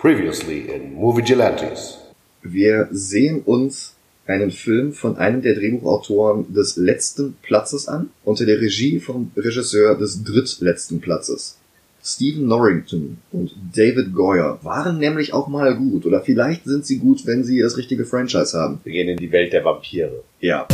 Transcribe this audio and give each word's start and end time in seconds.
Previously 0.00 0.60
in 0.60 0.94
Movie 0.94 1.24
Gelantes. 1.24 1.98
Wir 2.44 2.86
sehen 2.92 3.42
uns 3.42 3.96
einen 4.28 4.52
Film 4.52 4.92
von 4.92 5.16
einem 5.16 5.42
der 5.42 5.56
Drehbuchautoren 5.56 6.54
des 6.54 6.76
letzten 6.76 7.34
Platzes 7.42 7.88
an, 7.88 8.10
unter 8.22 8.46
der 8.46 8.60
Regie 8.60 9.00
vom 9.00 9.32
Regisseur 9.36 9.98
des 9.98 10.22
drittletzten 10.22 11.00
Platzes. 11.00 11.58
Stephen 12.00 12.46
Norrington 12.46 13.18
und 13.32 13.56
David 13.74 14.14
Goyer 14.14 14.60
waren 14.62 14.98
nämlich 14.98 15.32
auch 15.32 15.48
mal 15.48 15.74
gut, 15.74 16.06
oder 16.06 16.20
vielleicht 16.20 16.62
sind 16.62 16.86
sie 16.86 16.98
gut, 16.98 17.26
wenn 17.26 17.42
sie 17.42 17.58
das 17.58 17.76
richtige 17.76 18.04
Franchise 18.04 18.56
haben. 18.56 18.78
Wir 18.84 18.92
gehen 18.92 19.08
in 19.08 19.16
die 19.16 19.32
Welt 19.32 19.52
der 19.52 19.64
Vampire. 19.64 20.22
Ja. 20.38 20.68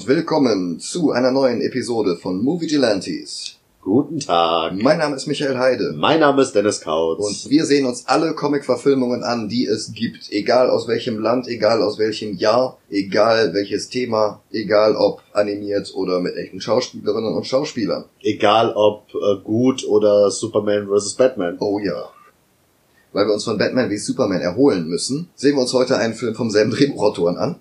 Und 0.00 0.06
willkommen 0.06 0.80
zu 0.80 1.10
einer 1.10 1.30
neuen 1.30 1.60
Episode 1.60 2.16
von 2.16 2.42
Movie 2.42 2.68
Gelantes. 2.68 3.58
Guten 3.82 4.18
Tag. 4.18 4.72
Mein 4.80 4.96
Name 4.96 5.14
ist 5.14 5.26
Michael 5.26 5.58
Heide. 5.58 5.92
Mein 5.94 6.20
Name 6.20 6.40
ist 6.40 6.52
Dennis 6.52 6.80
Kautz. 6.80 7.18
Und 7.18 7.50
wir 7.50 7.66
sehen 7.66 7.84
uns 7.84 8.06
alle 8.06 8.32
Comic-Verfilmungen 8.32 9.22
an, 9.22 9.50
die 9.50 9.66
es 9.66 9.92
gibt. 9.92 10.32
Egal 10.32 10.70
aus 10.70 10.88
welchem 10.88 11.18
Land, 11.18 11.48
egal 11.48 11.82
aus 11.82 11.98
welchem 11.98 12.34
Jahr, 12.34 12.78
egal 12.88 13.52
welches 13.52 13.90
Thema, 13.90 14.40
egal 14.50 14.96
ob 14.96 15.20
animiert 15.34 15.92
oder 15.94 16.20
mit 16.20 16.34
echten 16.34 16.62
Schauspielerinnen 16.62 17.34
und 17.34 17.46
Schauspielern. 17.46 18.06
Egal 18.22 18.72
ob 18.74 19.04
äh, 19.14 19.42
gut 19.44 19.86
oder 19.86 20.30
Superman 20.30 20.88
vs. 20.88 21.12
Batman. 21.12 21.58
Oh 21.60 21.78
ja. 21.78 22.08
Weil 23.12 23.26
wir 23.26 23.34
uns 23.34 23.44
von 23.44 23.58
Batman 23.58 23.90
wie 23.90 23.98
Superman 23.98 24.40
erholen 24.40 24.88
müssen, 24.88 25.28
sehen 25.34 25.56
wir 25.56 25.60
uns 25.60 25.74
heute 25.74 25.98
einen 25.98 26.14
Film 26.14 26.34
vom 26.34 26.48
selben 26.48 26.70
Drehbuchautoren 26.70 27.36
an. 27.36 27.56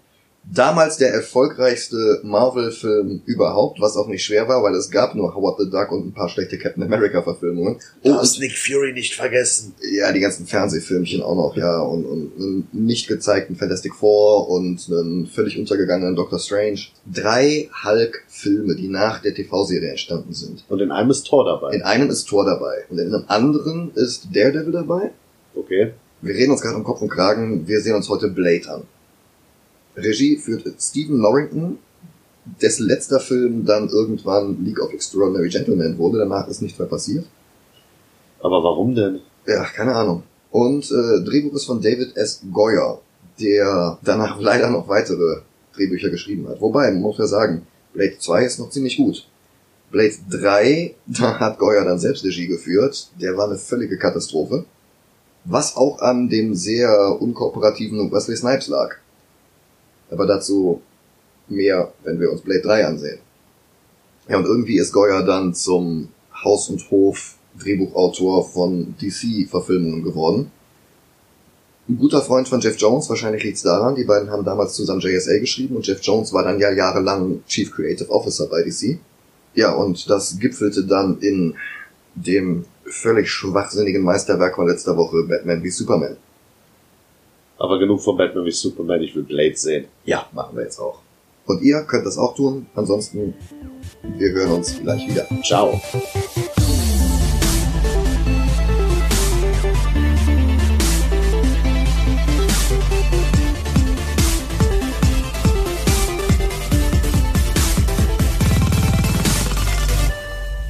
Damals 0.52 0.98
der 0.98 1.14
erfolgreichste 1.14 2.22
Marvel-Film 2.23 3.22
überhaupt, 3.26 3.80
was 3.82 3.95
auch 3.95 4.08
nicht 4.08 4.23
schwer 4.23 4.48
war, 4.48 4.64
weil 4.64 4.73
es 4.73 4.90
gab 4.90 5.14
nur 5.14 5.36
Howard 5.36 5.59
the 5.59 5.70
Duck 5.70 5.92
und 5.92 6.08
ein 6.08 6.14
paar 6.14 6.28
schlechte 6.28 6.58
Captain 6.58 6.82
America-Verfilmungen. 6.82 7.78
Du 8.04 8.12
Oh, 8.12 8.16
hast 8.16 8.38
und 8.38 8.42
Nick 8.42 8.58
Fury 8.58 8.94
nicht 8.94 9.14
vergessen. 9.14 9.73
ja, 9.92 10.12
die 10.12 10.20
ganzen 10.22 10.48
Fernsehfilmchen 10.48 11.22
auch 11.22 11.36
noch, 11.36 11.56
ja, 11.56 11.80
und, 11.82 12.04
und 12.06 12.32
einen 12.38 12.67
nicht 12.72 13.08
gezeigten 13.08 13.58
Fantastic 13.58 13.94
Four 13.94 14.50
und 14.50 14.88
einen 14.90 15.28
völlig 15.28 15.60
untergegangenen 15.60 16.16
Doctor 16.16 16.40
Strange. 16.40 16.80
Drei 17.06 17.70
Hulk-Filme, 17.84 18.76
die 18.76 18.88
nach 18.88 19.22
der 19.22 19.36
TV-Serie 19.36 19.92
entstanden 19.92 20.34
sind. 20.34 20.66
Und 20.67 20.80
in 20.82 20.92
einem 20.92 21.12
ist 21.12 21.28
Thor 21.28 21.45
dabei. 21.45 21.76
In 21.76 21.84
einem 21.84 22.10
ist 22.10 22.26
Thor 22.28 22.44
dabei 22.45 22.86
und 22.90 22.98
in 22.98 23.14
einem 23.14 23.26
anderen 23.28 23.92
ist 23.94 24.30
Daredevil 24.34 24.72
dabei. 24.72 25.12
Okay. 25.54 25.92
Wir 26.22 26.34
reden 26.34 26.52
uns 26.52 26.62
gerade 26.62 26.76
um 26.76 26.84
Kopf 26.84 27.02
und 27.02 27.10
Kragen, 27.10 27.67
wir 27.67 27.82
sehen 27.82 27.95
uns 27.95 28.10
heute 28.10 28.30
Blade 28.30 28.67
an. 28.70 28.84
Regie 30.02 30.38
führt 30.38 30.66
Stephen 30.80 31.19
Norrington, 31.19 31.80
dessen 32.61 32.88
letzter 32.88 33.19
Film 33.19 33.66
dann 33.66 33.89
irgendwann 33.89 34.64
League 34.64 34.81
of 34.81 34.94
Extraordinary 34.94 35.50
Gentlemen 35.50 35.97
wurde, 35.97 36.19
danach 36.19 36.47
ist 36.47 36.61
nichts 36.61 36.80
mehr 36.80 36.88
passiert. 36.88 37.25
Aber 38.42 38.64
warum 38.64 38.95
denn? 38.95 39.20
Ja, 39.45 39.64
keine 39.66 39.95
Ahnung. 39.95 40.23
Und 40.52 40.92
äh, 40.92 41.23
Drehbuch 41.23 41.53
ist 41.53 41.66
von 41.66 41.81
David 41.81 42.16
S. 42.16 42.42
Goyer, 42.52 43.02
der 43.39 44.00
danach 44.03 44.39
leider 44.39 44.70
noch 44.70 44.88
weitere 44.88 45.42
Drehbücher 45.75 46.09
geschrieben 46.09 46.47
hat. 46.47 46.61
Wobei, 46.61 46.92
man 46.92 47.02
muss 47.02 47.17
ja 47.17 47.27
sagen, 47.27 47.67
Blade 47.94 48.17
2 48.17 48.45
ist 48.45 48.59
noch 48.59 48.70
ziemlich 48.70 48.97
gut. 48.97 49.27
Blade 49.92 50.16
3, 50.30 50.95
da 51.08 51.39
hat 51.39 51.59
Goyer 51.59 51.86
dann 51.86 52.00
selbst 52.00 52.23
Regie 52.23 52.47
geführt. 52.47 53.09
Der 53.22 53.38
war 53.38 53.47
eine 53.47 53.58
völlige 53.58 53.97
Katastrophe. 53.97 54.66
Was 55.45 55.77
auch 55.77 56.00
an 56.00 56.30
dem 56.30 56.53
sehr 56.53 57.22
unkooperativen 57.22 58.11
Wesley 58.11 58.36
Snipes 58.36 58.67
lag. 58.67 58.95
Aber 60.11 60.25
dazu 60.25 60.81
mehr, 61.47 61.93
wenn 62.03 62.20
wir 62.20 62.31
uns 62.31 62.42
Blade 62.42 62.61
3 62.61 62.86
ansehen. 62.86 63.20
Ja, 64.27 64.37
und 64.37 64.45
irgendwie 64.45 64.77
ist 64.77 64.93
Goyer 64.93 65.23
dann 65.23 65.53
zum 65.53 66.09
Haus- 66.43 66.70
und 66.70 66.89
Hof-Drehbuchautor 66.92 68.48
von 68.48 68.95
DC-Verfilmungen 69.02 70.03
geworden. 70.03 70.52
Ein 71.87 71.98
guter 71.98 72.21
Freund 72.21 72.48
von 72.48 72.61
Jeff 72.61 72.77
Jones, 72.77 73.09
wahrscheinlich 73.09 73.43
liegt's 73.43 73.64
daran, 73.64 73.95
die 73.95 74.03
beiden 74.03 74.30
haben 74.30 74.45
damals 74.45 74.73
zusammen 74.73 75.02
JSA 75.02 75.39
geschrieben 75.39 75.75
und 75.75 75.87
Jeff 75.87 75.99
Jones 76.03 76.31
war 76.33 76.43
dann 76.43 76.59
ja 76.59 76.71
jahrelang 76.71 77.43
Chief 77.48 77.71
Creative 77.71 78.09
Officer 78.11 78.45
bei 78.45 78.61
DC. 78.61 78.99
Ja, 79.55 79.73
und 79.73 80.08
das 80.08 80.37
gipfelte 80.37 80.86
dann 80.86 81.17
in 81.19 81.55
dem 82.14 82.65
völlig 82.86 83.31
schwachsinnigen 83.31 84.03
Meisterwerk 84.03 84.55
von 84.55 84.67
letzter 84.67 84.98
Woche, 84.98 85.23
Batman 85.23 85.64
wie 85.64 85.71
Superman. 85.71 86.17
Aber 87.59 87.77
genug 87.77 88.02
von 88.02 88.15
Batman 88.15 88.45
wie 88.45 88.52
Superman, 88.52 89.03
ich 89.03 89.14
will 89.15 89.23
Blade 89.23 89.55
sehen. 89.55 89.86
Ja, 90.05 90.27
machen 90.31 90.55
wir 90.55 90.64
jetzt 90.64 90.80
auch. 90.80 90.99
Und 91.45 91.61
ihr 91.61 91.81
könnt 91.83 92.05
das 92.05 92.17
auch 92.17 92.33
tun. 92.33 92.67
Ansonsten, 92.73 93.33
wir 94.17 94.31
hören 94.31 94.52
uns 94.53 94.80
gleich 94.80 95.08
wieder. 95.08 95.27
Ciao. 95.43 95.80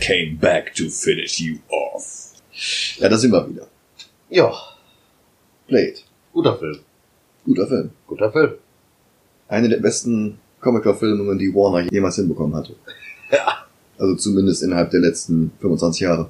came 0.02 0.38
back 0.38 0.74
to 0.74 0.90
finish 0.90 1.40
you 1.40 1.60
off. 1.70 2.34
Ja, 2.98 3.10
da 3.10 3.16
sind 3.16 3.32
wir 3.32 3.48
wieder. 3.48 3.68
Ja, 4.32 4.52
Blade. 5.68 6.09
Guter 6.40 6.58
Film. 6.58 6.80
Guter 7.44 7.68
Film. 7.68 7.90
Guter 8.08 8.32
Film. 8.32 8.52
Eine 9.50 9.68
der 9.68 9.80
besten 9.80 10.38
Comic-Verfilmungen, 10.62 11.38
die 11.38 11.54
Warner 11.54 11.92
jemals 11.92 12.16
hinbekommen 12.16 12.56
hatte. 12.56 12.76
Ja. 13.30 13.66
Also 13.98 14.16
zumindest 14.16 14.64
innerhalb 14.64 14.90
der 14.92 15.02
letzten 15.02 15.52
25 15.60 16.00
Jahre. 16.00 16.30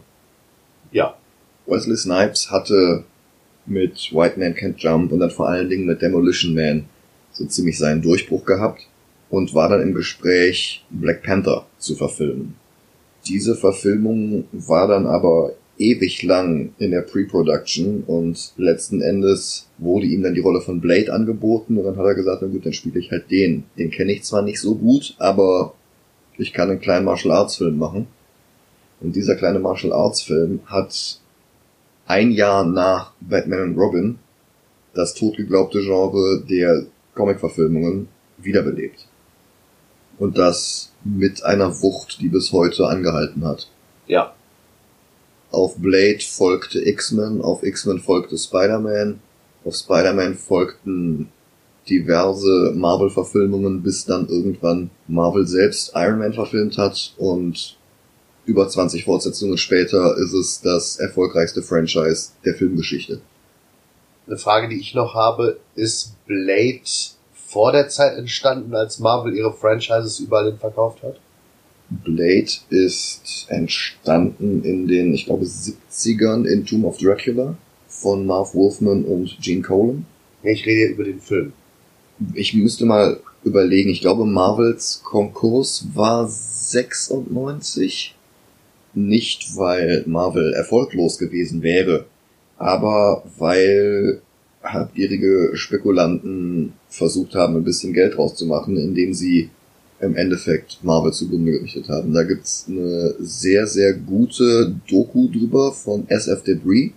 Ja. 0.92 1.16
Wesley 1.68 1.96
Snipes 1.96 2.50
hatte 2.50 3.04
mit 3.68 4.12
White 4.12 4.40
Man 4.40 4.56
Can't 4.56 4.78
Jump 4.78 5.12
und 5.12 5.20
dann 5.20 5.30
vor 5.30 5.48
allen 5.48 5.70
Dingen 5.70 5.86
mit 5.86 6.02
Demolition 6.02 6.56
Man 6.56 6.86
so 7.32 7.46
ziemlich 7.46 7.78
seinen 7.78 8.02
Durchbruch 8.02 8.46
gehabt 8.46 8.82
und 9.30 9.54
war 9.54 9.70
dann 9.70 9.82
im 9.84 9.94
Gespräch, 9.94 10.84
Black 10.90 11.22
Panther 11.22 11.68
zu 11.78 11.94
verfilmen. 11.94 12.56
Diese 13.28 13.56
Verfilmung 13.56 14.46
war 14.54 14.88
dann 14.88 15.06
aber 15.06 15.54
ewig 15.80 16.24
lang 16.24 16.74
in 16.78 16.92
der 16.92 17.02
Pre-Production 17.02 18.04
und 18.06 18.54
letzten 18.58 19.02
Endes 19.02 19.68
wurde 19.78 20.06
ihm 20.06 20.22
dann 20.22 20.34
die 20.34 20.42
Rolle 20.42 20.62
von 20.62 20.82
Blade 20.82 21.12
angeboten 21.12 21.78
und 21.78 21.86
dann 21.86 21.98
hat 21.98 22.06
er 22.06 22.16
gesagt, 22.16 22.42
na 22.42 22.50
gut, 22.50 22.66
dann 22.66 22.74
spiele 22.74 23.00
ich 23.00 23.12
halt 23.12 23.32
den. 23.32 23.64
Den 23.78 23.90
kenne 23.90 24.12
ich 24.12 24.24
zwar 24.24 24.42
nicht 24.42 24.60
so 24.60 24.76
gut, 24.76 25.16
aber 25.18 25.74
ich 26.38 26.54
kann 26.54 26.70
einen 26.70 26.82
kleinen 26.82 27.06
Martial 27.06 27.34
Arts 27.34 27.56
Film 27.56 27.78
machen. 27.78 28.08
Und 29.00 29.16
dieser 29.16 29.36
kleine 29.36 29.60
Martial 29.60 29.94
Arts 29.94 30.22
Film 30.22 30.60
hat 30.66 31.20
ein 32.06 32.32
Jahr 32.32 32.66
nach 32.66 33.14
Batman 33.22 33.72
und 33.72 33.78
Robin 33.78 34.20
das 34.94 35.14
totgeglaubte 35.14 35.80
Genre 35.80 36.44
der 36.50 36.86
Comic-Verfilmungen 37.16 38.10
wiederbelebt. 38.38 39.06
Und 40.18 40.38
das 40.38 40.92
mit 41.06 41.44
einer 41.44 41.82
Wucht, 41.82 42.20
die 42.20 42.28
bis 42.28 42.52
heute 42.52 42.88
angehalten 42.88 43.46
hat. 43.46 43.70
Ja. 44.08 44.34
Auf 45.52 45.78
Blade 45.78 46.20
folgte 46.20 46.88
X-Men, 46.88 47.42
auf 47.42 47.64
X-Men 47.64 48.00
folgte 48.00 48.38
Spider-Man, 48.38 49.20
auf 49.66 49.76
Spider-Man 49.76 50.36
folgten 50.36 51.30
diverse 51.90 52.74
Marvel-Verfilmungen, 52.76 53.82
bis 53.82 54.06
dann 54.06 54.28
irgendwann 54.28 54.92
Marvel 55.08 55.48
selbst 55.48 55.92
Iron 55.96 56.20
Man 56.20 56.34
verfilmt 56.34 56.78
hat 56.78 57.14
und 57.18 57.78
über 58.46 58.68
20 58.68 59.06
Fortsetzungen 59.06 59.58
später 59.58 60.18
ist 60.18 60.34
es 60.34 60.62
das 60.62 60.98
erfolgreichste 60.98 61.62
Franchise 61.62 62.32
der 62.46 62.56
Filmgeschichte. 62.56 63.22
Eine 64.28 64.38
Frage, 64.38 64.70
die 64.70 64.80
ich 64.80 64.94
noch 64.94 65.16
habe, 65.16 65.60
ist 65.76 66.14
Blade 66.26 66.82
vor 67.34 67.72
der 67.72 67.90
Zeit 67.90 68.18
entstanden, 68.18 68.76
als 68.76 69.00
Marvel 69.00 69.36
ihre 69.36 69.54
Franchises 69.54 70.20
überall 70.20 70.46
hin 70.46 70.60
verkauft 70.60 71.02
hat? 71.02 71.20
Blade 71.90 72.52
ist 72.70 73.48
entstanden 73.50 74.64
in 74.64 74.88
den, 74.88 75.14
ich 75.14 75.26
glaube, 75.26 75.46
70ern 75.46 76.46
in 76.46 76.66
Tomb 76.66 76.86
of 76.86 76.98
Dracula 76.98 77.56
von 77.88 78.26
Marv 78.26 78.54
Wolfman 78.54 79.04
und 79.06 79.38
Gene 79.42 79.62
Colan. 79.62 80.06
Ich 80.44 80.66
rede 80.66 80.94
über 80.94 81.04
den 81.04 81.20
Film. 81.20 81.54
Ich 82.34 82.54
müsste 82.54 82.86
mal 82.86 83.20
überlegen, 83.44 83.90
ich 83.90 84.02
glaube 84.02 84.26
Marvels 84.26 85.02
Konkurs 85.04 85.88
war 85.94 86.28
96. 86.30 88.16
Nicht, 88.94 89.56
weil 89.56 90.04
Marvel 90.08 90.54
erfolglos 90.54 91.18
gewesen 91.18 91.62
wäre, 91.62 92.06
aber 92.58 93.24
weil 93.38 94.22
habgierige 94.64 95.52
Spekulanten 95.54 96.74
versucht 96.90 97.36
haben, 97.36 97.56
ein 97.56 97.64
bisschen 97.64 97.94
Geld 97.94 98.18
rauszumachen, 98.18 98.78
indem 98.78 99.14
sie 99.14 99.50
im 100.02 100.16
Endeffekt 100.16 100.80
Marvel 100.84 101.12
zugrunde 101.12 101.52
gerichtet 101.52 101.90
haben. 101.90 102.14
Da 102.14 102.24
gibt's 102.24 102.66
eine 102.68 103.16
sehr, 103.20 103.68
sehr 103.68 103.94
gute 103.94 104.76
Doku 104.90 105.28
drüber 105.28 105.74
von 105.74 106.08
SF 106.10 106.44
Debris. 106.44 106.92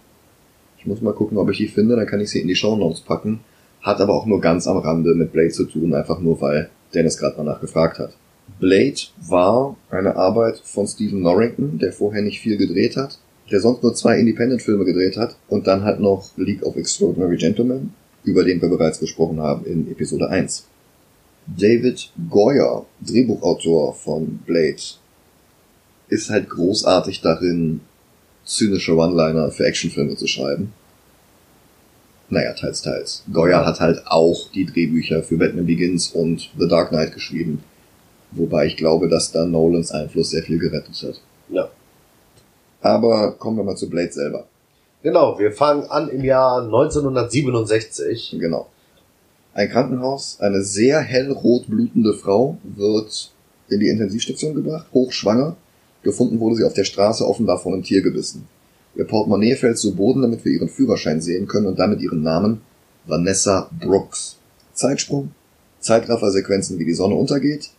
Ich 0.79 0.87
muss 0.87 1.01
mal 1.01 1.15
gucken, 1.15 1.39
ob 1.39 1.51
ich 1.51 1.59
die 1.59 1.69
finde, 1.69 1.97
dann 1.97 2.07
kann 2.07 2.21
ich 2.21 2.31
sie 2.31 2.41
in 2.41 2.49
die 2.49 2.57
Show 2.57 2.77
Notes 2.77 3.01
packen. 3.01 3.41
Hat 3.81 4.01
aber 4.01 4.15
auch 4.15 4.27
nur 4.27 4.41
ganz 4.41 4.67
am 4.67 4.79
Rande 4.79 5.15
mit 5.15 5.33
Blade 5.33 5.51
zu 5.51 5.65
tun, 5.65 5.95
einfach 5.95 6.21
nur 6.21 6.41
weil 6.41 6.71
Dennis 6.95 7.19
gerade 7.19 7.37
danach 7.37 7.61
gefragt 7.61 7.99
hat. 7.99 8.15
Blade 8.61 9.01
war 9.29 9.77
eine 9.91 10.17
Arbeit 10.17 10.59
von 10.59 10.87
Stephen 10.87 11.23
Norrington, 11.23 11.79
der 11.79 11.93
vorher 11.93 12.23
nicht 12.23 12.41
viel 12.41 12.57
gedreht 12.57 12.97
hat, 12.97 13.19
der 13.51 13.61
sonst 13.61 13.83
nur 13.83 13.95
zwei 13.95 14.19
Independent-Filme 14.19 14.85
gedreht 14.85 15.17
hat 15.17 15.37
und 15.49 15.67
dann 15.67 15.83
halt 15.83 16.01
noch 16.01 16.31
League 16.37 16.63
of 16.63 16.77
Extraordinary 16.77 17.37
Gentlemen, 17.37 17.93
über 18.25 18.45
den 18.45 18.61
wir 18.63 18.69
bereits 18.69 19.01
gesprochen 19.01 19.41
haben 19.41 19.65
in 19.67 19.91
Episode 19.91 20.29
1. 20.29 20.69
David 21.47 22.11
Goyer, 22.31 22.87
Drehbuchautor 23.01 23.95
von 23.95 24.39
Blade, 24.47 24.83
ist 26.09 26.31
halt 26.31 26.49
großartig 26.49 27.21
darin, 27.21 27.81
zynische 28.45 28.97
One-Liner 28.97 29.51
für 29.51 29.65
Actionfilme 29.65 30.17
zu 30.17 30.27
schreiben. 30.27 30.73
Naja, 32.29 32.55
teils, 32.55 32.83
teils. 32.83 33.25
Goyer 33.33 33.67
hat 33.67 33.81
halt 33.81 34.07
auch 34.07 34.51
die 34.55 34.65
Drehbücher 34.65 35.23
für 35.23 35.37
Batman 35.37 35.67
Begins 35.67 36.11
und 36.11 36.51
The 36.59 36.67
Dark 36.67 36.89
Knight 36.89 37.13
geschrieben. 37.13 37.63
Wobei 38.31 38.67
ich 38.67 38.77
glaube, 38.77 39.09
dass 39.09 39.33
da 39.33 39.45
Nolans 39.45 39.91
Einfluss 39.91 40.31
sehr 40.31 40.43
viel 40.43 40.59
gerettet 40.59 41.03
hat. 41.03 41.21
Ja. 41.51 41.69
Aber 42.81 43.33
kommen 43.33 43.59
wir 43.59 43.65
mal 43.65 43.77
zu 43.77 43.91
Blade 43.91 44.13
selber. 44.13 44.47
Genau, 45.03 45.39
wir 45.39 45.53
fangen 45.53 45.85
an 45.91 46.09
im 46.09 46.25
Jahr 46.25 46.63
1967. 46.63 48.37
Genau. 48.39 48.69
Ein 49.55 49.69
Krankenhaus, 49.69 50.39
eine 50.41 50.63
sehr 50.63 51.01
hellrot 51.01 51.67
blutende 51.69 52.15
Frau 52.15 52.57
wird 52.63 53.33
in 53.69 53.81
die 53.81 53.89
Intensivstation 53.89 54.55
gebracht, 54.55 54.87
hochschwanger. 54.95 55.57
Gefunden 56.03 56.41
wurde 56.41 56.57
sie 56.57 56.65
auf 56.65 56.73
der 56.73 56.85
Straße 56.85 57.27
offenbar 57.27 57.59
von 57.59 57.75
einem 57.75 57.83
Tier 57.83 58.01
gebissen. 58.01 58.49
Ihr 58.95 59.05
Portemonnaie 59.05 59.55
fällt 59.55 59.79
zu 59.79 59.95
Boden, 59.95 60.23
damit 60.23 60.45
wir 60.45 60.53
ihren 60.53 60.71
Führerschein 60.71 61.21
sehen 61.21 61.47
können 61.47 61.67
und 61.67 61.79
damit 61.79 62.01
ihren 62.01 62.23
Namen 62.23 62.63
Vanessa 63.07 63.71
Brooks. 63.79 64.39
Zeitsprung, 64.73 65.33
Zeitraffer-Sequenzen, 65.81 66.79
wie 66.79 66.87
die 66.87 66.95
Sonne 66.95 67.15
untergeht 67.15 67.71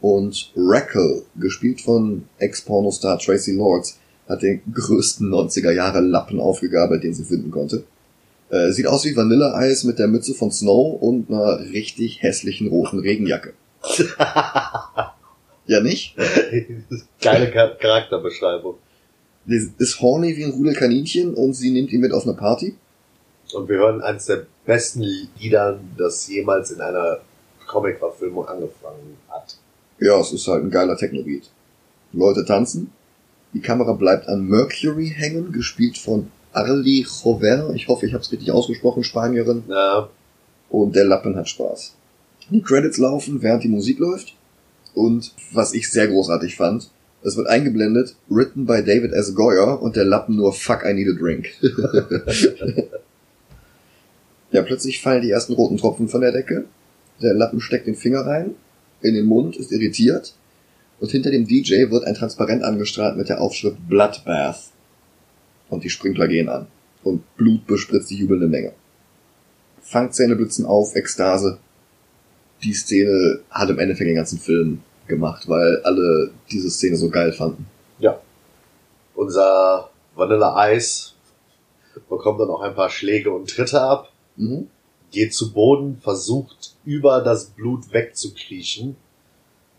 und 0.00 0.52
Rackle, 0.56 1.22
gespielt 1.38 1.80
von 1.80 2.24
Ex-Pornostar 2.38 3.18
Tracy 3.18 3.52
Lords, 3.52 3.98
hat 4.28 4.42
den 4.42 4.60
größten 4.72 5.28
90er 5.28 5.70
Jahre 5.70 6.00
Lappen 6.00 6.40
aufgegabelt, 6.40 7.04
den 7.04 7.14
sie 7.14 7.24
finden 7.24 7.52
konnte. 7.52 7.84
Äh, 8.52 8.70
sieht 8.72 8.86
aus 8.86 9.06
wie 9.06 9.16
Vanilleeis 9.16 9.84
mit 9.84 9.98
der 9.98 10.08
Mütze 10.08 10.34
von 10.34 10.50
Snow 10.50 11.00
und 11.00 11.30
einer 11.30 11.58
richtig 11.72 12.22
hässlichen 12.22 12.68
roten 12.68 12.98
Regenjacke. 12.98 13.54
ja 15.66 15.80
nicht? 15.80 16.14
Geile 17.22 17.50
Char- 17.50 17.76
Charakterbeschreibung. 17.78 18.74
Die 19.46 19.70
ist 19.78 20.00
horny 20.02 20.36
wie 20.36 20.44
ein 20.44 20.50
Rudel 20.50 20.74
Kaninchen 20.74 21.32
und 21.32 21.54
sie 21.54 21.70
nimmt 21.70 21.92
ihn 21.92 22.02
mit 22.02 22.12
auf 22.12 22.24
eine 22.24 22.34
Party. 22.34 22.76
Und 23.54 23.68
wir 23.70 23.78
hören 23.78 24.02
eines 24.02 24.26
der 24.26 24.46
besten 24.66 25.02
Lieder, 25.38 25.80
das 25.96 26.28
jemals 26.28 26.70
in 26.72 26.82
einer 26.82 27.20
Comic-Verfilmung 27.66 28.46
angefangen 28.46 29.16
hat. 29.30 29.56
Ja, 29.98 30.20
es 30.20 30.30
ist 30.30 30.46
halt 30.46 30.62
ein 30.62 30.70
geiler 30.70 30.96
Techno-Beat. 30.98 31.50
Leute 32.12 32.44
tanzen. 32.44 32.92
Die 33.54 33.60
Kamera 33.60 33.92
bleibt 33.94 34.28
an 34.28 34.46
Mercury 34.46 35.08
hängen, 35.08 35.52
gespielt 35.52 35.96
von 35.96 36.30
Arlie 36.52 37.04
Jover. 37.04 37.72
Ich 37.74 37.88
hoffe, 37.88 38.06
ich 38.06 38.12
habe 38.12 38.22
es 38.22 38.32
richtig 38.32 38.50
ausgesprochen, 38.50 39.04
Spanierin. 39.04 39.64
Ja, 39.68 40.08
Und 40.68 40.96
der 40.96 41.04
Lappen 41.04 41.36
hat 41.36 41.48
Spaß. 41.48 41.94
Die 42.50 42.62
Credits 42.62 42.98
laufen, 42.98 43.42
während 43.42 43.64
die 43.64 43.68
Musik 43.68 43.98
läuft. 43.98 44.34
Und 44.94 45.32
was 45.52 45.72
ich 45.72 45.90
sehr 45.90 46.08
großartig 46.08 46.56
fand, 46.56 46.90
es 47.24 47.36
wird 47.36 47.46
eingeblendet, 47.46 48.16
written 48.28 48.66
by 48.66 48.82
David 48.84 49.12
S. 49.12 49.34
Goyer 49.34 49.80
und 49.80 49.96
der 49.96 50.04
Lappen 50.04 50.36
nur 50.36 50.52
Fuck, 50.52 50.84
I 50.84 50.92
need 50.92 51.08
a 51.08 51.18
drink. 51.18 51.48
ja, 54.50 54.62
plötzlich 54.62 55.00
fallen 55.00 55.22
die 55.22 55.30
ersten 55.30 55.52
roten 55.54 55.78
Tropfen 55.78 56.08
von 56.08 56.20
der 56.20 56.32
Decke. 56.32 56.64
Der 57.22 57.34
Lappen 57.34 57.60
steckt 57.60 57.86
den 57.86 57.94
Finger 57.94 58.26
rein, 58.26 58.56
in 59.00 59.14
den 59.14 59.26
Mund, 59.26 59.56
ist 59.56 59.70
irritiert. 59.70 60.34
Und 60.98 61.10
hinter 61.10 61.30
dem 61.30 61.46
DJ 61.46 61.90
wird 61.90 62.04
ein 62.04 62.14
Transparent 62.14 62.64
angestrahlt 62.64 63.16
mit 63.16 63.28
der 63.28 63.40
Aufschrift 63.40 63.76
Bloodbath. 63.88 64.71
Und 65.72 65.84
die 65.84 65.90
Sprinkler 65.90 66.28
gehen 66.28 66.50
an. 66.50 66.66
Und 67.02 67.22
Blut 67.36 67.66
bespritzt 67.66 68.10
die 68.10 68.16
jubelnde 68.18 68.46
Menge. 68.46 68.74
Fangzähne 69.80 70.36
blitzen 70.36 70.66
auf, 70.66 70.94
Ekstase. 70.94 71.58
Die 72.62 72.74
Szene 72.74 73.40
hat 73.50 73.70
im 73.70 73.78
Endeffekt 73.78 74.06
den 74.08 74.16
ganzen 74.16 74.38
Film 74.38 74.82
gemacht, 75.06 75.48
weil 75.48 75.80
alle 75.82 76.30
diese 76.50 76.70
Szene 76.70 76.96
so 76.96 77.08
geil 77.08 77.32
fanden. 77.32 77.66
unser 79.14 79.90
Vanilla 80.14 80.72
Ice 80.72 81.12
bekommt 82.08 82.40
dann 82.40 82.48
auch 82.50 82.60
ein 82.62 82.74
paar 82.74 82.90
Schläge 82.90 83.30
und 83.30 83.48
Tritte 83.48 83.80
ab, 83.80 84.10
Mhm. 84.36 84.68
geht 85.10 85.32
zu 85.34 85.52
Boden, 85.52 85.98
versucht 86.02 86.74
über 86.84 87.20
das 87.22 87.46
Blut 87.46 87.92
wegzukriechen 87.92 88.96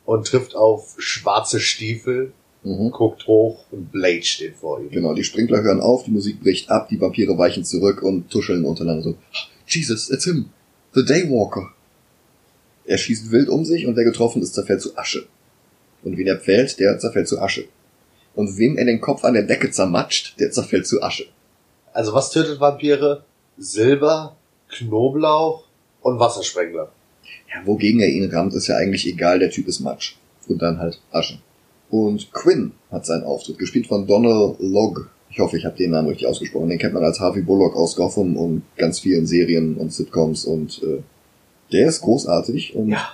und 0.06 0.28
trifft 0.28 0.56
auf 0.56 0.96
schwarze 1.00 1.60
Stiefel, 1.60 2.34
Mhm. 2.64 2.92
guckt 2.92 3.28
hoch 3.28 3.66
und 3.72 3.92
Blade 3.92 4.24
steht 4.24 4.56
vor 4.56 4.80
ihm. 4.80 4.90
Genau, 4.90 5.14
die 5.14 5.24
Sprinkler 5.24 5.62
hören 5.62 5.82
auf, 5.82 6.06
die 6.06 6.12
Musik 6.12 6.42
bricht 6.42 6.70
ab, 6.70 6.88
die 6.90 7.00
Vampire 7.00 7.38
weichen 7.38 7.66
zurück 7.66 8.02
und 8.02 8.30
tuscheln 8.30 8.64
untereinander 8.64 9.04
so. 9.04 9.18
Jesus, 9.68 10.10
it's 10.10 10.24
him. 10.24 10.50
The 10.94 11.04
Daywalker. 11.04 11.70
Er 12.86 12.98
schießt 12.98 13.32
wild 13.32 13.50
um 13.50 13.66
sich 13.66 13.88
und 13.88 13.96
wer 13.96 14.04
getroffen 14.04 14.42
ist, 14.42 14.54
zerfällt 14.54 14.82
zu 14.82 14.98
Asche. 14.98 15.26
Und 16.04 16.18
wen 16.18 16.28
er 16.28 16.38
pfählt, 16.38 16.80
der 16.80 17.00
zerfällt 17.00 17.28
zu 17.28 17.40
Asche. 17.42 17.66
Und 18.36 18.58
wem 18.58 18.78
er 18.78 18.86
den 18.86 19.02
Kopf 19.02 19.24
an 19.24 19.34
der 19.34 19.44
Decke 19.44 19.72
zermatscht, 19.72 20.40
der 20.40 20.52
zerfällt 20.52 20.88
zu 20.88 21.02
Asche. 21.02 21.26
Also 21.94 22.14
was 22.14 22.32
tötet 22.32 22.60
Vampire? 22.60 23.24
Silber, 23.58 24.36
Knoblauch 24.70 25.66
und 26.02 26.20
Wasserspengler. 26.20 26.92
Ja, 27.54 27.66
wogegen 27.66 28.00
er 28.00 28.10
ihn 28.10 28.30
rammt, 28.32 28.54
ist 28.54 28.68
ja 28.68 28.78
eigentlich 28.78 29.06
egal, 29.08 29.40
der 29.40 29.52
Typ 29.52 29.68
ist 29.68 29.80
Matsch. 29.80 30.16
Und 30.48 30.62
dann 30.62 30.80
halt 30.80 31.00
Asche. 31.12 31.40
Und 31.94 32.34
Quinn 32.34 32.72
hat 32.90 33.06
seinen 33.06 33.24
Auftritt, 33.24 33.60
gespielt 33.60 33.86
von 33.86 34.08
Donald 34.08 34.56
Logg. 34.60 35.02
Ich 35.30 35.40
hoffe, 35.40 35.58
ich 35.58 35.66
habe 35.66 35.78
den 35.78 35.92
Namen 35.92 36.08
richtig 36.08 36.28
ausgesprochen. 36.28 36.70
Den 36.70 36.80
kennt 36.80 36.96
man 36.96 37.04
als 37.04 37.20
Harvey 37.20 37.44
Bullock 37.44 37.76
aus 37.76 37.96
Gotham 37.96 38.36
und 38.36 38.64
ganz 38.78 39.00
vielen 39.00 39.28
Serien 39.28 39.76
und 39.76 39.94
Sitcoms 39.94 40.46
und 40.46 40.82
äh, 40.82 41.04
der 41.72 41.88
ist 41.90 42.02
großartig 42.02 42.76
und 42.76 42.90
Ja. 42.90 43.10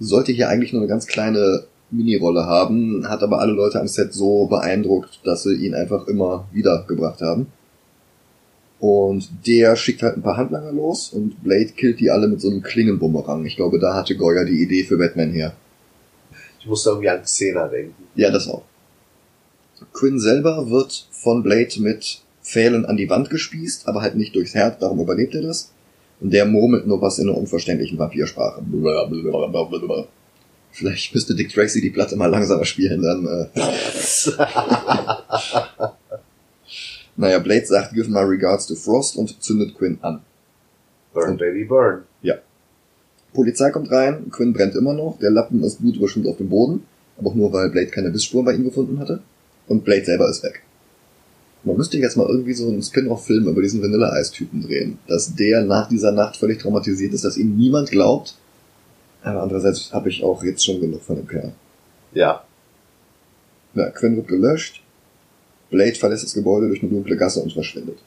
sollte 0.00 0.32
hier 0.32 0.48
eigentlich 0.48 0.72
nur 0.72 0.82
eine 0.82 0.88
ganz 0.88 1.06
kleine 1.06 1.62
Minirolle 1.92 2.44
haben, 2.44 3.08
hat 3.08 3.22
aber 3.22 3.38
alle 3.38 3.52
Leute 3.52 3.80
am 3.80 3.86
Set 3.86 4.12
so 4.12 4.46
beeindruckt, 4.46 5.20
dass 5.22 5.44
sie 5.44 5.54
ihn 5.54 5.74
einfach 5.76 6.08
immer 6.08 6.48
wieder 6.52 6.84
gebracht 6.88 7.20
haben. 7.20 7.46
Und 8.80 9.30
der 9.46 9.76
schickt 9.76 10.02
halt 10.02 10.16
ein 10.16 10.22
paar 10.22 10.38
Handlanger 10.38 10.72
los 10.72 11.10
und 11.10 11.40
Blade 11.44 11.70
killt 11.76 12.00
die 12.00 12.10
alle 12.10 12.26
mit 12.26 12.40
so 12.40 12.50
einem 12.50 12.62
Klingenbumerang. 12.62 13.46
Ich 13.46 13.54
glaube, 13.54 13.78
da 13.78 13.94
hatte 13.94 14.16
Goya 14.16 14.42
die 14.42 14.60
Idee 14.60 14.82
für 14.82 14.98
Batman 14.98 15.30
her. 15.30 15.54
Ich 16.62 16.68
musste 16.68 16.90
irgendwie 16.90 17.08
an 17.08 17.22
Xena 17.22 17.66
denken. 17.66 18.04
Ja, 18.14 18.30
das 18.30 18.46
auch. 18.48 18.62
Quinn 19.92 20.20
selber 20.20 20.70
wird 20.70 21.08
von 21.10 21.42
Blade 21.42 21.80
mit 21.80 22.20
Pfählen 22.40 22.86
an 22.86 22.96
die 22.96 23.10
Wand 23.10 23.30
gespießt, 23.30 23.88
aber 23.88 24.00
halt 24.00 24.14
nicht 24.14 24.36
durchs 24.36 24.54
Herz, 24.54 24.78
darum 24.78 25.00
überlebt 25.00 25.34
er 25.34 25.42
das. 25.42 25.72
Und 26.20 26.32
der 26.32 26.46
murmelt 26.46 26.86
nur 26.86 27.02
was 27.02 27.18
in 27.18 27.28
einer 27.28 27.36
unverständlichen 27.36 27.98
Vampirsprache. 27.98 28.62
Vielleicht 30.70 31.12
müsste 31.12 31.34
Dick 31.34 31.52
Tracy 31.52 31.80
die 31.80 31.90
Platte 31.90 32.14
mal 32.14 32.28
langsamer 32.28 32.64
spielen, 32.64 33.02
dann. 33.02 33.26
Äh. 33.26 33.48
naja, 37.16 37.40
Blade 37.40 37.66
sagt, 37.66 37.92
give 37.92 38.08
my 38.08 38.20
regards 38.20 38.68
to 38.68 38.76
Frost 38.76 39.16
und 39.16 39.42
zündet 39.42 39.76
Quinn 39.76 39.98
an. 40.00 40.20
Burn, 41.12 41.36
Baby, 41.36 41.64
burn. 41.64 42.04
Polizei 43.32 43.70
kommt 43.70 43.90
rein, 43.90 44.30
Quinn 44.30 44.52
brennt 44.52 44.74
immer 44.74 44.92
noch, 44.92 45.18
der 45.18 45.30
Lappen 45.30 45.62
ist 45.64 45.80
blutüberschwemmt 45.80 46.26
auf 46.26 46.36
dem 46.36 46.48
Boden, 46.48 46.82
aber 47.18 47.30
auch 47.30 47.34
nur, 47.34 47.52
weil 47.52 47.70
Blade 47.70 47.88
keine 47.88 48.10
Bissspuren 48.10 48.44
bei 48.44 48.54
ihm 48.54 48.64
gefunden 48.64 48.98
hatte. 48.98 49.20
Und 49.68 49.84
Blade 49.84 50.04
selber 50.04 50.28
ist 50.28 50.42
weg. 50.42 50.62
Man 51.64 51.76
müsste 51.76 51.96
jetzt 51.96 52.16
mal 52.16 52.28
irgendwie 52.28 52.54
so 52.54 52.68
einen 52.68 52.82
Spin-off-Film 52.82 53.46
über 53.46 53.62
diesen 53.62 53.80
Vanilla-Eis-Typen 53.80 54.62
drehen, 54.62 54.98
dass 55.06 55.34
der 55.34 55.62
nach 55.62 55.88
dieser 55.88 56.10
Nacht 56.10 56.36
völlig 56.36 56.58
traumatisiert 56.60 57.12
ist, 57.12 57.24
dass 57.24 57.36
ihm 57.36 57.56
niemand 57.56 57.90
glaubt. 57.90 58.34
Aber 59.22 59.42
andererseits 59.42 59.92
habe 59.92 60.08
ich 60.08 60.24
auch 60.24 60.42
jetzt 60.42 60.64
schon 60.64 60.80
genug 60.80 61.02
von 61.02 61.16
dem 61.16 61.28
Kerl. 61.28 61.52
Ja. 62.12 62.44
Ja, 63.74 63.90
Quinn 63.90 64.16
wird 64.16 64.28
gelöscht, 64.28 64.82
Blade 65.70 65.94
verlässt 65.94 66.24
das 66.24 66.34
Gebäude 66.34 66.66
durch 66.68 66.82
eine 66.82 66.90
dunkle 66.90 67.16
Gasse 67.16 67.40
und 67.40 67.52
verschwindet. 67.52 67.98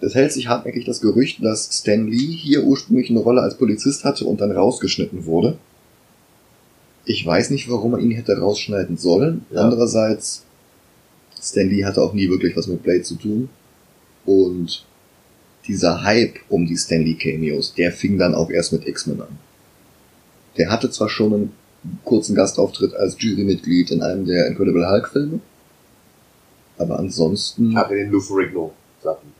Es 0.00 0.14
hält 0.14 0.32
sich 0.32 0.48
hartnäckig 0.48 0.84
das 0.84 1.00
Gerücht, 1.00 1.42
dass 1.42 1.70
Stan 1.72 2.06
Lee 2.06 2.32
hier 2.32 2.64
ursprünglich 2.64 3.08
eine 3.10 3.20
Rolle 3.20 3.40
als 3.40 3.56
Polizist 3.56 4.04
hatte 4.04 4.26
und 4.26 4.40
dann 4.40 4.52
rausgeschnitten 4.52 5.24
wurde. 5.24 5.58
Ich 7.06 7.24
weiß 7.24 7.50
nicht, 7.50 7.70
warum 7.70 7.92
man 7.92 8.00
ihn 8.00 8.10
hätte 8.10 8.36
rausschneiden 8.36 8.96
sollen. 8.98 9.46
Ja. 9.50 9.62
Andererseits, 9.62 10.44
Stan 11.40 11.68
Lee 11.68 11.84
hatte 11.84 12.02
auch 12.02 12.12
nie 12.12 12.28
wirklich 12.28 12.56
was 12.56 12.66
mit 12.66 12.82
Blade 12.82 13.02
zu 13.02 13.14
tun. 13.14 13.48
Und 14.26 14.84
dieser 15.66 16.02
Hype 16.02 16.40
um 16.48 16.66
die 16.66 16.76
Stan 16.76 17.00
Lee 17.00 17.14
Cameos, 17.14 17.74
der 17.74 17.92
fing 17.92 18.18
dann 18.18 18.34
auch 18.34 18.50
erst 18.50 18.72
mit 18.72 18.86
X-Men 18.86 19.22
an. 19.22 19.38
Der 20.58 20.70
hatte 20.70 20.90
zwar 20.90 21.08
schon 21.08 21.32
einen 21.32 21.52
kurzen 22.04 22.34
Gastauftritt 22.34 22.94
als 22.94 23.16
Jurymitglied 23.18 23.90
in 23.92 24.02
einem 24.02 24.26
der 24.26 24.46
Incredible 24.48 24.88
Hulk 24.88 25.08
Filme. 25.08 25.40
Aber 26.78 26.98
ansonsten. 26.98 27.74
Ach, 27.76 27.90
in 27.90 27.96
den 27.96 28.10
Lou 28.10 28.20
Ferrigno 28.20 28.72
Sachen. 29.02 29.35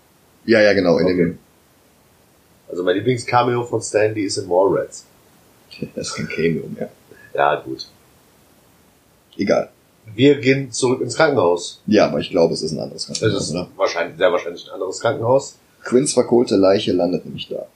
Ja, 0.46 0.60
ja, 0.60 0.72
genau, 0.72 0.98
in 0.98 1.06
Okay. 1.06 1.36
Also 2.68 2.82
mein 2.82 2.96
Lieblingscameo 2.96 3.64
von 3.64 3.80
Stanley 3.80 4.24
ist 4.24 4.38
in 4.38 4.48
Mallrats. 4.48 5.04
dem. 5.80 5.90
Das 5.94 6.08
ist 6.08 6.14
kein 6.14 6.28
Cameo 6.28 6.66
mehr. 6.68 6.90
Ja, 7.34 7.56
gut. 7.56 7.86
Egal. 9.36 9.70
Wir 10.14 10.38
gehen 10.40 10.70
zurück 10.70 11.00
ins 11.00 11.16
Krankenhaus. 11.16 11.82
Ja, 11.86 12.06
aber 12.06 12.20
ich 12.20 12.30
glaube, 12.30 12.54
es 12.54 12.62
ist 12.62 12.72
ein 12.72 12.78
anderes 12.78 13.06
Krankenhaus, 13.06 13.42
ist 13.42 13.50
oder? 13.50 13.68
wahrscheinlich, 13.76 14.16
sehr 14.16 14.32
wahrscheinlich 14.32 14.66
ein 14.66 14.74
anderes 14.74 15.00
Krankenhaus. 15.00 15.58
Quinns 15.82 16.12
verkohlte 16.12 16.56
Leiche 16.56 16.92
landet 16.92 17.24
nämlich 17.24 17.48
da. 17.48 17.66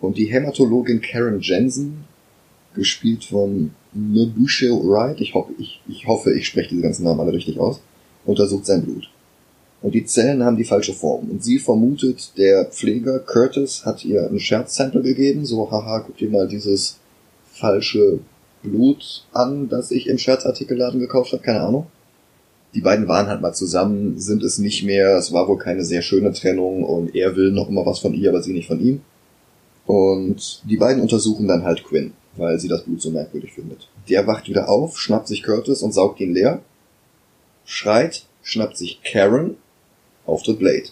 Und 0.00 0.18
die 0.18 0.26
Hämatologin 0.26 1.00
Karen 1.00 1.40
Jensen, 1.40 2.04
gespielt 2.74 3.24
von 3.24 3.74
Nobushe 3.92 4.70
Wright, 4.70 5.20
ich 5.20 5.34
hoffe, 5.34 5.52
ich, 5.58 5.80
ich 5.88 6.06
hoffe, 6.06 6.34
ich 6.34 6.46
spreche 6.46 6.70
diese 6.70 6.82
ganzen 6.82 7.04
Namen 7.04 7.20
alle 7.20 7.32
richtig 7.32 7.58
aus, 7.58 7.80
untersucht 8.24 8.66
sein 8.66 8.84
Blut. 8.84 9.08
Und 9.84 9.94
die 9.94 10.04
Zellen 10.04 10.42
haben 10.42 10.56
die 10.56 10.64
falsche 10.64 10.94
Form. 10.94 11.30
Und 11.30 11.44
sie 11.44 11.58
vermutet, 11.58 12.32
der 12.38 12.64
Pfleger 12.64 13.18
Curtis 13.18 13.84
hat 13.84 14.04
ihr 14.04 14.28
ein 14.28 14.40
Scherzsample 14.40 15.02
gegeben, 15.02 15.44
so, 15.44 15.70
haha, 15.70 16.00
guck 16.00 16.16
dir 16.16 16.30
mal 16.30 16.48
dieses 16.48 16.98
falsche 17.52 18.18
Blut 18.62 19.24
an, 19.32 19.68
das 19.68 19.90
ich 19.90 20.06
im 20.08 20.18
Scherzartikelladen 20.18 21.00
gekauft 21.00 21.32
habe, 21.32 21.42
keine 21.42 21.60
Ahnung 21.60 21.86
die 22.74 22.80
beiden 22.80 23.06
waren 23.06 23.28
halt 23.28 23.40
mal 23.40 23.52
zusammen, 23.52 24.18
sind 24.18 24.42
es 24.42 24.58
nicht 24.58 24.82
mehr. 24.82 25.16
Es 25.16 25.32
war 25.32 25.48
wohl 25.48 25.58
keine 25.58 25.84
sehr 25.84 26.02
schöne 26.02 26.32
Trennung 26.32 26.82
und 26.82 27.14
er 27.14 27.36
will 27.36 27.52
noch 27.52 27.68
immer 27.68 27.86
was 27.86 28.00
von 28.00 28.14
ihr, 28.14 28.30
aber 28.30 28.42
sie 28.42 28.52
nicht 28.52 28.68
von 28.68 28.80
ihm. 28.80 29.00
Und 29.86 30.62
die 30.64 30.76
beiden 30.76 31.00
untersuchen 31.00 31.46
dann 31.46 31.64
halt 31.64 31.84
Quinn, 31.84 32.12
weil 32.36 32.58
sie 32.58 32.68
das 32.68 32.82
Blut 32.82 33.00
so 33.00 33.10
merkwürdig 33.10 33.52
findet. 33.52 33.88
Der 34.08 34.26
wacht 34.26 34.48
wieder 34.48 34.68
auf, 34.68 34.98
schnappt 34.98 35.28
sich 35.28 35.42
Curtis 35.42 35.82
und 35.82 35.92
saugt 35.92 36.20
ihn 36.20 36.34
leer, 36.34 36.62
schreit, 37.64 38.24
schnappt 38.42 38.76
sich 38.76 39.00
Karen, 39.02 39.56
auftritt 40.26 40.58
Blade. 40.58 40.88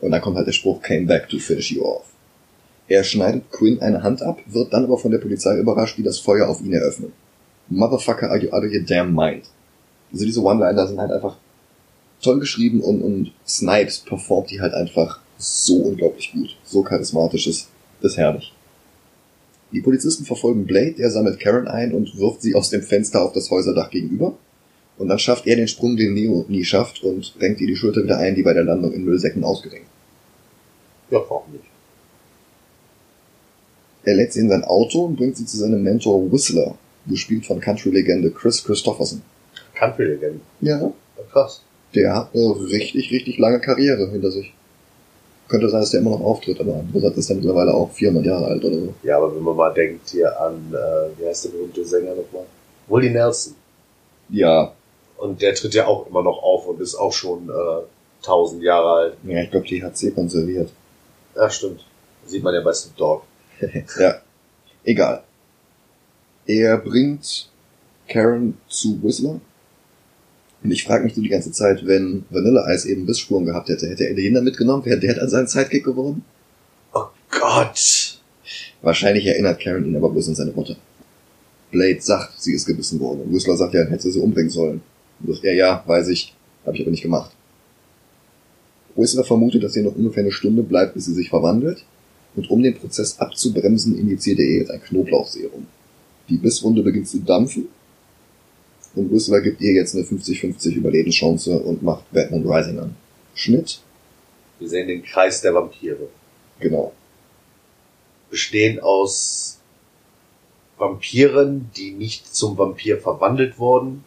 Und 0.00 0.10
dann 0.10 0.20
kommt 0.20 0.36
halt 0.36 0.46
der 0.46 0.52
Spruch, 0.52 0.82
came 0.82 1.06
back 1.06 1.28
to 1.28 1.38
finish 1.38 1.72
you 1.72 1.82
off. 1.82 2.04
Er 2.86 3.02
schneidet 3.02 3.50
Quinn 3.50 3.80
eine 3.80 4.02
Hand 4.02 4.22
ab, 4.22 4.40
wird 4.46 4.72
dann 4.72 4.84
aber 4.84 4.98
von 4.98 5.10
der 5.10 5.18
Polizei 5.18 5.56
überrascht, 5.58 5.96
die 5.96 6.02
das 6.02 6.18
Feuer 6.18 6.48
auf 6.48 6.60
ihn 6.60 6.72
eröffnen. 6.72 7.12
Motherfucker, 7.68 8.28
are 8.28 8.38
you 8.38 8.50
out 8.50 8.62
of 8.64 8.70
your 8.70 8.82
damn 8.86 9.14
mind? 9.14 9.44
Also 10.12 10.26
diese 10.26 10.42
One-Liner 10.42 10.86
sind 10.86 11.00
halt 11.00 11.10
einfach 11.10 11.38
toll 12.22 12.40
geschrieben 12.40 12.80
und, 12.80 13.02
und 13.02 13.32
Snipes 13.46 14.00
performt 14.00 14.50
die 14.50 14.60
halt 14.60 14.74
einfach 14.74 15.20
so 15.38 15.76
unglaublich 15.76 16.32
gut. 16.32 16.56
So 16.64 16.82
charismatisch 16.82 17.46
ist, 17.46 17.68
ist 18.00 18.16
herrlich. 18.16 18.52
Die 19.72 19.80
Polizisten 19.80 20.24
verfolgen 20.24 20.66
Blade, 20.66 20.92
der 20.92 21.10
sammelt 21.10 21.40
Karen 21.40 21.66
ein 21.66 21.92
und 21.92 22.16
wirft 22.16 22.42
sie 22.42 22.54
aus 22.54 22.70
dem 22.70 22.82
Fenster 22.82 23.22
auf 23.22 23.32
das 23.32 23.50
Häuserdach 23.50 23.90
gegenüber. 23.90 24.36
Und 24.96 25.08
dann 25.08 25.18
schafft 25.18 25.46
er 25.46 25.56
den 25.56 25.68
Sprung, 25.68 25.96
den 25.96 26.14
Neo 26.14 26.44
nie 26.48 26.64
schafft 26.64 27.02
und 27.02 27.34
renkt 27.40 27.60
ihr 27.60 27.66
die 27.66 27.76
Schulter 27.76 28.04
wieder 28.04 28.18
ein, 28.18 28.34
die 28.34 28.42
bei 28.42 28.52
der 28.52 28.64
Landung 28.64 28.92
in 28.92 29.04
Müllsäcken 29.04 29.42
ausgerenkt. 29.42 29.88
Ja, 31.10 31.18
warum 31.28 31.52
nicht? 31.52 31.64
Er 34.04 34.14
lädt 34.14 34.32
sie 34.32 34.40
in 34.40 34.48
sein 34.48 34.64
Auto 34.64 35.04
und 35.06 35.16
bringt 35.16 35.36
sie 35.36 35.46
zu 35.46 35.56
seinem 35.56 35.82
Mentor 35.82 36.30
Whistler, 36.30 36.76
gespielt 37.06 37.46
von 37.46 37.60
Country-Legende 37.60 38.30
Chris 38.30 38.62
Christopherson. 38.62 39.22
Country 39.74 40.04
Legend. 40.04 40.40
Ja, 40.60 40.78
Ja, 40.80 40.92
krass. 41.32 41.62
Der 41.94 42.14
hat 42.14 42.34
eine 42.34 42.60
richtig, 42.60 43.10
richtig 43.12 43.38
lange 43.38 43.60
Karriere 43.60 44.10
hinter 44.10 44.30
sich. 44.30 44.52
Könnte 45.48 45.68
sein, 45.68 45.80
dass 45.80 45.90
der 45.90 46.00
immer 46.00 46.10
noch 46.10 46.22
auftritt, 46.22 46.58
aber 46.60 46.76
andererseits 46.80 47.18
ist 47.18 47.30
er 47.30 47.36
mittlerweile 47.36 47.72
auch 47.72 47.92
400 47.92 48.26
Jahre 48.26 48.46
alt 48.46 48.64
oder 48.64 48.76
so. 48.76 48.94
Ja, 49.02 49.18
aber 49.18 49.34
wenn 49.34 49.42
man 49.42 49.56
mal 49.56 49.72
denkt 49.72 50.08
hier 50.08 50.40
an, 50.40 50.72
äh, 50.72 51.20
wie 51.20 51.26
heißt 51.26 51.44
der 51.44 51.50
berühmte 51.50 51.84
Sänger 51.84 52.14
nochmal? 52.14 52.46
Willie 52.88 53.10
Nelson. 53.10 53.54
Ja, 54.30 54.72
Und 55.24 55.40
der 55.40 55.54
tritt 55.54 55.72
ja 55.72 55.86
auch 55.86 56.06
immer 56.06 56.22
noch 56.22 56.42
auf 56.42 56.66
und 56.66 56.82
ist 56.82 56.96
auch 56.96 57.12
schon 57.14 57.48
äh, 57.48 57.82
1000 58.18 58.62
Jahre 58.62 58.90
alt. 58.90 59.16
ja 59.24 59.40
ich 59.40 59.50
glaube, 59.50 59.66
THC 59.66 60.14
konserviert. 60.14 60.70
Ja, 61.34 61.48
stimmt. 61.48 61.82
Sieht 62.26 62.42
man 62.42 62.54
ja 62.54 62.60
bei 62.60 62.74
Snoop 62.74 62.96
Dogg. 62.98 63.22
ja, 63.98 64.20
egal. 64.84 65.22
Er 66.44 66.76
bringt 66.76 67.48
Karen 68.06 68.58
zu 68.68 69.02
Whistler. 69.02 69.40
Und 70.62 70.70
ich 70.70 70.84
frage 70.84 71.04
mich 71.04 71.14
so 71.14 71.22
die 71.22 71.30
ganze 71.30 71.52
Zeit, 71.52 71.86
wenn 71.86 72.26
Vanilla 72.28 72.70
Ice 72.70 72.86
eben 72.86 73.06
Bissspuren 73.06 73.46
gehabt 73.46 73.70
hätte, 73.70 73.88
hätte 73.88 74.04
er 74.04 74.14
den 74.14 74.34
da 74.34 74.42
mitgenommen? 74.42 74.84
Wäre 74.84 75.00
der 75.00 75.14
dann 75.14 75.30
sein 75.30 75.46
Sidekick 75.46 75.84
geworden? 75.84 76.22
Oh 76.92 77.06
Gott! 77.30 78.20
Wahrscheinlich 78.82 79.24
erinnert 79.24 79.58
Karen 79.58 79.86
ihn 79.86 79.96
aber 79.96 80.10
bloß 80.10 80.28
an 80.28 80.34
seine 80.34 80.52
Mutter. 80.52 80.76
Blade 81.70 82.02
sagt, 82.02 82.42
sie 82.42 82.52
ist 82.52 82.66
gebissen 82.66 83.00
worden. 83.00 83.22
Und 83.22 83.32
Whistler 83.32 83.56
sagt, 83.56 83.72
ja, 83.72 83.84
dann 83.84 83.90
hätte 83.90 84.10
sie 84.10 84.20
umbringen 84.20 84.50
sollen. 84.50 84.82
Und 85.20 85.32
sagt 85.34 85.44
er, 85.44 85.54
ja, 85.54 85.82
weiß 85.86 86.08
ich, 86.08 86.34
habe 86.66 86.76
ich 86.76 86.82
aber 86.82 86.90
nicht 86.90 87.02
gemacht. 87.02 87.30
Whistler 88.96 89.24
vermutet, 89.24 89.62
dass 89.64 89.74
ihr 89.76 89.82
noch 89.82 89.96
ungefähr 89.96 90.22
eine 90.22 90.32
Stunde 90.32 90.62
bleibt, 90.62 90.94
bis 90.94 91.06
sie 91.06 91.14
sich 91.14 91.28
verwandelt. 91.28 91.84
Und 92.36 92.50
um 92.50 92.62
den 92.62 92.74
Prozess 92.74 93.18
abzubremsen, 93.18 93.98
injiziert 93.98 94.38
er 94.38 94.44
ihr 94.44 94.58
jetzt 94.60 94.70
ein 94.70 94.82
Knoblauchserum. 94.82 95.66
Die 96.28 96.36
Bisswunde 96.36 96.82
beginnt 96.82 97.08
zu 97.08 97.18
dampfen. 97.18 97.68
Und 98.94 99.10
Whistler 99.12 99.40
gibt 99.40 99.60
ihr 99.60 99.72
jetzt 99.72 99.94
eine 99.96 100.04
50-50 100.04 100.74
Überlebenschance 100.74 101.58
und 101.58 101.82
macht 101.82 102.10
Batman 102.12 102.46
Rising 102.48 102.78
an. 102.78 102.96
Schnitt, 103.34 103.80
Wir 104.60 104.68
sehen 104.68 104.86
den 104.86 105.02
Kreis 105.02 105.40
der 105.42 105.54
Vampire. 105.54 106.08
genau. 106.60 106.92
Bestehen 108.30 108.80
aus 108.80 109.58
Vampiren, 110.78 111.70
die 111.76 111.92
nicht 111.92 112.34
zum 112.34 112.56
Vampir 112.58 112.98
verwandelt 112.98 113.58
wurden, 113.58 114.02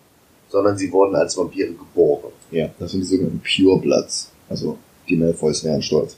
sondern 0.49 0.77
sie 0.77 0.91
wurden 0.91 1.15
als 1.15 1.37
Vampire 1.37 1.71
geboren. 1.71 2.31
Ja, 2.51 2.69
das 2.79 2.91
sind 2.91 3.01
die 3.01 3.05
sogenannten 3.07 3.41
Pure 3.41 3.79
Bloods. 3.79 4.31
Also 4.49 4.77
die 5.09 5.15
Malfoys 5.17 5.63
wären 5.63 5.81
stolz. 5.81 6.15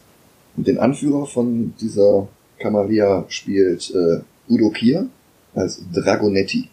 Und 0.55 0.67
den 0.67 0.77
Anführer 0.77 1.25
von 1.25 1.73
dieser 1.79 2.27
Camarilla 2.59 3.25
spielt 3.29 3.91
äh, 3.95 4.19
Udo 4.49 4.69
Kier 4.71 5.07
als 5.55 5.81
Dragonetti. 5.93 6.69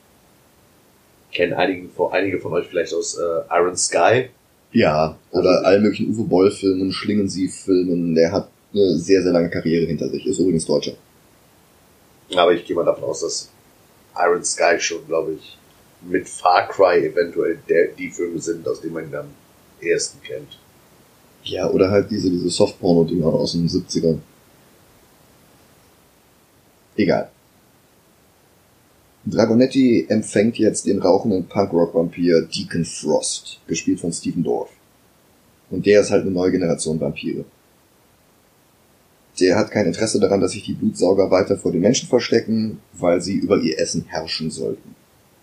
Kennen 1.32 1.54
einige, 1.54 1.88
von- 1.88 2.12
einige 2.12 2.38
von 2.40 2.52
euch 2.52 2.66
vielleicht 2.66 2.94
aus 2.94 3.16
äh, 3.16 3.54
Iron 3.54 3.76
Sky. 3.76 4.28
Ja, 4.72 5.16
oder 5.30 5.64
allen 5.64 5.82
möglichen 5.82 6.10
Uwe 6.14 6.25
Boll-Filmen, 6.25 6.92
Schlingensief-Filmen. 6.92 8.14
Der 8.14 8.32
hat 8.32 8.48
eine 8.75 8.98
sehr, 8.98 9.22
sehr 9.22 9.32
lange 9.32 9.48
Karriere 9.50 9.86
hinter 9.86 10.08
sich. 10.08 10.26
Ist 10.26 10.38
übrigens 10.38 10.66
Deutscher. 10.66 10.92
Aber 12.36 12.52
ich 12.52 12.64
gehe 12.64 12.75
mal 12.76 12.84
davon 12.84 13.04
aus, 13.04 13.20
dass 13.20 13.50
Iron 14.18 14.44
Sky 14.44 14.78
schon, 14.78 15.06
glaube 15.06 15.34
ich, 15.34 15.56
mit 16.03 16.29
Far 16.29 16.69
Cry 16.69 17.07
eventuell 17.07 17.59
der, 17.69 17.88
die 17.88 18.11
Filme 18.11 18.38
sind, 18.38 18.67
aus 18.67 18.81
denen 18.81 18.95
man 18.95 19.09
ihn 19.09 19.15
am 19.15 19.29
ehesten 19.81 20.23
kennt. 20.23 20.59
Ja, 21.45 21.71
oder 21.71 21.91
halt 21.91 22.11
diese, 22.11 22.31
diese 22.31 22.50
Softporno-Dinger 22.50 23.26
aus 23.26 23.53
den 23.53 23.69
70ern. 23.69 24.19
Egal. 26.97 27.31
Dragonetti 29.26 30.07
empfängt 30.09 30.59
jetzt 30.59 30.87
den 30.87 31.00
rauchenden 31.00 31.47
Punkrock-Vampir 31.47 32.43
Deacon 32.43 32.85
Frost, 32.85 33.61
gespielt 33.67 34.00
von 34.00 34.12
Stephen 34.12 34.45
Dorff. 34.45 34.71
Und 35.71 35.85
der 35.85 36.00
ist 36.00 36.11
halt 36.11 36.23
eine 36.23 36.31
neue 36.31 36.53
Generation 36.53 37.00
Vampire. 37.00 37.45
Der 39.41 39.57
hat 39.57 39.71
kein 39.71 39.87
Interesse 39.87 40.21
daran, 40.21 40.41
dass 40.41 40.53
sich 40.53 40.62
die 40.62 40.75
Blutsauger 40.75 41.31
weiter 41.31 41.59
vor 41.59 41.73
den 41.73 41.81
Menschen 41.81 42.09
verstecken, 42.09 42.79
weil 42.93 43.21
sie 43.21 43.35
über 43.35 43.59
ihr 43.59 43.79
Essen 43.79 44.05
herrschen 44.07 44.50
sollten. 44.50 44.95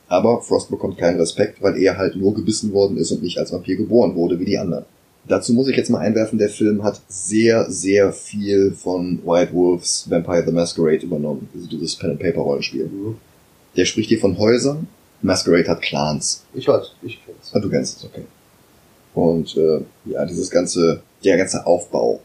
Aber 0.07 0.41
Frost 0.41 0.69
bekommt 0.69 0.97
keinen 0.97 1.19
Respekt, 1.19 1.61
weil 1.61 1.77
er 1.77 1.97
halt 1.97 2.15
nur 2.15 2.33
gebissen 2.33 2.73
worden 2.73 2.97
ist 2.97 3.11
und 3.11 3.23
nicht 3.23 3.37
als 3.37 3.51
Vampir 3.51 3.77
geboren 3.77 4.15
wurde 4.15 4.39
wie 4.39 4.45
die 4.45 4.57
anderen. 4.57 4.85
Dazu 5.25 5.53
muss 5.53 5.69
ich 5.69 5.77
jetzt 5.77 5.89
mal 5.89 5.99
einwerfen, 5.99 6.37
der 6.37 6.49
Film 6.49 6.83
hat 6.83 7.01
sehr, 7.07 7.71
sehr 7.71 8.11
viel 8.11 8.73
von 8.73 9.19
White 9.25 9.53
Wolves 9.53 10.05
Vampire 10.09 10.43
the 10.45 10.51
Masquerade 10.51 11.05
übernommen. 11.05 11.47
Also 11.55 11.67
dieses 11.67 11.95
Pen-and-Paper-Rollenspiel. 11.95 12.89
Der 13.77 13.85
spricht 13.85 14.09
hier 14.09 14.19
von 14.19 14.37
Häusern. 14.37 14.87
Masquerade 15.21 15.69
hat 15.69 15.81
Clans. 15.81 16.43
Ich 16.53 16.67
weiß, 16.67 16.91
ich 17.01 17.19
kenn's. 17.25 17.51
Ah, 17.53 17.59
du 17.59 17.69
kennst 17.69 17.97
es, 17.97 18.03
okay. 18.03 18.23
Und 19.13 19.55
äh, 19.55 19.81
ja, 20.05 20.25
dieses 20.25 20.49
ganze, 20.49 21.01
der 21.23 21.37
ganze 21.37 21.65
Aufbau, 21.65 22.19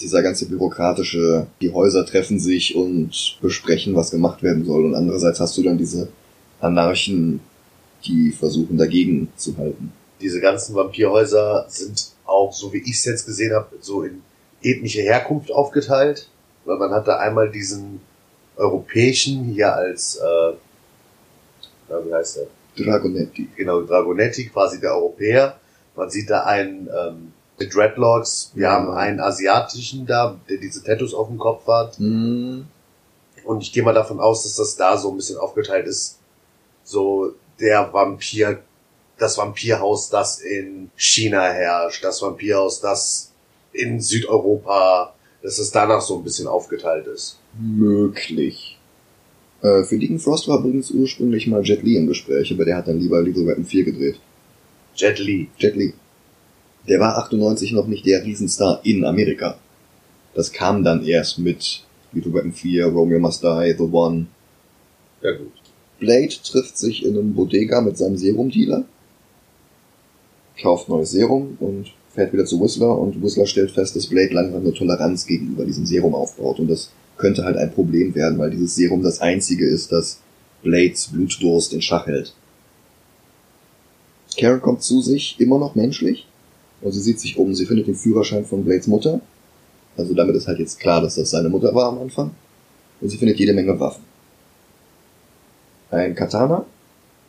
dieser 0.00 0.22
ganze 0.22 0.46
bürokratische, 0.46 1.48
die 1.60 1.72
Häuser 1.72 2.06
treffen 2.06 2.38
sich 2.38 2.76
und 2.76 3.38
besprechen, 3.40 3.96
was 3.96 4.12
gemacht 4.12 4.44
werden 4.44 4.64
soll. 4.64 4.84
Und 4.84 4.94
andererseits 4.94 5.40
hast 5.40 5.56
du 5.58 5.62
dann 5.64 5.78
diese 5.78 6.08
Anarchen, 6.60 7.40
die 8.04 8.32
versuchen 8.32 8.76
dagegen 8.78 9.32
zu 9.36 9.56
halten. 9.56 9.92
Diese 10.20 10.40
ganzen 10.40 10.74
Vampirhäuser 10.74 11.66
sind 11.68 12.12
auch, 12.24 12.52
so 12.52 12.72
wie 12.72 12.78
ich 12.78 12.96
es 12.96 13.04
jetzt 13.04 13.26
gesehen 13.26 13.54
habe, 13.54 13.68
so 13.80 14.02
in 14.02 14.22
ethnische 14.62 15.00
Herkunft 15.02 15.50
aufgeteilt. 15.52 16.28
Weil 16.64 16.78
man 16.78 16.90
hat 16.90 17.08
da 17.08 17.18
einmal 17.18 17.50
diesen 17.50 18.00
europäischen 18.56 19.44
hier 19.44 19.72
als, 19.74 20.16
äh, 20.16 20.52
na, 21.88 22.04
wie 22.04 22.12
heißt 22.12 22.36
der? 22.38 22.84
Dragonetti. 22.84 23.48
genau, 23.56 23.82
Dragonetti, 23.82 24.48
quasi 24.48 24.78
der 24.80 24.94
Europäer. 24.94 25.58
Man 25.96 26.10
sieht 26.10 26.28
da 26.30 26.44
einen 26.44 26.88
ähm, 26.88 27.32
mit 27.58 27.74
Dreadlocks, 27.74 28.52
wir 28.54 28.64
Ja. 28.64 28.72
haben 28.72 28.90
einen 28.90 29.18
asiatischen 29.20 30.06
da, 30.06 30.38
der 30.48 30.58
diese 30.58 30.82
Tattoos 30.84 31.14
auf 31.14 31.28
dem 31.28 31.38
Kopf 31.38 31.66
hat. 31.66 31.96
Hm, 31.98 32.66
Und 33.44 33.62
ich 33.62 33.72
gehe 33.72 33.82
mal 33.82 33.94
davon 33.94 34.20
aus, 34.20 34.42
dass 34.44 34.56
das 34.56 34.76
da 34.76 34.96
so 34.98 35.10
ein 35.10 35.16
bisschen 35.16 35.38
aufgeteilt 35.38 35.86
ist. 35.86 36.17
So 36.88 37.34
der 37.60 37.92
Vampir, 37.92 38.62
das 39.18 39.36
Vampirhaus, 39.36 40.08
das 40.08 40.40
in 40.40 40.90
China 40.96 41.42
herrscht, 41.42 42.02
das 42.02 42.22
Vampirhaus, 42.22 42.80
das 42.80 43.30
in 43.72 44.00
Südeuropa, 44.00 45.12
dass 45.42 45.58
es 45.58 45.70
danach 45.70 46.00
so 46.00 46.16
ein 46.16 46.24
bisschen 46.24 46.46
aufgeteilt 46.46 47.06
ist. 47.06 47.38
Möglich. 47.60 48.78
Äh, 49.60 49.82
für 49.82 49.98
Deacon 49.98 50.18
Frost 50.18 50.48
war 50.48 50.60
übrigens 50.60 50.90
ursprünglich 50.90 51.46
mal 51.46 51.62
Jet 51.62 51.82
Li 51.82 51.96
im 51.96 52.06
Gespräch, 52.06 52.50
aber 52.54 52.64
der 52.64 52.78
hat 52.78 52.88
dann 52.88 52.98
lieber 52.98 53.20
Lethal 53.20 53.46
Weapon 53.46 53.66
4 53.66 53.84
gedreht. 53.84 54.18
Jet 54.96 55.18
Li. 55.18 55.50
Jet 55.58 55.76
Li. 55.76 55.92
Der 56.88 57.00
war 57.00 57.18
98 57.18 57.72
noch 57.72 57.86
nicht 57.86 58.06
der 58.06 58.24
Riesenstar 58.24 58.80
in 58.84 59.04
Amerika. 59.04 59.58
Das 60.32 60.52
kam 60.52 60.84
dann 60.84 61.04
erst 61.04 61.38
mit 61.38 61.84
Lethal 62.12 62.32
Weapon 62.32 62.52
4, 62.54 62.86
Romeo 62.86 63.18
Must 63.18 63.42
Die, 63.42 63.74
The 63.76 63.84
One. 63.84 64.28
Ja 65.20 65.32
gut. 65.32 65.52
Blade 65.98 66.34
trifft 66.44 66.78
sich 66.78 67.04
in 67.04 67.18
einem 67.18 67.34
Bodega 67.34 67.80
mit 67.80 67.96
seinem 67.96 68.16
Serumdealer, 68.16 68.84
kauft 70.60 70.88
neues 70.88 71.10
Serum 71.10 71.56
und 71.60 71.92
fährt 72.14 72.32
wieder 72.32 72.44
zu 72.44 72.60
Whistler 72.60 72.96
und 72.98 73.22
Whistler 73.22 73.46
stellt 73.46 73.70
fest, 73.70 73.96
dass 73.96 74.06
Blade 74.06 74.34
langsam 74.34 74.60
eine 74.60 74.74
Toleranz 74.74 75.26
gegenüber 75.26 75.64
diesem 75.64 75.86
Serum 75.86 76.14
aufbaut 76.14 76.58
und 76.58 76.68
das 76.68 76.90
könnte 77.16 77.44
halt 77.44 77.56
ein 77.56 77.72
Problem 77.72 78.14
werden, 78.14 78.38
weil 78.38 78.50
dieses 78.50 78.76
Serum 78.76 79.02
das 79.02 79.20
einzige 79.20 79.66
ist, 79.66 79.92
das 79.92 80.20
Blades 80.62 81.08
Blutdurst 81.08 81.72
in 81.72 81.82
Schach 81.82 82.06
hält. 82.06 82.32
Karen 84.36 84.60
kommt 84.60 84.82
zu 84.82 85.00
sich, 85.02 85.36
immer 85.38 85.58
noch 85.58 85.74
menschlich, 85.74 86.28
und 86.80 86.92
sie 86.92 87.00
sieht 87.00 87.20
sich 87.20 87.36
um. 87.36 87.54
Sie 87.54 87.66
findet 87.66 87.88
den 87.88 87.96
Führerschein 87.96 88.44
von 88.44 88.64
Blades 88.64 88.86
Mutter. 88.86 89.20
Also 89.96 90.14
damit 90.14 90.36
ist 90.36 90.46
halt 90.46 90.60
jetzt 90.60 90.78
klar, 90.78 91.00
dass 91.00 91.16
das 91.16 91.30
seine 91.30 91.48
Mutter 91.48 91.74
war 91.74 91.88
am 91.88 91.98
Anfang. 91.98 92.30
Und 93.00 93.08
sie 93.08 93.16
findet 93.16 93.38
jede 93.38 93.52
Menge 93.52 93.78
Waffen. 93.78 94.04
Ein 95.90 96.14
Katana. 96.14 96.66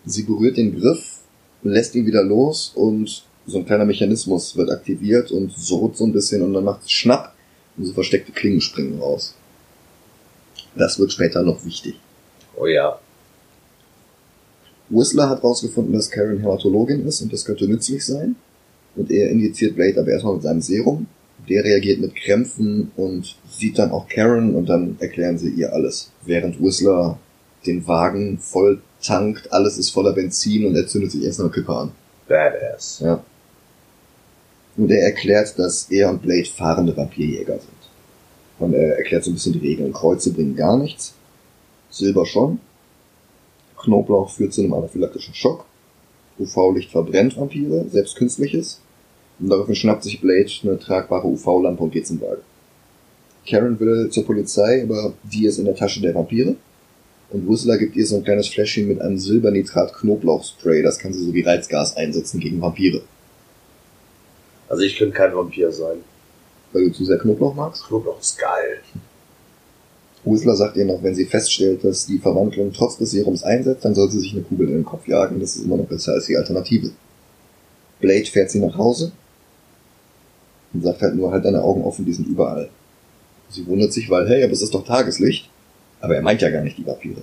Sie 0.05 0.23
berührt 0.23 0.57
den 0.57 0.79
Griff, 0.79 1.19
lässt 1.63 1.95
ihn 1.95 2.05
wieder 2.05 2.23
los 2.23 2.71
und 2.75 3.23
so 3.45 3.57
ein 3.57 3.65
kleiner 3.65 3.85
Mechanismus 3.85 4.55
wird 4.55 4.69
aktiviert 4.69 5.31
und 5.31 5.51
surrt 5.51 5.97
so 5.97 6.05
ein 6.05 6.13
bisschen 6.13 6.41
und 6.41 6.53
dann 6.53 6.63
macht 6.63 6.83
es 6.83 6.91
Schnapp 6.91 7.33
und 7.77 7.85
so 7.85 7.93
versteckte 7.93 8.31
Klingen 8.31 8.61
springen 8.61 8.99
raus. 8.99 9.33
Das 10.75 10.99
wird 10.99 11.11
später 11.11 11.41
noch 11.41 11.65
wichtig. 11.65 11.95
Oh 12.55 12.67
ja. 12.67 12.99
Whistler 14.89 15.29
hat 15.29 15.41
herausgefunden, 15.41 15.93
dass 15.93 16.09
Karen 16.09 16.39
Hämatologin 16.39 17.05
ist 17.05 17.21
und 17.21 17.31
das 17.31 17.45
könnte 17.45 17.67
nützlich 17.67 18.05
sein. 18.05 18.35
Und 18.95 19.11
er 19.11 19.29
injiziert 19.29 19.75
Blade 19.75 19.99
aber 19.99 20.11
erstmal 20.11 20.33
mit 20.33 20.43
seinem 20.43 20.61
Serum. 20.61 21.07
Der 21.47 21.63
reagiert 21.63 22.01
mit 22.01 22.15
Krämpfen 22.15 22.91
und 22.95 23.35
sieht 23.49 23.79
dann 23.79 23.91
auch 23.91 24.07
Karen 24.07 24.55
und 24.55 24.67
dann 24.67 24.97
erklären 24.99 25.37
sie 25.37 25.49
ihr 25.49 25.71
alles. 25.71 26.11
Während 26.25 26.61
Whistler 26.61 27.17
den 27.65 27.87
Wagen 27.87 28.39
voll 28.39 28.81
tankt, 29.01 29.51
alles 29.51 29.77
ist 29.77 29.89
voller 29.89 30.13
Benzin 30.13 30.65
und 30.65 30.75
er 30.75 30.87
zündet 30.87 31.11
sich 31.11 31.23
erst 31.23 31.39
noch 31.39 31.45
eine 31.45 31.53
Kippe 31.53 31.75
an. 31.75 31.91
Badass. 32.27 33.01
Ja. 33.03 33.23
Und 34.77 34.91
er 34.91 35.03
erklärt, 35.03 35.57
dass 35.57 35.89
er 35.89 36.09
und 36.09 36.21
Blade 36.21 36.45
fahrende 36.45 36.95
Vampirjäger 36.95 37.59
sind. 37.59 37.79
Und 38.59 38.73
er 38.73 38.97
erklärt 38.97 39.23
so 39.23 39.31
ein 39.31 39.33
bisschen 39.33 39.53
die 39.53 39.59
Regeln. 39.59 39.93
Kreuze 39.93 40.31
bringen 40.31 40.55
gar 40.55 40.77
nichts. 40.77 41.13
Silber 41.89 42.25
schon. 42.25 42.59
Knoblauch 43.77 44.29
führt 44.29 44.53
zu 44.53 44.61
einem 44.61 44.73
anaphylaktischen 44.73 45.33
Schock. 45.33 45.65
UV-Licht 46.37 46.91
verbrennt 46.91 47.37
Vampire, 47.37 47.85
selbst 47.89 48.15
künstliches. 48.15 48.81
Und 49.39 49.49
daraufhin 49.49 49.75
schnappt 49.75 50.03
sich 50.03 50.21
Blade 50.21 50.51
eine 50.63 50.79
tragbare 50.79 51.27
UV-Lampe 51.27 51.83
und 51.83 51.91
geht 51.91 52.07
zum 52.07 52.21
Wagen. 52.21 52.41
Karen 53.47 53.79
will 53.79 54.09
zur 54.09 54.25
Polizei, 54.25 54.83
aber 54.83 55.13
die 55.23 55.45
ist 55.45 55.57
in 55.57 55.65
der 55.65 55.75
Tasche 55.75 56.01
der 56.01 56.13
Vampire. 56.13 56.55
Und 57.31 57.47
Whistler 57.47 57.77
gibt 57.77 57.95
ihr 57.95 58.07
so 58.07 58.17
ein 58.17 58.23
kleines 58.23 58.47
Fläschchen 58.47 58.87
mit 58.87 59.01
einem 59.01 59.17
Silbernitrat-Knoblauchspray. 59.17 60.81
Das 60.81 60.97
kann 60.97 61.13
sie 61.13 61.23
so 61.23 61.33
wie 61.33 61.43
Reizgas 61.43 61.95
einsetzen 61.95 62.39
gegen 62.39 62.59
Vampire. 62.59 63.01
Also 64.67 64.83
ich 64.83 64.97
könnte 64.97 65.15
kein 65.15 65.35
Vampir 65.35 65.71
sein. 65.71 65.97
Weil 66.73 66.85
du 66.85 66.91
zu 66.91 67.05
sehr 67.05 67.17
Knoblauch 67.17 67.55
magst? 67.55 67.85
Knoblauch 67.87 68.19
ist 68.19 68.37
geil. 68.37 68.81
Whistler 70.25 70.55
sagt 70.55 70.75
ihr 70.75 70.85
noch, 70.85 71.01
wenn 71.01 71.15
sie 71.15 71.25
feststellt, 71.25 71.83
dass 71.83 72.05
die 72.05 72.19
Verwandlung 72.19 72.73
trotz 72.73 72.97
des 72.97 73.11
Serums 73.11 73.43
einsetzt, 73.43 73.85
dann 73.85 73.95
soll 73.95 74.09
sie 74.11 74.19
sich 74.19 74.33
eine 74.33 74.41
Kugel 74.41 74.67
in 74.67 74.75
den 74.75 74.85
Kopf 74.85 75.07
jagen. 75.07 75.39
Das 75.39 75.55
ist 75.55 75.63
immer 75.63 75.77
noch 75.77 75.85
besser 75.85 76.13
als 76.13 76.25
die 76.25 76.37
Alternative. 76.37 76.91
Blade 77.99 78.25
fährt 78.25 78.51
sie 78.51 78.59
nach 78.59 78.77
Hause 78.77 79.11
und 80.73 80.83
sagt 80.83 81.01
halt 81.01 81.15
nur, 81.15 81.31
halt 81.31 81.45
deine 81.45 81.63
Augen 81.63 81.83
offen, 81.83 82.05
die 82.05 82.13
sind 82.13 82.27
überall. 82.27 82.69
Sie 83.49 83.65
wundert 83.65 83.93
sich, 83.93 84.09
weil, 84.09 84.27
hey, 84.27 84.43
aber 84.43 84.53
es 84.53 84.61
ist 84.61 84.73
doch 84.73 84.85
Tageslicht. 84.85 85.49
Aber 86.01 86.15
er 86.15 86.21
meint 86.21 86.41
ja 86.41 86.49
gar 86.49 86.61
nicht 86.61 86.77
die 86.77 86.85
Vampire. 86.85 87.21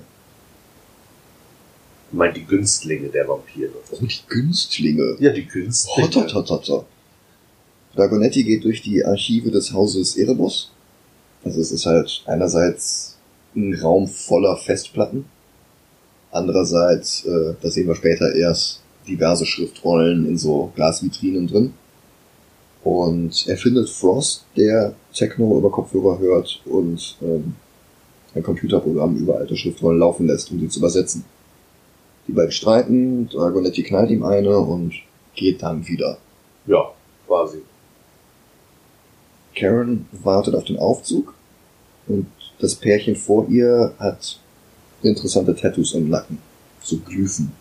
Ich 2.11 2.15
meine 2.17 2.35
die 2.35 2.45
Günstlinge 2.45 3.09
der 3.09 3.27
Vampire. 3.27 3.71
Oh, 3.91 3.97
die 4.01 4.21
Günstlinge. 4.29 5.17
Ja, 5.19 5.33
die 5.33 5.47
Günstlinge. 5.47 6.09
Hototototo. 6.09 6.85
Dragonetti 7.95 8.45
geht 8.45 8.65
durch 8.65 8.83
die 8.83 9.05
Archive 9.05 9.51
des 9.51 9.73
Hauses 9.73 10.17
Erebus. 10.17 10.71
Also 11.45 11.61
es 11.61 11.73
ist 11.73 11.87
halt 11.87 12.23
einerseits 12.27 13.17
ein 13.55 13.75
Raum 13.75 14.07
voller 14.07 14.57
Festplatten. 14.57 15.25
Andererseits, 16.31 17.25
äh, 17.25 17.55
das 17.61 17.75
sehen 17.75 17.89
wir 17.89 17.95
später 17.95 18.35
erst, 18.35 18.83
diverse 19.09 19.47
Schriftrollen 19.47 20.27
in 20.29 20.37
so 20.37 20.73
Glasvitrinen 20.75 21.47
drin. 21.47 21.75
Und 22.85 23.47
er 23.49 23.57
findet 23.57 23.89
Frost, 23.89 24.45
der 24.57 24.95
Techno 25.13 25.59
über 25.59 25.71
Kopfhörer 25.71 26.19
hört 26.19 26.61
und 26.67 27.17
ähm, 27.23 27.57
ein 28.37 28.43
Computerprogramm 28.43 29.17
über 29.17 29.39
alte 29.39 29.57
Schriftrollen 29.57 29.99
laufen 29.99 30.27
lässt, 30.27 30.51
um 30.51 30.61
sie 30.61 30.69
zu 30.69 30.79
übersetzen. 30.79 31.25
Die 32.29 32.33
beiden 32.33 32.53
streiten, 32.53 33.29
Dragonetti 33.29 33.83
knallt 33.83 34.11
ihm 34.11 34.23
eine 34.23 34.59
und 34.59 34.93
geht 35.35 35.63
dann 35.63 35.87
wieder. 35.87 36.19
Ja, 36.67 36.93
quasi. 37.27 37.63
Karen 39.55 40.07
wartet 40.13 40.55
auf 40.55 40.65
den 40.65 40.79
Aufzug 40.79 41.35
und 42.09 42.27
das 42.59 42.75
Pärchen 42.75 43.17
vor 43.17 43.49
ihr 43.49 43.95
hat 43.99 44.39
interessante 45.03 45.55
Tattoos 45.55 45.95
im 45.95 46.11
Nacken, 46.11 46.39
so 46.83 46.99
Glyphen. 46.99 47.53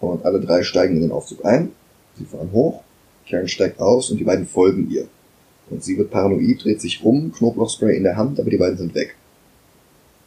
Und 0.00 0.24
alle 0.24 0.40
drei 0.40 0.62
steigen 0.62 0.96
in 0.96 1.02
den 1.02 1.12
Aufzug 1.12 1.44
ein, 1.44 1.72
sie 2.18 2.24
fahren 2.24 2.50
hoch, 2.52 2.82
Karen 3.28 3.48
steigt 3.48 3.80
aus 3.80 4.10
und 4.10 4.18
die 4.18 4.24
beiden 4.24 4.46
folgen 4.46 4.90
ihr. 4.90 5.06
Und 5.70 5.82
sie 5.82 5.96
wird 5.96 6.10
paranoid, 6.10 6.64
dreht 6.64 6.80
sich 6.80 7.02
um, 7.02 7.32
Knoblauchspray 7.32 7.96
in 7.96 8.04
der 8.04 8.16
Hand, 8.16 8.38
aber 8.38 8.50
die 8.50 8.56
beiden 8.56 8.76
sind 8.76 8.94
weg. 8.94 9.16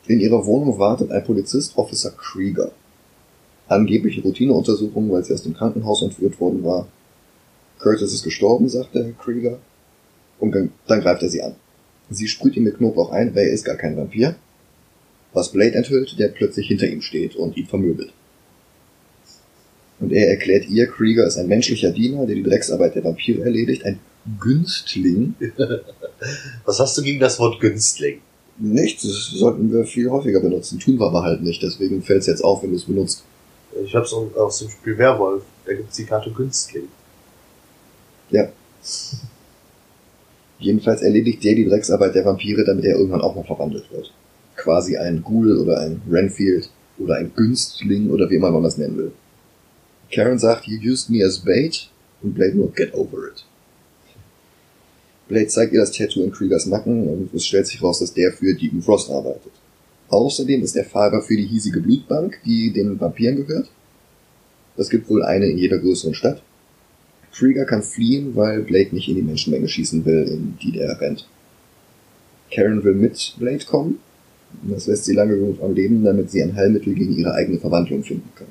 In 0.07 0.19
ihrer 0.19 0.45
Wohnung 0.45 0.79
wartet 0.79 1.11
ein 1.11 1.23
Polizist, 1.23 1.77
Officer 1.77 2.11
Krieger. 2.11 2.71
Angebliche 3.67 4.21
Routineuntersuchung, 4.21 5.11
weil 5.11 5.23
sie 5.23 5.33
aus 5.33 5.43
dem 5.43 5.53
Krankenhaus 5.53 6.01
entführt 6.01 6.39
worden 6.39 6.63
war. 6.63 6.87
Curtis 7.79 8.13
ist 8.13 8.23
gestorben, 8.23 8.69
sagt 8.69 8.95
der 8.95 9.11
Krieger. 9.11 9.59
Und 10.39 10.55
dann 10.87 11.01
greift 11.01 11.23
er 11.23 11.29
sie 11.29 11.41
an. 11.41 11.55
Sie 12.09 12.27
sprüht 12.27 12.55
ihn 12.55 12.63
mit 12.63 12.77
Knoblauch 12.77 13.11
ein, 13.11 13.35
weil 13.35 13.47
er 13.47 13.53
ist 13.53 13.65
gar 13.65 13.75
kein 13.75 13.97
Vampir. 13.97 14.35
Was 15.33 15.51
Blade 15.51 15.75
enthüllt, 15.75 16.17
der 16.17 16.29
plötzlich 16.29 16.67
hinter 16.67 16.87
ihm 16.87 17.01
steht 17.01 17.35
und 17.35 17.57
ihn 17.57 17.67
vermöbelt. 17.67 18.13
Und 19.99 20.13
er 20.13 20.29
erklärt 20.29 20.69
ihr, 20.69 20.87
Krieger 20.87 21.25
ist 21.25 21.37
ein 21.37 21.47
menschlicher 21.47 21.91
Diener, 21.91 22.25
der 22.25 22.35
die 22.35 22.43
Drecksarbeit 22.43 22.95
der 22.95 23.03
Vampire 23.03 23.43
erledigt, 23.43 23.83
ein 23.83 23.99
Günstling. 24.39 25.35
Was 26.65 26.79
hast 26.79 26.97
du 26.97 27.01
gegen 27.01 27.19
das 27.19 27.39
Wort 27.39 27.59
Günstling? 27.59 28.21
Nichts, 28.59 29.03
das 29.03 29.31
sollten 29.37 29.71
wir 29.71 29.85
viel 29.85 30.09
häufiger 30.09 30.39
benutzen. 30.39 30.79
Tun 30.79 30.99
wir 30.99 31.05
aber 31.05 31.23
halt 31.23 31.43
nicht, 31.43 31.61
deswegen 31.61 32.01
fällt 32.01 32.21
es 32.21 32.27
jetzt 32.27 32.43
auf, 32.43 32.63
wenn 32.63 32.71
du 32.71 32.75
es 32.75 32.85
benutzt. 32.85 33.23
Ich 33.83 33.95
hab's 33.95 34.13
aus 34.13 34.59
dem 34.59 34.69
Spiel 34.69 34.97
Werwolf. 34.97 35.43
Da 35.65 35.73
gibt's 35.73 35.97
die 35.97 36.05
Karte 36.05 36.31
Günstling. 36.31 36.87
Ja. 38.31 38.49
Jedenfalls 40.59 41.03
erledigt 41.03 41.43
der 41.43 41.53
die 41.53 41.65
Drecksarbeit 41.65 42.15
der 42.15 42.25
Vampire, 42.25 42.65
damit 42.65 42.85
er 42.85 42.95
irgendwann 42.95 43.21
auch 43.21 43.35
mal 43.35 43.43
verwandelt 43.43 43.91
wird. 43.91 44.11
Quasi 44.55 44.97
ein 44.97 45.21
Ghoul 45.23 45.55
oder 45.59 45.81
ein 45.81 46.01
Renfield 46.09 46.71
oder 46.97 47.15
ein 47.15 47.31
Günstling 47.35 48.09
oder 48.09 48.27
wie 48.29 48.35
immer 48.35 48.49
man 48.49 48.63
das 48.63 48.77
nennen 48.77 48.97
will. 48.97 49.11
Karen 50.11 50.39
sagt, 50.39 50.65
you 50.65 50.79
used 50.79 51.09
me 51.09 51.23
as 51.23 51.39
bait 51.39 51.89
und 52.23 52.33
Blade 52.33 52.55
nur, 52.55 52.71
get 52.71 52.93
over 52.95 53.27
it. 53.27 53.45
Blade 55.27 55.47
zeigt 55.47 55.73
ihr 55.73 55.81
das 55.81 55.91
Tattoo 55.91 56.23
in 56.23 56.31
Kriegers 56.31 56.65
Nacken 56.65 57.07
und 57.07 57.33
es 57.33 57.45
stellt 57.45 57.67
sich 57.67 57.81
raus, 57.81 57.99
dass 57.99 58.13
der 58.13 58.31
für 58.31 58.53
Deacon 58.53 58.81
Frost 58.81 59.09
arbeitet. 59.09 59.51
Außerdem 60.09 60.63
ist 60.63 60.75
er 60.75 60.85
Fahrer 60.85 61.21
für 61.21 61.35
die 61.35 61.45
hiesige 61.45 61.81
Blutbank, 61.81 62.39
die 62.45 62.71
den 62.71 62.99
Vampiren 62.99 63.35
gehört. 63.35 63.69
Es 64.77 64.89
gibt 64.89 65.09
wohl 65.09 65.23
eine 65.23 65.47
in 65.47 65.57
jeder 65.57 65.79
größeren 65.79 66.13
Stadt. 66.13 66.41
Krieger 67.33 67.65
kann 67.65 67.83
fliehen, 67.83 68.35
weil 68.35 68.61
Blade 68.61 68.95
nicht 68.95 69.09
in 69.09 69.15
die 69.15 69.21
Menschenmenge 69.21 69.67
schießen 69.67 70.05
will, 70.05 70.27
in 70.27 70.57
die 70.61 70.71
der 70.71 70.99
rennt. 71.01 71.27
Karen 72.51 72.83
will 72.83 72.95
mit 72.95 73.35
Blade 73.37 73.65
kommen. 73.65 73.99
Das 74.63 74.87
lässt 74.87 75.05
sie 75.05 75.13
lange 75.13 75.35
genug 75.35 75.61
am 75.61 75.73
Leben, 75.73 76.03
damit 76.03 76.31
sie 76.31 76.41
ein 76.41 76.55
Heilmittel 76.55 76.93
gegen 76.93 77.17
ihre 77.17 77.33
eigene 77.33 77.59
Verwandlung 77.59 78.03
finden 78.03 78.29
kann. 78.35 78.47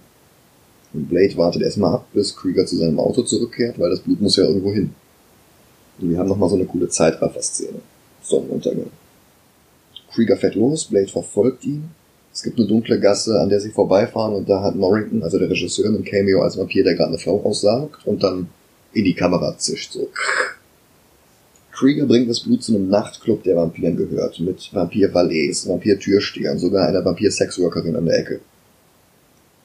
Und 0.93 1.09
Blade 1.09 1.37
wartet 1.37 1.63
erstmal 1.63 1.95
ab, 1.95 2.07
bis 2.13 2.37
Krieger 2.37 2.67
zu 2.67 2.77
seinem 2.77 2.99
Auto 2.99 3.23
zurückkehrt, 3.23 3.79
weil 3.79 3.91
das 3.91 4.01
Blut 4.01 4.21
muss 4.21 4.37
ja 4.37 4.45
irgendwo 4.45 4.73
hin. 4.73 4.91
Und 5.99 6.11
wir 6.11 6.19
haben 6.19 6.29
nochmal 6.29 6.49
so 6.49 6.57
eine 6.57 6.67
coole 6.67 6.89
Zeitraffer-Szene. 6.89 7.81
Sonnenuntergang. 8.23 8.91
Krieger 10.13 10.37
fährt 10.37 10.55
los, 10.55 10.85
Blade 10.87 11.09
verfolgt 11.09 11.65
ihn. 11.65 11.91
Es 12.33 12.43
gibt 12.43 12.59
eine 12.59 12.67
dunkle 12.67 13.01
Gasse, 13.01 13.41
an 13.41 13.49
der 13.49 13.61
sie 13.61 13.71
vorbeifahren 13.71 14.35
und 14.35 14.49
da 14.49 14.63
hat 14.63 14.77
Norrington, 14.77 15.23
also 15.23 15.39
der 15.39 15.49
Regisseur, 15.49 15.87
einen 15.87 16.05
Cameo 16.05 16.43
als 16.43 16.59
Vampir, 16.59 16.85
der 16.85 16.95
gerade 16.95 17.11
eine 17.11 17.19
Frau 17.19 17.43
aussaugt 17.43 18.07
und 18.07 18.23
dann 18.23 18.49
in 18.93 19.05
die 19.05 19.15
Kamera 19.15 19.57
zischt, 19.57 19.93
so. 19.93 20.09
Krieger 21.73 22.07
bringt 22.07 22.29
das 22.29 22.41
Blut 22.41 22.63
zu 22.63 22.75
einem 22.75 22.89
Nachtclub, 22.89 23.43
der 23.43 23.57
Vampiren 23.57 23.97
gehört, 23.97 24.41
mit 24.41 24.71
Vampir-Valets, 24.73 25.69
Vampir-Türstehern, 25.69 26.59
sogar 26.59 26.89
einer 26.89 27.05
Vampir-Sexworkerin 27.05 27.97
an 27.97 28.07
der 28.07 28.19
Ecke. 28.19 28.41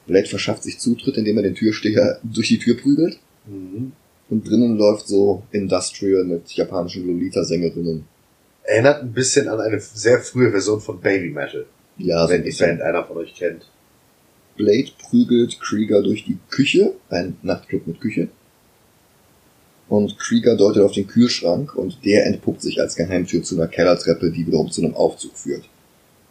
Blade 0.06 0.28
verschafft 0.28 0.62
sich 0.62 0.78
Zutritt, 0.78 1.16
indem 1.16 1.38
er 1.38 1.42
den 1.44 1.54
Türsteher 1.54 2.20
durch 2.22 2.48
die 2.48 2.58
Tür 2.58 2.76
prügelt 2.76 3.18
Mhm. 3.46 3.92
Und 4.32 4.48
drinnen 4.48 4.78
läuft 4.78 5.08
so 5.08 5.42
Industrial 5.52 6.24
mit 6.24 6.50
japanischen 6.52 7.06
Lolita-Sängerinnen. 7.06 8.04
Erinnert 8.62 9.02
ein 9.02 9.12
bisschen 9.12 9.46
an 9.46 9.60
eine 9.60 9.78
sehr 9.78 10.20
frühe 10.20 10.50
Version 10.50 10.80
von 10.80 10.98
Baby 10.98 11.28
Metal, 11.28 11.66
Ja, 11.98 12.24
so 12.24 12.32
wenn 12.32 12.42
die. 12.42 12.50
Band 12.50 12.80
einer 12.80 13.04
von 13.04 13.18
euch 13.18 13.34
kennt. 13.34 13.66
Blade 14.56 14.88
prügelt 14.98 15.60
Krieger 15.60 16.02
durch 16.02 16.24
die 16.24 16.38
Küche, 16.48 16.94
ein 17.10 17.36
Nachtclub 17.42 17.86
mit 17.86 18.00
Küche. 18.00 18.28
Und 19.90 20.18
Krieger 20.18 20.56
deutet 20.56 20.82
auf 20.82 20.92
den 20.92 21.06
Kühlschrank 21.06 21.74
und 21.74 22.02
der 22.02 22.24
entpuppt 22.24 22.62
sich 22.62 22.80
als 22.80 22.96
Geheimtür 22.96 23.42
zu 23.42 23.56
einer 23.56 23.68
Kellertreppe, 23.68 24.30
die 24.30 24.46
wiederum 24.46 24.70
zu 24.70 24.82
einem 24.82 24.94
Aufzug 24.94 25.36
führt. 25.36 25.64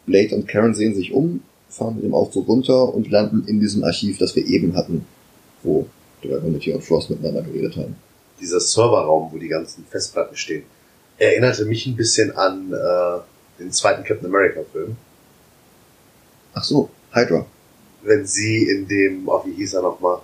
Blade 0.07 0.33
und 0.33 0.47
Karen 0.47 0.73
sehen 0.73 0.95
sich 0.95 1.13
um, 1.13 1.41
fahren 1.69 1.95
mit 1.95 2.03
dem 2.03 2.15
Aufzug 2.15 2.47
runter 2.47 2.95
und 2.95 3.11
landen 3.11 3.43
in 3.47 3.59
diesem 3.59 3.83
Archiv, 3.83 4.17
das 4.17 4.35
wir 4.35 4.47
eben 4.47 4.75
hatten, 4.75 5.05
wo 5.61 5.85
Dragonity 6.23 6.73
und 6.73 6.83
Frost 6.83 7.09
miteinander 7.09 7.41
geredet 7.41 7.75
haben. 7.77 7.95
Dieser 8.39 8.59
Serverraum, 8.59 9.31
wo 9.31 9.37
die 9.37 9.47
ganzen 9.47 9.85
Festplatten 9.89 10.35
stehen, 10.35 10.63
erinnerte 11.17 11.65
mich 11.65 11.85
ein 11.85 11.95
bisschen 11.95 12.35
an 12.35 12.71
äh, 12.73 13.19
den 13.61 13.71
zweiten 13.71 14.03
Captain 14.03 14.25
America 14.27 14.61
Film. 14.71 14.95
Ach 16.53 16.63
so, 16.63 16.89
Hydra. 17.13 17.45
Wenn 18.03 18.25
sie 18.25 18.63
in 18.63 18.87
dem, 18.87 19.27
oh, 19.29 19.41
wie 19.45 19.53
hieß 19.53 19.75
er 19.75 19.83
nochmal? 19.83 20.19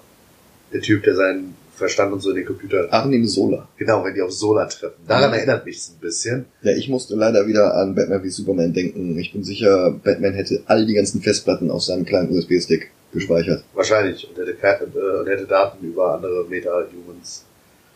Der 0.73 0.81
Typ, 0.81 1.03
der 1.03 1.15
seinen 1.15 1.55
Verstand 1.75 2.11
und 2.11 2.21
so 2.21 2.31
in 2.31 2.37
den 2.37 2.45
Computer. 2.45 2.91
Arnim 2.91 3.27
Sola. 3.27 3.67
Genau, 3.77 4.03
wenn 4.03 4.15
die 4.15 4.21
auf 4.21 4.31
Solar 4.33 4.67
treffen. 4.67 4.95
Daran 5.07 5.29
Mhm. 5.29 5.35
erinnert 5.37 5.65
mich 5.65 5.77
es 5.77 5.89
ein 5.89 5.99
bisschen. 6.01 6.45
Ja, 6.63 6.71
ich 6.71 6.89
musste 6.89 7.15
leider 7.15 7.45
wieder 7.45 7.75
an 7.75 7.93
Batman 7.93 8.23
wie 8.23 8.29
Superman 8.29 8.73
denken. 8.73 9.17
Ich 9.19 9.31
bin 9.31 9.43
sicher, 9.43 9.91
Batman 10.03 10.33
hätte 10.33 10.63
all 10.65 10.85
die 10.87 10.95
ganzen 10.95 11.21
Festplatten 11.21 11.69
auf 11.69 11.83
seinem 11.83 12.03
kleinen 12.05 12.35
USB-Stick 12.35 12.89
gespeichert. 13.13 13.63
Wahrscheinlich. 13.73 14.27
Und 14.29 14.37
hätte, 14.37 14.83
äh, 14.83 15.19
und 15.19 15.27
hätte 15.27 15.45
Daten 15.45 15.85
über 15.85 16.15
andere 16.15 16.45
Meta-Humans. 16.45 17.45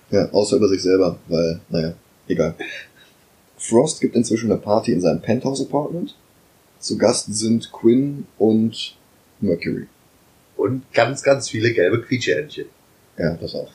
Ja, 0.10 0.30
außer 0.32 0.58
über 0.58 0.68
sich 0.68 0.82
selber, 0.82 1.18
weil, 1.28 1.60
naja, 1.70 1.94
egal. 2.28 2.56
Frost 3.58 4.02
gibt 4.02 4.16
inzwischen 4.16 4.52
eine 4.52 4.60
Party 4.60 4.92
in 4.92 5.02
seinem 5.02 5.22
Penthouse-Apartment. 5.22 6.16
Zu 6.80 6.98
Gast 6.98 7.34
sind 7.34 7.72
Quinn 7.72 8.26
und 8.38 8.96
Mercury. 9.40 9.88
Und 10.58 10.84
ganz, 10.94 11.24
ganz 11.24 11.50
viele 11.50 11.72
gelbe 11.72 12.02
Quietscheentchen. 12.02 12.66
Ja, 13.18 13.36
das 13.36 13.56
auch. 13.56 13.70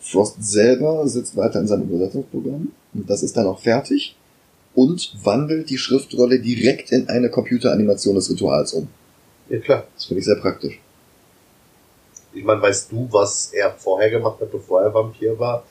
Frost 0.00 0.42
selber 0.42 1.06
sitzt 1.08 1.36
weiter 1.36 1.60
in 1.60 1.66
seinem 1.66 1.88
Übersetzungsprogramm. 1.88 2.72
Und 2.94 3.10
das 3.10 3.22
ist 3.22 3.36
dann 3.36 3.46
auch 3.46 3.60
fertig. 3.60 4.16
Und 4.74 5.16
wandelt 5.24 5.70
die 5.70 5.78
Schriftrolle 5.78 6.40
direkt 6.40 6.92
in 6.92 7.08
eine 7.08 7.30
Computeranimation 7.30 8.14
des 8.14 8.30
Rituals 8.30 8.72
um. 8.72 8.88
Ja, 9.50 9.58
klar. 9.58 9.86
Das 9.94 10.04
finde 10.06 10.20
ich 10.20 10.26
sehr 10.26 10.36
praktisch. 10.36 10.80
Ich 12.32 12.44
meine, 12.44 12.62
weißt 12.62 12.92
du, 12.92 13.08
was 13.10 13.52
er 13.52 13.72
vorher 13.72 14.10
gemacht 14.10 14.40
hat, 14.40 14.52
bevor 14.52 14.82
er 14.82 14.94
Vampir 14.94 15.38
war? 15.38 15.64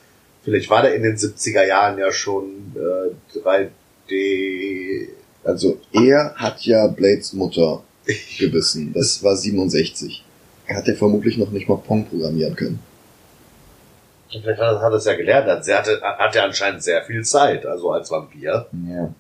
Vielleicht 0.44 0.70
war 0.70 0.82
der 0.82 0.94
in 0.96 1.04
den 1.04 1.16
70er 1.16 1.66
Jahren 1.66 1.98
ja 1.98 2.12
schon 2.12 2.76
äh, 2.76 3.40
3D. 3.40 5.08
Also 5.44 5.80
er 5.94 6.36
hat 6.36 6.62
ja 6.64 6.88
Blades 6.88 7.34
Mutter 7.34 7.82
gebissen. 8.38 8.92
Das 8.94 9.24
war 9.24 9.38
67. 9.38 10.26
Er 10.68 10.78
hat 10.78 10.88
ja 10.88 10.96
vermutlich 10.96 11.38
noch 11.38 11.52
nicht 11.52 11.70
mal 11.70 11.78
Pong 11.78 12.06
programmieren 12.06 12.56
können. 12.56 12.80
Vielleicht 14.30 14.60
hat 14.60 14.82
hat 14.82 14.92
er 14.92 14.98
es 14.98 15.06
ja 15.06 15.16
gelernt. 15.16 15.68
Er 15.68 15.78
hatte, 15.78 16.02
hatte 16.02 16.44
anscheinend 16.44 16.84
sehr 16.84 17.02
viel 17.04 17.24
Zeit, 17.24 17.66
also 17.66 17.92
als 17.92 18.12
Vampir. 18.12 18.68
Ja. 18.88 19.14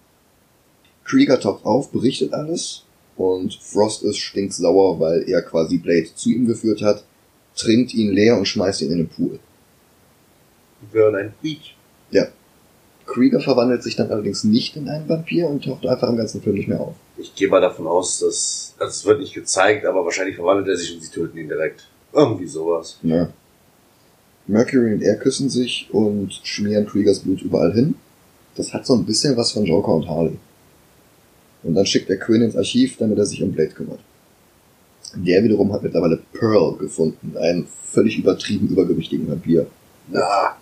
Krieger 1.06 1.39
taucht 1.39 1.65
auf, 1.65 1.91
berichtet 1.91 2.34
alles 2.34 2.84
und 3.19 3.53
Frost 3.62 4.01
ist 4.03 4.17
stinksauer, 4.17 4.99
weil 4.99 5.29
er 5.29 5.43
quasi 5.43 5.77
Blade 5.77 6.10
zu 6.15 6.29
ihm 6.32 6.47
geführt 6.47 6.82
hat, 6.82 7.03
trinkt 7.55 7.93
ihn 7.93 8.12
leer 8.12 8.38
und 8.38 8.47
schmeißt 8.47 8.82
ihn 8.82 8.91
in 8.91 8.97
den 8.97 9.10
Pool. 9.10 9.39
Wir 10.91 11.01
hören 11.01 11.15
ein 11.15 11.34
Quietsch. 11.39 11.73
Krieger 13.10 13.39
verwandelt 13.39 13.84
sich 13.84 13.95
dann 13.95 14.12
allerdings 14.12 14.43
nicht 14.43 14.77
in 14.77 14.88
einen 14.88 15.10
Vampir 15.10 15.49
und 15.49 15.65
taucht 15.65 15.86
einfach 15.86 16.10
im 16.10 16.17
ganzen 16.17 16.41
Film 16.41 16.55
nicht 16.55 16.67
mehr 16.67 16.79
auf. 16.79 16.95
Ich 17.17 17.34
gehe 17.36 17.49
mal 17.49 17.60
davon 17.60 17.88
aus, 17.88 18.19
dass, 18.19 18.75
also 18.77 18.89
es 18.89 19.05
wird 19.05 19.19
nicht 19.19 19.34
gezeigt, 19.34 19.86
aber 19.86 20.05
wahrscheinlich 20.05 20.36
verwandelt 20.36 20.67
er 20.67 20.77
sich 20.77 20.93
und 20.93 21.01
sie 21.01 21.10
töten 21.10 21.38
ihn 21.38 21.47
direkt. 21.47 21.88
Irgendwie 22.13 22.47
sowas. 22.47 22.97
Ja. 23.03 23.29
Mercury 24.47 24.93
und 24.93 25.01
er 25.01 25.17
küssen 25.17 25.49
sich 25.49 25.89
und 25.91 26.39
schmieren 26.43 26.88
Kriegers 26.88 27.19
Blut 27.19 27.41
überall 27.41 27.73
hin. 27.73 27.95
Das 28.55 28.73
hat 28.73 28.86
so 28.86 28.93
ein 28.93 29.05
bisschen 29.05 29.36
was 29.36 29.51
von 29.51 29.65
Joker 29.65 29.93
und 29.93 30.08
Harley. 30.08 30.38
Und 31.63 31.76
dann 31.76 31.86
schickt 31.86 32.10
er 32.10 32.17
Quinn 32.17 32.41
ins 32.41 32.56
Archiv, 32.56 32.98
damit 32.98 33.17
er 33.17 33.26
sich 33.26 33.43
um 33.43 33.52
Blade 33.52 33.72
kümmert. 33.72 34.00
Der 35.15 35.43
wiederum 35.43 35.74
hat 35.74 35.84
mittlerweile 35.84 36.19
Pearl 36.34 36.78
gefunden, 36.78 37.36
einen 37.38 37.67
völlig 37.91 38.17
übertrieben 38.17 38.67
übergewichtigen 38.69 39.28
Vampir. 39.28 39.65
Na, 40.08 40.56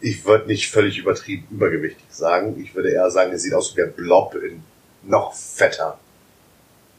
ich 0.00 0.24
würde 0.24 0.46
nicht 0.46 0.68
völlig 0.68 0.98
übertrieben 0.98 1.46
übergewichtig 1.50 2.06
sagen. 2.10 2.60
Ich 2.60 2.74
würde 2.74 2.90
eher 2.90 3.10
sagen, 3.10 3.30
er 3.30 3.38
sieht 3.38 3.54
aus 3.54 3.76
wie 3.76 3.82
ein 3.82 3.92
Blob 3.92 4.34
in 4.34 4.62
noch 5.08 5.34
fetter. 5.34 5.98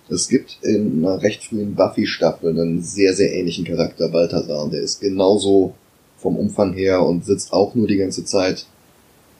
Es 0.09 0.27
gibt 0.27 0.59
in 0.61 1.05
einer 1.05 1.21
recht 1.21 1.43
frühen 1.43 1.75
Buffy-Staffel 1.75 2.49
einen 2.49 2.81
sehr, 2.81 3.13
sehr 3.13 3.33
ähnlichen 3.33 3.65
Charakter, 3.65 4.09
Balthasar. 4.09 4.69
Der 4.69 4.81
ist 4.81 5.01
genauso 5.01 5.73
vom 6.17 6.37
Umfang 6.37 6.73
her 6.73 7.01
und 7.01 7.25
sitzt 7.25 7.53
auch 7.53 7.73
nur 7.75 7.87
die 7.87 7.97
ganze 7.97 8.25
Zeit 8.25 8.65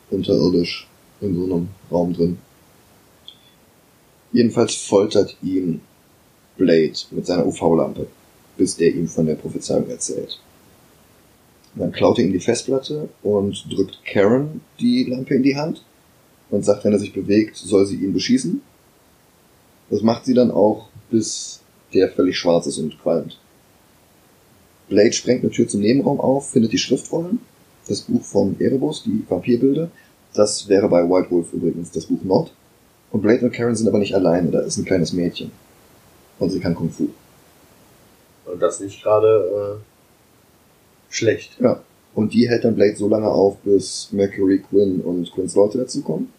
unterirdisch 0.09 0.87
in 1.21 1.35
so 1.35 1.43
einem 1.43 1.69
Raum 1.91 2.13
drin. 2.13 2.37
Jedenfalls 4.33 4.75
foltert 4.75 5.37
ihn 5.43 5.81
Blade 6.57 6.93
mit 7.11 7.25
seiner 7.25 7.45
UV-Lampe, 7.45 8.07
bis 8.57 8.75
der 8.75 8.93
ihm 8.93 9.07
von 9.07 9.27
der 9.27 9.35
Prophezeiung 9.35 9.87
erzählt. 9.89 10.39
Dann 11.75 11.91
klaut 11.91 12.19
er 12.19 12.25
ihm 12.25 12.33
die 12.33 12.39
Festplatte 12.39 13.09
und 13.21 13.65
drückt 13.71 14.03
Karen 14.05 14.61
die 14.79 15.05
Lampe 15.05 15.35
in 15.35 15.43
die 15.43 15.55
Hand 15.55 15.83
und 16.49 16.65
sagt, 16.65 16.83
wenn 16.83 16.93
er 16.93 16.99
sich 16.99 17.13
bewegt, 17.13 17.55
soll 17.55 17.85
sie 17.85 17.97
ihn 17.97 18.13
beschießen. 18.13 18.61
Das 19.89 20.01
macht 20.01 20.25
sie 20.25 20.33
dann 20.33 20.51
auch, 20.51 20.87
bis 21.09 21.61
der 21.93 22.09
völlig 22.09 22.37
schwarz 22.37 22.67
ist 22.67 22.79
und 22.79 22.99
qualmt. 22.99 23.39
Blade 24.89 25.13
sprengt 25.13 25.43
eine 25.43 25.51
Tür 25.51 25.67
zum 25.67 25.81
Nebenraum 25.81 26.19
auf, 26.19 26.49
findet 26.49 26.71
die 26.73 26.77
Schriftrollen, 26.77 27.39
das 27.87 28.01
Buch 28.01 28.23
von 28.23 28.59
Erebus, 28.59 29.03
die 29.03 29.23
Vampirbilder. 29.27 29.89
Das 30.33 30.67
wäre 30.67 30.89
bei 30.89 31.03
White 31.03 31.29
Wolf 31.31 31.53
übrigens 31.53 31.91
das 31.91 32.05
Buch 32.05 32.23
Nord. 32.23 32.51
Und 33.13 33.21
Blade 33.21 33.45
und 33.45 33.53
Karen 33.53 33.75
sind 33.75 33.87
aber 33.87 33.99
nicht 33.99 34.15
alleine, 34.15 34.49
da 34.49 34.59
ist 34.61 34.77
ein 34.77 34.85
kleines 34.85 35.13
Mädchen. 35.13 35.51
Und 36.39 36.49
sie 36.49 36.59
kann 36.59 36.73
Kung 36.73 36.89
Fu. 36.89 37.09
Und 38.45 38.59
das 38.59 38.79
nicht 38.79 39.03
gerade 39.03 39.79
äh, 39.79 41.13
schlecht. 41.13 41.51
Ja. 41.59 41.79
Und 42.15 42.33
die 42.33 42.49
hält 42.49 42.63
dann 42.63 42.73
Blade 42.73 42.95
so 42.95 43.07
lange 43.07 43.29
auf, 43.29 43.57
bis 43.59 44.09
Mercury, 44.11 44.63
Quinn 44.67 45.01
und 45.01 45.31
Quinns 45.31 45.53
Leute 45.53 45.77
dazukommen. 45.77 46.33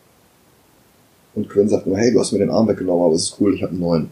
Und 1.37 1.49
Quinn 1.49 1.69
sagt 1.69 1.87
nur, 1.87 1.97
hey, 1.97 2.13
du 2.13 2.19
hast 2.19 2.33
mir 2.33 2.41
den 2.41 2.51
Arm 2.51 2.67
weggenommen, 2.67 3.05
aber 3.05 3.15
es 3.15 3.23
ist 3.23 3.37
cool, 3.41 3.55
ich 3.55 3.63
habe 3.63 3.71
einen 3.71 3.81
neuen. 3.81 4.11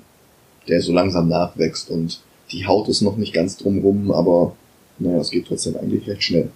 Der 0.68 0.80
so 0.80 0.92
langsam 0.92 1.28
nachwächst 1.28 1.90
und 1.90 2.20
die 2.52 2.64
Haut 2.64 2.88
ist 2.88 3.02
noch 3.02 3.16
nicht 3.16 3.34
ganz 3.34 3.56
drumrum, 3.56 4.12
aber 4.12 4.54
naja, 5.00 5.18
es 5.18 5.30
geht 5.30 5.48
trotzdem 5.48 5.76
eigentlich 5.76 6.08
recht 6.08 6.22
schnell. 6.22 6.50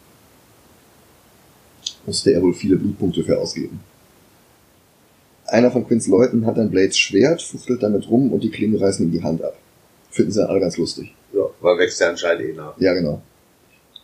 Musste 2.07 2.33
er 2.33 2.43
wohl 2.43 2.55
viele 2.55 2.77
Blutpunkte 2.77 3.25
für 3.25 3.41
ausgeben. 3.41 3.81
Einer 5.49 5.71
von 5.71 5.87
Quinns 5.87 6.07
Leuten 6.09 6.45
hat 6.47 6.59
ein 6.59 6.71
Blades 6.71 6.99
Schwert, 6.99 7.41
fuchtelt 7.41 7.83
damit 7.83 8.11
rum 8.11 8.33
und 8.33 8.43
die 8.43 8.51
Klingen 8.51 8.77
reißen 8.77 9.07
ihm 9.07 9.13
die 9.13 9.23
Hand 9.23 9.43
ab. 9.43 9.57
Finden 10.11 10.33
sie 10.33 10.49
alle 10.49 10.61
ganz 10.61 10.77
lustig. 10.77 11.15
Ja, 11.33 11.43
weil 11.61 11.79
wächst 11.79 12.01
ja 12.01 12.09
anscheinend 12.09 12.45
eh 12.45 12.53
nach. 12.53 12.79
Ja, 12.79 12.95
genau. 12.95 13.23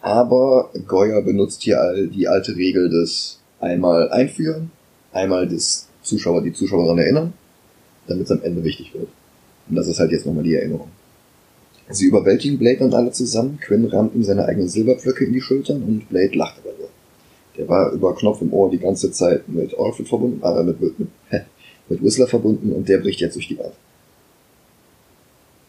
Aber 0.01 0.71
Goya 0.87 1.21
benutzt 1.21 1.63
hier 1.63 1.81
all 1.81 2.09
die 2.09 2.29
alte 2.29 2.55
Regel 2.57 2.91
des 2.91 3.41
einmal 3.61 4.11
einführen, 4.11 4.71
einmal 5.13 5.49
des 5.49 5.89
Zuschauer, 6.03 6.43
die 6.43 6.53
Zuschauer 6.53 6.85
daran 6.85 6.99
erinnern, 6.99 7.33
damit 8.07 8.25
es 8.25 8.31
am 8.31 8.43
Ende 8.43 8.63
wichtig 8.65 8.93
wird. 8.95 9.09
Und 9.69 9.77
das 9.77 9.87
ist 9.87 10.01
halt 10.01 10.11
jetzt 10.11 10.27
nochmal 10.27 10.45
die 10.45 10.55
Erinnerung. 10.55 10.89
Sie 11.89 12.07
überwältigen 12.07 12.59
Blade 12.59 12.85
und 12.85 12.95
alle 12.95 13.13
zusammen, 13.13 13.59
Quinn 13.61 13.85
rammt 13.87 14.15
ihm 14.15 14.25
seine 14.25 14.47
eigenen 14.47 14.69
Silberpflöcke 14.69 15.25
in 15.25 15.33
die 15.33 15.41
Schultern 15.41 15.83
und 15.83 16.09
Blade 16.09 16.37
lacht 16.37 16.59
aber. 16.59 16.82
Der 17.57 17.69
war 17.69 17.93
über 17.93 18.15
Knopf 18.15 18.41
im 18.41 18.53
Ohr 18.53 18.71
die 18.71 18.79
ganze 18.79 19.11
Zeit 19.11 19.49
mit 19.49 19.79
Alfred 19.79 20.09
verbunden, 20.09 20.41
äh, 20.43 20.63
mit, 20.63 20.81
mit, 20.81 20.99
mit, 20.99 21.09
mit 21.89 22.03
Whistler 22.03 22.27
verbunden 22.27 22.73
und 22.73 22.89
der 22.89 22.99
bricht 22.99 23.21
jetzt 23.21 23.35
durch 23.35 23.49
die 23.49 23.59
Wand. 23.59 23.75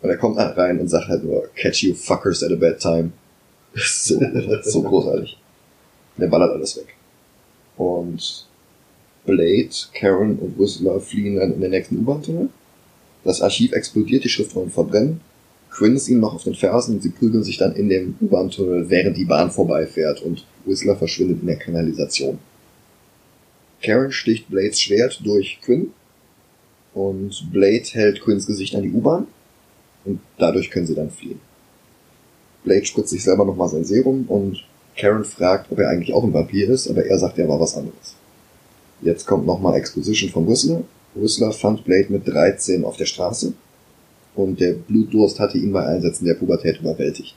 Und 0.01 0.09
er 0.09 0.17
kommt 0.17 0.37
halt 0.37 0.57
rein 0.57 0.79
und 0.79 0.89
sagt 0.89 1.07
halt 1.07 1.23
nur, 1.23 1.47
catch 1.55 1.83
you 1.83 1.93
fuckers 1.93 2.43
at 2.43 2.51
a 2.51 2.55
bad 2.55 2.79
time. 2.79 3.11
so, 3.75 4.19
so 4.61 4.83
großartig. 4.83 5.37
Der 6.17 6.27
ballert 6.27 6.51
alles 6.51 6.77
weg. 6.77 6.95
Und 7.77 8.45
Blade, 9.25 9.69
Karen 9.93 10.37
und 10.39 10.59
Whistler 10.59 10.99
fliehen 10.99 11.37
dann 11.37 11.53
in 11.53 11.61
den 11.61 11.71
nächsten 11.71 11.97
U-Bahn-Tunnel. 11.99 12.49
Das 13.23 13.41
Archiv 13.41 13.71
explodiert, 13.71 14.23
die 14.23 14.29
Schriftrollen 14.29 14.69
verbrennen. 14.69 15.21
Quinn 15.73 15.95
ist 15.95 16.07
ihnen 16.07 16.19
noch 16.19 16.35
auf 16.35 16.43
den 16.43 16.53
Fersen 16.53 16.95
und 16.95 17.01
sie 17.01 17.09
prügeln 17.09 17.43
sich 17.43 17.57
dann 17.57 17.75
in 17.75 17.89
dem 17.89 18.15
U-Bahn-Tunnel, 18.21 18.89
während 18.89 19.17
die 19.17 19.25
Bahn 19.25 19.49
vorbeifährt 19.49 20.21
und 20.21 20.45
Whistler 20.65 20.95
verschwindet 20.95 21.41
in 21.41 21.47
der 21.47 21.57
Kanalisation. 21.57 22.37
Karen 23.81 24.11
sticht 24.11 24.49
Blades 24.49 24.79
Schwert 24.79 25.19
durch 25.23 25.59
Quinn 25.61 25.91
und 26.93 27.51
Blade 27.51 27.85
hält 27.91 28.21
Quinns 28.21 28.45
Gesicht 28.45 28.75
an 28.75 28.83
die 28.83 28.91
U-Bahn 28.91 29.25
und 30.05 30.19
dadurch 30.37 30.69
können 30.69 30.85
sie 30.85 30.95
dann 30.95 31.09
fliehen. 31.09 31.39
Blade 32.63 32.85
spritzt 32.85 33.09
sich 33.09 33.23
selber 33.23 33.43
nochmal 33.43 33.69
sein 33.69 33.83
Serum 33.83 34.25
und 34.27 34.63
Karen 34.95 35.25
fragt, 35.25 35.71
ob 35.71 35.79
er 35.79 35.89
eigentlich 35.89 36.13
auch 36.13 36.23
ein 36.23 36.33
Vampir 36.33 36.69
ist, 36.69 36.87
aber 36.87 37.03
er 37.03 37.17
sagt, 37.17 37.39
er 37.39 37.49
war 37.49 37.59
was 37.59 37.75
anderes. 37.75 38.15
Jetzt 39.01 39.25
kommt 39.25 39.47
nochmal 39.47 39.75
Exposition 39.75 40.29
von 40.29 40.47
Whistler. 40.47 40.83
Whistler 41.15 41.51
fand 41.51 41.83
Blade 41.83 42.07
mit 42.09 42.27
13 42.27 42.85
auf 42.85 42.95
der 42.95 43.05
Straße 43.05 43.53
und 44.35 44.59
der 44.59 44.73
Blutdurst 44.73 45.39
hatte 45.39 45.57
ihn 45.57 45.73
bei 45.73 45.85
Einsätzen 45.85 46.25
der 46.25 46.35
Pubertät 46.35 46.79
überwältigt. 46.79 47.35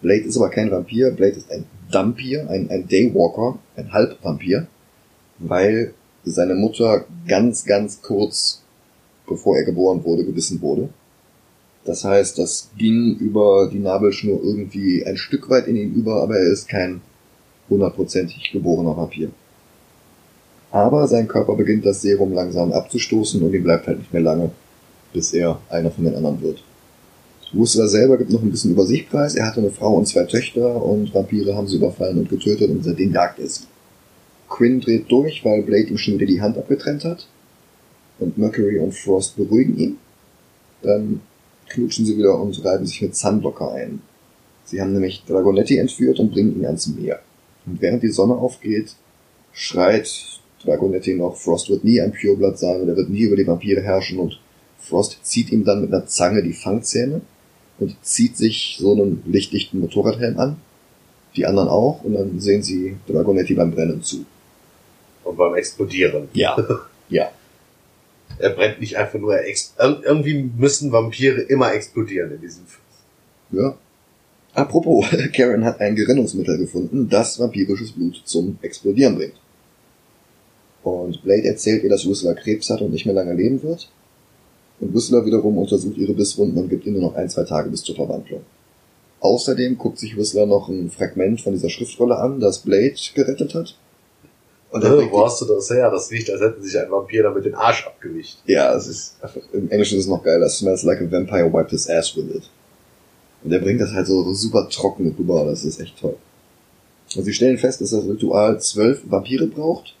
Blade 0.00 0.20
ist 0.20 0.36
aber 0.36 0.50
kein 0.50 0.70
Vampir, 0.70 1.10
Blade 1.10 1.32
ist 1.32 1.50
ein 1.50 1.64
Dampir, 1.90 2.48
ein, 2.48 2.70
ein 2.70 2.86
Daywalker, 2.86 3.58
ein 3.76 3.92
Halbvampir, 3.92 4.66
weil 5.38 5.94
seine 6.24 6.54
Mutter 6.54 7.04
ganz, 7.26 7.64
ganz 7.64 8.02
kurz 8.02 8.62
bevor 9.26 9.56
er 9.56 9.64
geboren 9.64 10.04
wurde, 10.04 10.24
gebissen 10.24 10.60
wurde. 10.60 10.88
Das 11.84 12.04
heißt, 12.04 12.38
das 12.38 12.70
ging 12.76 13.16
über 13.16 13.70
die 13.72 13.78
Nabelschnur 13.78 14.42
irgendwie 14.42 15.04
ein 15.06 15.16
Stück 15.16 15.48
weit 15.48 15.68
in 15.68 15.76
ihn 15.76 15.94
über, 15.94 16.22
aber 16.22 16.36
er 16.36 16.52
ist 16.52 16.68
kein 16.68 17.00
hundertprozentig 17.70 18.50
geborener 18.52 18.96
Vampir. 18.96 19.30
Aber 20.70 21.08
sein 21.08 21.28
Körper 21.28 21.54
beginnt 21.54 21.86
das 21.86 22.02
Serum 22.02 22.34
langsam 22.34 22.72
abzustoßen 22.72 23.42
und 23.42 23.54
ihm 23.54 23.64
bleibt 23.64 23.86
halt 23.86 23.98
nicht 23.98 24.12
mehr 24.12 24.22
lange, 24.22 24.50
bis 25.12 25.32
er 25.32 25.60
einer 25.68 25.90
von 25.90 26.04
den 26.04 26.14
anderen 26.14 26.40
wird. 26.42 26.62
Whistler 27.52 27.88
selber 27.88 28.18
gibt 28.18 28.30
noch 28.30 28.42
ein 28.42 28.50
bisschen 28.50 28.72
über 28.72 28.84
sich 28.84 29.08
preis. 29.08 29.34
Er 29.34 29.46
hatte 29.46 29.60
eine 29.60 29.70
Frau 29.70 29.94
und 29.94 30.06
zwei 30.06 30.24
Töchter 30.24 30.82
und 30.82 31.14
Vampire 31.14 31.54
haben 31.54 31.66
sie 31.66 31.76
überfallen 31.76 32.18
und 32.18 32.28
getötet 32.28 32.70
und 32.70 32.84
seitdem 32.84 33.12
jagt 33.12 33.38
er 33.38 33.48
sie. 33.48 33.64
Quinn 34.48 34.80
dreht 34.80 35.10
durch, 35.10 35.44
weil 35.44 35.62
Blade 35.62 35.88
ihm 35.88 35.98
schon 35.98 36.14
wieder 36.14 36.26
die 36.26 36.40
Hand 36.40 36.58
abgetrennt 36.58 37.04
hat. 37.04 37.26
Und 38.18 38.36
Mercury 38.36 38.78
und 38.78 38.94
Frost 38.94 39.36
beruhigen 39.36 39.78
ihn. 39.78 39.96
Dann 40.82 41.20
knutschen 41.68 42.04
sie 42.04 42.16
wieder 42.16 42.38
und 42.40 42.64
reiben 42.64 42.86
sich 42.86 43.00
mit 43.02 43.14
Sunblocker 43.14 43.72
ein. 43.72 44.00
Sie 44.64 44.80
haben 44.80 44.92
nämlich 44.92 45.24
Dragonetti 45.26 45.78
entführt 45.78 46.18
und 46.18 46.32
bringen 46.32 46.56
ihn 46.56 46.66
ans 46.66 46.88
Meer. 46.88 47.20
Und 47.66 47.80
während 47.80 48.02
die 48.02 48.10
Sonne 48.10 48.34
aufgeht, 48.34 48.94
schreit 49.52 50.40
Dragonetti 50.64 51.14
noch, 51.14 51.36
Frost 51.36 51.70
wird 51.70 51.84
nie 51.84 52.00
ein 52.00 52.12
Pureblood 52.12 52.58
sein 52.58 52.82
und 52.82 52.88
er 52.88 52.96
wird 52.96 53.10
nie 53.10 53.22
über 53.22 53.36
die 53.36 53.46
Vampire 53.46 53.80
herrschen 53.80 54.18
und 54.18 54.38
Frost 54.78 55.18
zieht 55.22 55.50
ihm 55.50 55.64
dann 55.64 55.82
mit 55.82 55.92
einer 55.92 56.06
Zange 56.06 56.42
die 56.42 56.52
Fangzähne 56.52 57.20
und 57.78 57.96
zieht 58.02 58.36
sich 58.36 58.76
so 58.78 58.92
einen 58.92 59.22
lichtdichten 59.26 59.80
Motorradhelm 59.80 60.38
an. 60.38 60.56
Die 61.36 61.46
anderen 61.46 61.68
auch 61.68 62.02
und 62.02 62.14
dann 62.14 62.40
sehen 62.40 62.62
sie 62.62 62.96
Dragonetti 63.06 63.54
beim 63.54 63.70
Brennen 63.70 64.02
zu. 64.02 64.24
Und 65.24 65.36
beim 65.36 65.54
Explodieren. 65.54 66.28
Ja. 66.32 66.56
ja. 67.08 67.30
Er 68.38 68.50
brennt 68.50 68.80
nicht 68.80 68.96
einfach 68.96 69.18
nur, 69.18 69.34
er 69.34 69.46
ex 69.46 69.74
Ir 69.78 70.00
irgendwie 70.04 70.50
müssen 70.56 70.92
Vampire 70.92 71.40
immer 71.42 71.72
explodieren 71.72 72.32
in 72.32 72.40
diesem 72.40 72.64
Film. 72.66 73.62
Ja. 73.62 73.76
Apropos, 74.54 75.06
Karen 75.34 75.64
hat 75.64 75.80
ein 75.80 75.94
Gerinnungsmittel 75.94 76.58
gefunden, 76.58 77.08
das 77.08 77.38
vampirisches 77.38 77.92
Blut 77.92 78.22
zum 78.24 78.58
Explodieren 78.62 79.16
bringt. 79.16 79.34
Und 80.82 81.22
Blade 81.22 81.46
erzählt 81.46 81.84
ihr, 81.84 81.90
dass 81.90 82.08
Whistler 82.08 82.34
Krebs 82.34 82.70
hat 82.70 82.80
und 82.80 82.92
nicht 82.92 83.06
mehr 83.06 83.14
lange 83.14 83.34
leben 83.34 83.62
wird. 83.62 83.90
Und 84.80 84.94
Whistler 84.94 85.24
wiederum 85.26 85.58
untersucht 85.58 85.96
ihre 85.96 86.14
Bisswunden 86.14 86.62
und 86.62 86.68
gibt 86.68 86.86
ihnen 86.86 87.00
nur 87.00 87.10
noch 87.10 87.16
ein, 87.16 87.28
zwei 87.28 87.44
Tage 87.44 87.70
bis 87.70 87.82
zur 87.82 87.96
Verwandlung. 87.96 88.42
Außerdem 89.20 89.76
guckt 89.76 89.98
sich 89.98 90.16
Whistler 90.16 90.46
noch 90.46 90.68
ein 90.68 90.90
Fragment 90.90 91.40
von 91.40 91.52
dieser 91.52 91.70
Schriftrolle 91.70 92.16
an, 92.18 92.38
das 92.38 92.60
Blade 92.60 92.94
gerettet 93.14 93.54
hat. 93.54 93.76
Und 94.70 94.84
dann 94.84 95.00
äh, 95.00 95.10
wo 95.10 95.24
hast 95.24 95.40
du 95.40 95.46
das 95.46 95.70
her? 95.70 95.90
Das 95.90 96.10
riecht, 96.10 96.30
als 96.30 96.40
hätten 96.40 96.62
sich 96.62 96.78
ein 96.78 96.90
Vampir 96.90 97.22
damit 97.22 97.44
den 97.44 97.54
Arsch 97.54 97.86
abgewischt. 97.86 98.38
Ja, 98.46 98.74
es 98.74 98.86
ist 98.86 99.16
im 99.52 99.70
Englischen 99.70 99.98
ist 99.98 100.04
es 100.04 100.10
noch 100.10 100.22
geiler. 100.22 100.48
Smells 100.48 100.82
like 100.82 101.00
a 101.00 101.10
vampire 101.10 101.52
wiped 101.52 101.70
his 101.70 101.88
ass 101.88 102.14
with 102.16 102.34
it. 102.34 102.50
Und 103.42 103.52
er 103.52 103.60
bringt 103.60 103.80
das 103.80 103.92
halt 103.92 104.06
so, 104.06 104.22
so 104.24 104.34
super 104.34 104.68
trocken 104.68 105.14
rüber, 105.18 105.44
das 105.44 105.64
ist 105.64 105.80
echt 105.80 105.98
toll. 105.98 106.16
Und 107.16 107.24
sie 107.24 107.32
stellen 107.32 107.56
fest, 107.56 107.80
dass 107.80 107.90
das 107.90 108.04
Ritual 108.04 108.60
zwölf 108.60 109.00
Vampire 109.08 109.46
braucht 109.46 109.94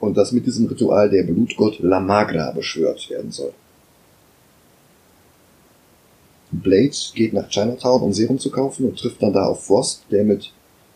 und 0.00 0.16
dass 0.16 0.32
mit 0.32 0.46
diesem 0.46 0.66
Ritual 0.66 1.10
der 1.10 1.24
Blutgott 1.24 1.80
La 1.80 2.00
Magra 2.00 2.52
beschwört 2.52 3.10
werden 3.10 3.30
soll. 3.30 3.52
Blade 6.52 6.94
geht 7.14 7.32
nach 7.32 7.48
Chinatown, 7.48 8.02
um 8.02 8.12
Serum 8.12 8.38
zu 8.38 8.50
kaufen 8.50 8.86
und 8.86 8.98
trifft 8.98 9.22
dann 9.22 9.32
da 9.32 9.46
auf 9.46 9.64
Frost, 9.64 10.04
der 10.10 10.22
mit 10.22 10.52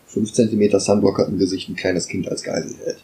5 0.07 0.33
cm 0.33 0.79
Sunblocker 0.79 1.27
im 1.27 1.39
Gesicht 1.39 1.69
ein 1.69 1.77
kleines 1.77 2.07
Kind 2.07 2.29
als 2.29 2.43
Geisel 2.43 2.77
hält. 2.85 3.03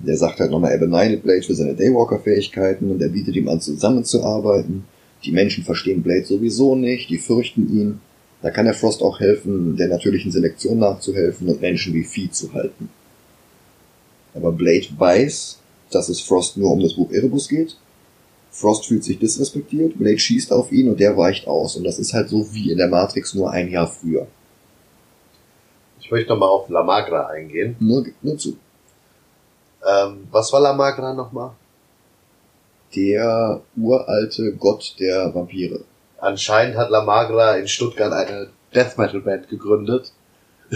Der 0.00 0.16
sagt 0.16 0.40
halt 0.40 0.50
nochmal, 0.50 0.72
er 0.72 0.78
beneidet 0.78 1.22
Blade 1.22 1.42
für 1.42 1.54
seine 1.54 1.74
Daywalker-Fähigkeiten 1.74 2.90
und 2.90 3.00
er 3.00 3.08
bietet 3.08 3.36
ihm 3.36 3.48
an, 3.48 3.60
zusammenzuarbeiten. 3.60 4.84
Die 5.24 5.30
Menschen 5.30 5.64
verstehen 5.64 6.02
Blade 6.02 6.26
sowieso 6.26 6.74
nicht, 6.74 7.08
die 7.08 7.18
fürchten 7.18 7.72
ihn. 7.72 8.00
Da 8.42 8.50
kann 8.50 8.66
der 8.66 8.74
Frost 8.74 9.00
auch 9.00 9.20
helfen, 9.20 9.76
der 9.76 9.88
natürlichen 9.88 10.32
Selektion 10.32 10.80
nachzuhelfen 10.80 11.48
und 11.48 11.60
Menschen 11.62 11.94
wie 11.94 12.02
Vieh 12.02 12.30
zu 12.30 12.52
halten. 12.52 12.90
Aber 14.34 14.50
Blade 14.50 14.88
weiß, 14.98 15.60
dass 15.92 16.08
es 16.08 16.20
Frost 16.20 16.56
nur 16.56 16.72
um 16.72 16.80
das 16.80 16.94
Buch 16.94 17.12
Erebus 17.12 17.48
geht 17.48 17.76
Frost 18.54 18.86
fühlt 18.86 19.02
sich 19.02 19.18
disrespektiert, 19.18 19.98
Blade 19.98 20.16
schießt 20.16 20.52
auf 20.52 20.70
ihn 20.70 20.88
und 20.88 21.00
der 21.00 21.16
weicht 21.16 21.48
aus. 21.48 21.74
Und 21.74 21.82
das 21.82 21.98
ist 21.98 22.14
halt 22.14 22.28
so 22.28 22.46
wie 22.54 22.70
in 22.70 22.78
der 22.78 22.86
Matrix 22.86 23.34
nur 23.34 23.50
ein 23.50 23.68
Jahr 23.68 23.88
früher. 23.88 24.28
Ich 25.98 26.08
möchte 26.08 26.30
nochmal 26.30 26.50
auf 26.50 26.68
La 26.68 26.84
Magra 26.84 27.26
eingehen. 27.26 27.74
Nur, 27.80 28.06
nur 28.22 28.38
zu. 28.38 28.56
Ähm, 29.84 30.28
was 30.30 30.52
war 30.52 30.60
La 30.60 30.72
Magra 30.72 31.12
nochmal? 31.12 31.50
Der 32.94 33.60
uralte 33.76 34.54
Gott 34.54 34.94
der 35.00 35.34
Vampire. 35.34 35.80
Anscheinend 36.18 36.76
hat 36.76 36.90
La 36.90 37.02
Magra 37.02 37.56
in 37.56 37.66
Stuttgart 37.66 38.12
eine 38.12 38.50
Death 38.72 38.96
Metal 38.96 39.20
Band 39.20 39.48
gegründet. 39.48 40.12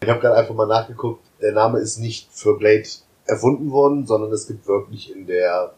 ich 0.00 0.08
habe 0.08 0.20
gerade 0.20 0.36
einfach 0.36 0.54
mal 0.54 0.68
nachgeguckt. 0.68 1.24
Der 1.42 1.50
Name 1.50 1.80
ist 1.80 1.98
nicht 1.98 2.28
für 2.30 2.56
Blade 2.56 2.86
erfunden 3.30 3.70
worden, 3.70 4.06
sondern 4.06 4.32
es 4.32 4.46
gibt 4.46 4.66
wirklich 4.66 5.14
in 5.14 5.26
der 5.26 5.72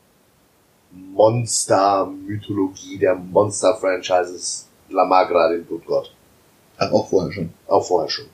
Monster-Mythologie 0.91 2.99
der 2.99 3.15
Monster-Franchises 3.15 4.69
La 4.91 5.05
Magra 5.05 5.53
den 5.53 5.65
Blutgott. 5.65 6.13
Ach, 6.79 6.93
auch 6.93 7.09
vorher 7.09 7.33
schon. 7.33 7.51
Auch 7.67 7.87
vorher 7.87 8.11
schon. 8.11 8.27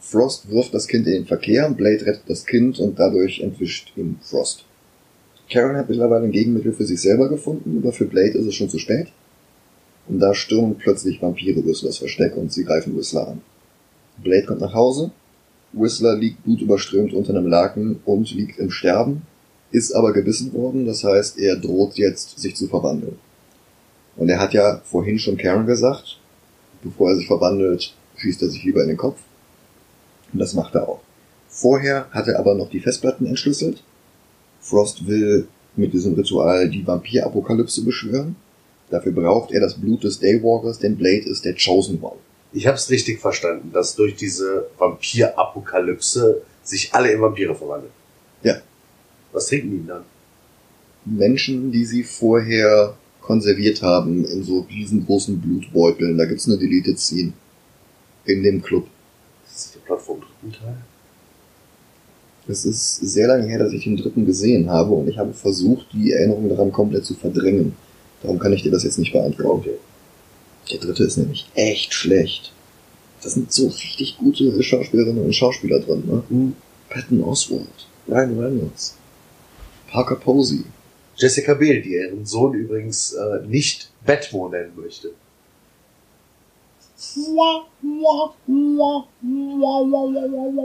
Frost 0.00 0.48
wirft 0.48 0.74
das 0.74 0.86
Kind 0.86 1.06
in 1.06 1.12
den 1.12 1.26
Verkehr, 1.26 1.68
Blade 1.70 2.06
rettet 2.06 2.28
das 2.28 2.46
Kind 2.46 2.78
und 2.78 2.98
dadurch 2.98 3.40
entwischt 3.40 3.92
ihn 3.96 4.18
Frost. 4.22 4.64
Karen 5.50 5.76
hat 5.76 5.88
mittlerweile 5.88 6.24
ein 6.24 6.32
Gegenmittel 6.32 6.72
für 6.72 6.84
sich 6.84 7.00
selber 7.00 7.28
gefunden, 7.28 7.80
aber 7.82 7.92
für 7.92 8.04
Blade 8.04 8.38
ist 8.38 8.46
es 8.46 8.54
schon 8.54 8.70
zu 8.70 8.78
spät. 8.78 9.08
Und 10.06 10.20
da 10.20 10.34
stürmen 10.34 10.76
plötzlich 10.76 11.20
Vampire 11.20 11.64
Whistlers 11.64 11.98
Versteck 11.98 12.36
und 12.36 12.52
sie 12.52 12.64
greifen 12.64 12.96
Whistler 12.96 13.28
an. 13.28 13.42
Blade 14.22 14.46
kommt 14.46 14.60
nach 14.60 14.74
Hause, 14.74 15.10
Whistler 15.72 16.16
liegt 16.16 16.44
blutüberströmt 16.44 17.12
unter 17.12 17.34
einem 17.34 17.46
Laken 17.46 18.00
und 18.04 18.30
liegt 18.34 18.58
im 18.58 18.70
Sterben, 18.70 19.22
ist 19.70 19.92
aber 19.92 20.12
gebissen 20.12 20.52
worden, 20.54 20.86
das 20.86 21.04
heißt, 21.04 21.38
er 21.38 21.56
droht 21.56 21.96
jetzt, 21.96 22.38
sich 22.38 22.56
zu 22.56 22.66
verwandeln. 22.68 23.18
Und 24.16 24.28
er 24.28 24.40
hat 24.40 24.54
ja 24.54 24.80
vorhin 24.84 25.18
schon 25.18 25.36
Karen 25.36 25.66
gesagt, 25.66 26.18
bevor 26.82 27.10
er 27.10 27.16
sich 27.16 27.26
verwandelt, 27.26 27.94
schießt 28.16 28.42
er 28.42 28.48
sich 28.48 28.64
lieber 28.64 28.82
in 28.82 28.88
den 28.88 28.96
Kopf. 28.96 29.18
Und 30.32 30.40
das 30.40 30.54
macht 30.54 30.74
er 30.74 30.88
auch. 30.88 31.00
Vorher 31.48 32.08
hat 32.10 32.28
er 32.28 32.38
aber 32.38 32.54
noch 32.54 32.70
die 32.70 32.80
Festplatten 32.80 33.26
entschlüsselt. 33.26 33.82
Frost 34.60 35.06
will 35.06 35.48
mit 35.76 35.92
diesem 35.92 36.14
Ritual 36.14 36.68
die 36.68 36.86
Vampirapokalypse 36.86 37.84
beschwören. 37.84 38.36
Dafür 38.90 39.12
braucht 39.12 39.52
er 39.52 39.60
das 39.60 39.74
Blut 39.74 40.02
des 40.04 40.18
Daywalkers, 40.18 40.78
denn 40.78 40.96
Blade 40.96 41.28
ist 41.28 41.44
der 41.44 41.54
Chosen 41.54 42.02
One. 42.02 42.16
Ich 42.52 42.66
habe 42.66 42.76
es 42.76 42.88
richtig 42.90 43.20
verstanden, 43.20 43.72
dass 43.72 43.94
durch 43.94 44.16
diese 44.16 44.68
Vampir-Apokalypse 44.78 46.42
sich 46.62 46.94
alle 46.94 47.12
in 47.12 47.20
Vampire 47.20 47.54
verwandeln. 47.54 47.92
Ja. 48.42 48.56
Was 49.32 49.46
trinken 49.46 49.70
die 49.70 49.86
dann? 49.86 50.04
Menschen, 51.04 51.70
die 51.70 51.84
sie 51.84 52.04
vorher 52.04 52.96
konserviert 53.20 53.82
haben 53.82 54.24
in 54.24 54.42
so 54.42 54.60
riesengroßen 54.60 55.40
Blutbeuteln. 55.40 56.16
Da 56.16 56.24
gibt's 56.24 56.46
eine 56.46 56.58
Deleted 56.58 56.98
Scene. 56.98 57.32
In 58.24 58.42
dem 58.42 58.62
Club. 58.62 58.86
Das 59.44 59.66
ist 59.66 59.74
der 59.74 59.80
Plot 59.80 60.00
vom 60.02 60.20
dritten 60.20 60.52
Teil? 60.52 60.76
Es 62.46 62.64
ist 62.64 62.96
sehr 62.96 63.28
lange 63.28 63.46
her, 63.46 63.58
dass 63.58 63.72
ich 63.72 63.84
den 63.84 63.96
dritten 63.96 64.24
gesehen 64.24 64.70
habe 64.70 64.92
und 64.92 65.08
ich 65.08 65.18
habe 65.18 65.34
versucht, 65.34 65.86
die 65.92 66.12
Erinnerung 66.12 66.48
daran 66.48 66.72
komplett 66.72 67.04
zu 67.04 67.14
verdrängen. 67.14 67.76
Darum 68.22 68.38
kann 68.38 68.54
ich 68.54 68.62
dir 68.62 68.72
das 68.72 68.84
jetzt 68.84 68.98
nicht 68.98 69.12
beantworten. 69.12 69.60
Okay. 69.60 69.78
Der 70.70 70.78
dritte 70.78 71.04
ist 71.04 71.16
nämlich 71.16 71.48
echt 71.54 71.94
schlecht. 71.94 72.52
Da 73.22 73.28
sind 73.28 73.52
so 73.52 73.68
richtig 73.68 74.18
gute 74.18 74.62
Schauspielerinnen 74.62 75.24
und 75.24 75.32
Schauspieler 75.34 75.80
drin, 75.80 76.04
ne? 76.06 76.22
Mhm. 76.28 76.56
Patton 76.88 77.22
Oswalt, 77.22 77.86
Ryan 78.06 78.38
Reynolds, 78.38 78.96
Parker 79.90 80.16
Posey. 80.16 80.64
Jessica 81.16 81.54
Biel, 81.54 81.82
die 81.82 81.94
ihren 81.94 82.24
Sohn 82.24 82.54
übrigens 82.54 83.12
äh, 83.12 83.44
nicht 83.46 83.90
Batmo 84.06 84.48
nennen 84.48 84.72
möchte. 84.76 85.10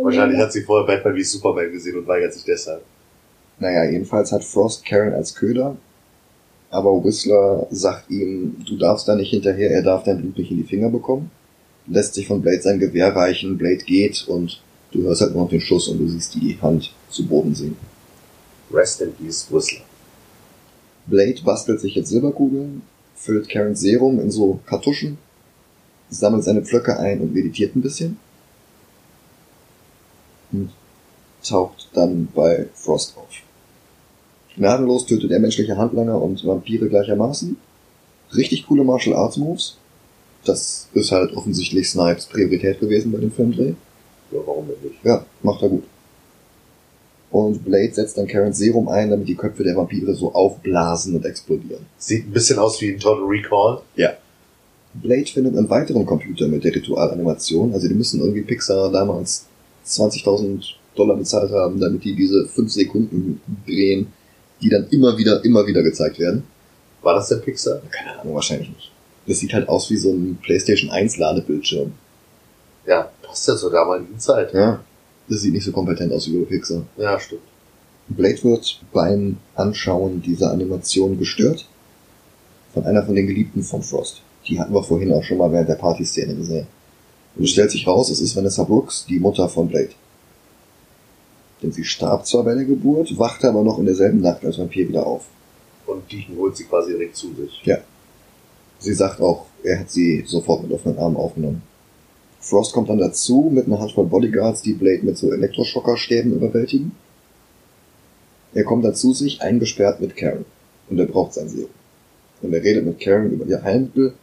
Wahrscheinlich 0.04 0.40
hat 0.40 0.54
sie 0.54 0.62
vorher 0.62 0.86
Batman 0.86 1.16
wie 1.16 1.24
Superman 1.24 1.72
gesehen 1.72 1.98
und 1.98 2.08
weigert 2.08 2.34
sich 2.34 2.44
deshalb. 2.44 2.84
Naja, 3.60 3.84
jedenfalls 3.90 4.32
hat 4.32 4.44
Frost 4.44 4.86
Karen 4.86 5.14
als 5.14 5.34
Köder, 5.36 5.76
aber 6.74 7.04
Whistler 7.04 7.68
sagt 7.70 8.10
ihm, 8.10 8.56
du 8.66 8.78
darfst 8.78 9.08
da 9.08 9.16
nicht 9.16 9.30
hinterher, 9.30 9.70
er 9.70 9.84
darf 9.84 10.04
dein 10.04 10.20
Blut 10.20 10.38
nicht 10.40 10.50
in 10.50 10.58
die 10.58 10.64
Finger 10.64 10.90
bekommen. 10.90 11.30
Lässt 11.86 12.16
sich 12.16 12.28
von 12.28 12.42
Blade 12.42 12.62
sein 12.62 12.80
Gewehr 12.80 13.16
reichen, 13.16 13.60
Blade 13.60 13.84
geht 13.86 14.28
und 14.28 14.60
du 14.92 15.04
hörst 15.04 15.22
halt 15.22 15.34
nur 15.34 15.44
noch 15.44 15.50
den 15.50 15.62
Schuss 15.62 15.88
und 15.88 16.00
du 16.00 16.08
siehst 16.08 16.34
die 16.34 16.58
Hand 16.60 16.92
zu 17.10 17.28
Boden 17.28 17.54
sinken. 17.54 17.86
Rest 18.72 19.02
in 19.02 19.14
Peace, 19.14 19.48
Whistler. 19.52 19.84
Blade 21.06 21.42
bastelt 21.46 21.80
sich 21.80 21.94
jetzt 21.94 22.10
Silberkugeln, 22.10 22.82
füllt 23.16 23.50
Karens 23.50 23.82
Serum 23.82 24.20
in 24.20 24.32
so 24.32 24.60
Kartuschen, 24.66 25.20
sammelt 26.10 26.44
seine 26.44 26.64
Pflöcke 26.64 26.98
ein 26.98 27.22
und 27.22 27.36
meditiert 27.36 27.76
ein 27.76 27.82
bisschen. 27.82 28.18
Und 30.52 30.72
taucht 31.48 31.90
dann 31.94 32.30
bei 32.34 32.68
Frost 32.74 33.16
auf. 33.16 33.30
Gnadenlos 34.56 35.06
tötet 35.06 35.32
er 35.32 35.40
menschliche 35.40 35.78
Handlanger 35.78 36.22
und 36.22 36.46
Vampire 36.46 36.88
gleichermaßen. 36.88 37.58
Richtig 38.36 38.68
coole 38.68 38.84
Martial 38.84 39.16
Arts 39.16 39.38
Moves. 39.38 39.78
Das 40.46 40.90
ist 40.94 41.12
halt 41.12 41.36
offensichtlich 41.36 41.90
Snipes 41.90 42.26
Priorität 42.26 42.80
gewesen 42.80 43.12
bei 43.12 43.20
dem 43.20 43.32
Filmdreh. 43.32 43.74
Ja, 44.32 44.40
warum 44.46 44.68
denn 44.68 44.90
nicht? 44.90 45.04
Ja, 45.04 45.26
macht 45.42 45.62
er 45.62 45.70
gut. 45.70 45.84
Und 47.32 47.66
Blade 47.66 47.94
setzt 47.94 48.18
dann 48.18 48.28
Karens 48.28 48.60
Serum 48.60 48.88
ein, 48.90 49.10
damit 49.10 49.28
die 49.28 49.36
Köpfe 49.36 49.64
der 49.64 49.76
Vampire 49.76 50.14
so 50.14 50.34
aufblasen 50.34 51.16
und 51.16 51.26
explodieren. 51.26 51.86
Sieht 51.98 52.28
ein 52.28 52.32
bisschen 52.32 52.60
aus 52.60 52.80
wie 52.80 52.92
ein 52.92 53.00
Total 53.00 53.24
Recall. 53.24 53.82
Blade 54.94 55.26
findet 55.26 55.58
einen 55.58 55.70
weiteren 55.70 56.06
Computer 56.06 56.48
mit 56.48 56.64
der 56.64 56.76
Ritualanimation. 56.76 57.74
Also 57.74 57.88
die 57.88 57.96
müssen 57.96 58.20
irgendwie 58.20 58.44
Pixar 58.44 58.92
damals 58.92 59.48
20.000 59.88 60.64
Dollar 60.96 61.16
bezahlt 61.16 61.52
haben, 61.52 61.80
damit 61.80 62.04
die 62.04 62.16
diese 62.16 62.48
5 62.48 62.72
Sekunden 62.72 63.42
drehen, 63.66 64.08
die 64.64 64.70
dann 64.70 64.88
immer 64.90 65.18
wieder, 65.18 65.44
immer 65.44 65.68
wieder 65.68 65.84
gezeigt 65.84 66.18
werden. 66.20 66.44
War 67.02 67.16
das 67.16 67.28
der 67.28 67.36
Pixar? 67.38 67.82
Keine 67.92 68.20
Ahnung, 68.20 68.34
wahrscheinlich 68.34 68.70
nicht. 68.70 68.92
Das 69.28 69.40
sieht 69.40 69.54
halt 69.54 69.70
aus 69.70 69.90
wie 69.90 69.98
so 69.98 70.12
ein 70.12 70.40
PlayStation 70.42 70.90
1 70.90 71.18
Ladebildschirm. 71.18 71.94
Ja, 72.86 73.12
passt 73.22 73.48
ja 73.48 73.56
zur 73.56 73.72
damaligen 73.72 74.20
Zeit. 74.20 74.54
Ja. 74.54 74.80
Das 75.30 75.42
sieht 75.42 75.54
nicht 75.54 75.66
so 75.66 75.72
kompetent 75.72 76.12
aus 76.12 76.28
wie 76.28 76.38
Pixar. 76.46 76.84
Ja, 76.98 77.20
stimmt. 77.20 77.42
Blade 78.10 78.44
wird 78.44 78.82
beim 78.92 79.38
Anschauen 79.56 80.22
dieser 80.22 80.52
Animation 80.52 81.18
gestört 81.18 81.68
von 82.74 82.86
einer 82.86 83.04
von 83.04 83.16
den 83.16 83.28
Geliebten 83.28 83.64
von 83.64 83.82
Frost. 83.82 84.22
Die 84.48 84.60
hatten 84.60 84.74
wir 84.74 84.84
vorhin 84.84 85.14
auch 85.14 85.24
schon 85.24 85.38
mal 85.38 85.52
während 85.52 85.70
der 85.70 85.76
Partyszene 85.76 86.36
gesehen. 86.36 86.68
Und 87.36 87.46
es 87.46 87.52
stellt 87.52 87.72
sich 87.72 87.88
raus, 87.88 88.10
es 88.10 88.20
ist 88.20 88.36
Vanessa 88.36 88.64
Brooks, 88.64 89.06
die 89.08 89.20
Mutter 89.20 89.48
von 89.48 89.68
Blade. 89.68 89.92
Denn 91.64 91.72
sie 91.72 91.86
starb 91.86 92.28
zwar 92.28 92.44
bei 92.44 92.54
der 92.54 92.66
Geburt, 92.66 93.18
wachte 93.18 93.48
aber 93.48 93.64
noch 93.64 93.80
in 93.80 93.86
derselben 93.86 94.20
Nacht 94.20 94.46
als 94.46 94.60
Vampir 94.60 94.88
wieder 94.90 95.08
auf. 95.08 95.26
Und 95.88 96.12
Deacon 96.12 96.38
holt 96.38 96.58
sie 96.58 96.66
quasi 96.66 96.92
direkt 96.92 97.16
zu 97.16 97.34
sich. 97.34 97.62
Sie 98.80 98.94
sagt 98.94 99.22
auch, 99.22 99.46
er 99.64 99.80
hat 99.80 99.90
sie 99.90 100.24
sofort 100.28 100.64
mit 100.64 100.74
offenen 100.74 101.00
Armen 101.00 101.16
aufgenommen. 101.16 101.62
Frost 102.42 102.74
kommt 102.74 102.90
dann 102.90 102.98
dazu 102.98 103.50
mit 103.54 103.68
einer 103.68 103.80
Handvoll 103.80 104.06
Bodyguards, 104.06 104.62
die 104.62 104.74
Blade 104.74 105.06
mit 105.06 105.18
so 105.18 105.32
Elektroschockerstäben 105.32 106.34
überwältigen. 106.34 106.92
Er 108.54 108.66
kommt 108.66 108.84
dann 108.84 108.96
zu 108.96 109.14
sich, 109.14 109.42
eingesperrt 109.42 110.02
mit 110.02 110.18
Karen. 110.18 110.44
Und 110.90 111.00
er 111.00 111.06
braucht 111.06 111.34
sein 111.34 111.48
Serum. 111.48 111.70
Und 112.42 112.54
er 112.54 112.62
redet 112.62 112.86
mit 112.86 113.00
Karen 113.00 113.32
über 113.32 113.46
ihr 113.46 113.64
Heilmittel. 113.64 114.14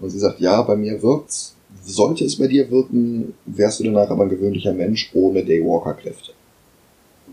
Und 0.00 0.08
sie 0.08 0.18
sagt, 0.18 0.40
ja, 0.40 0.62
bei 0.62 0.76
mir 0.76 1.02
wirkt's. 1.02 1.54
Sollte 1.84 2.24
es 2.24 2.36
bei 2.36 2.46
dir 2.46 2.70
wirken, 2.70 3.34
wärst 3.44 3.80
du 3.80 3.84
danach 3.84 4.08
aber 4.08 4.22
ein 4.22 4.30
gewöhnlicher 4.30 4.72
Mensch 4.72 5.10
ohne 5.12 5.44
Daywalker-Kräfte. 5.44 6.32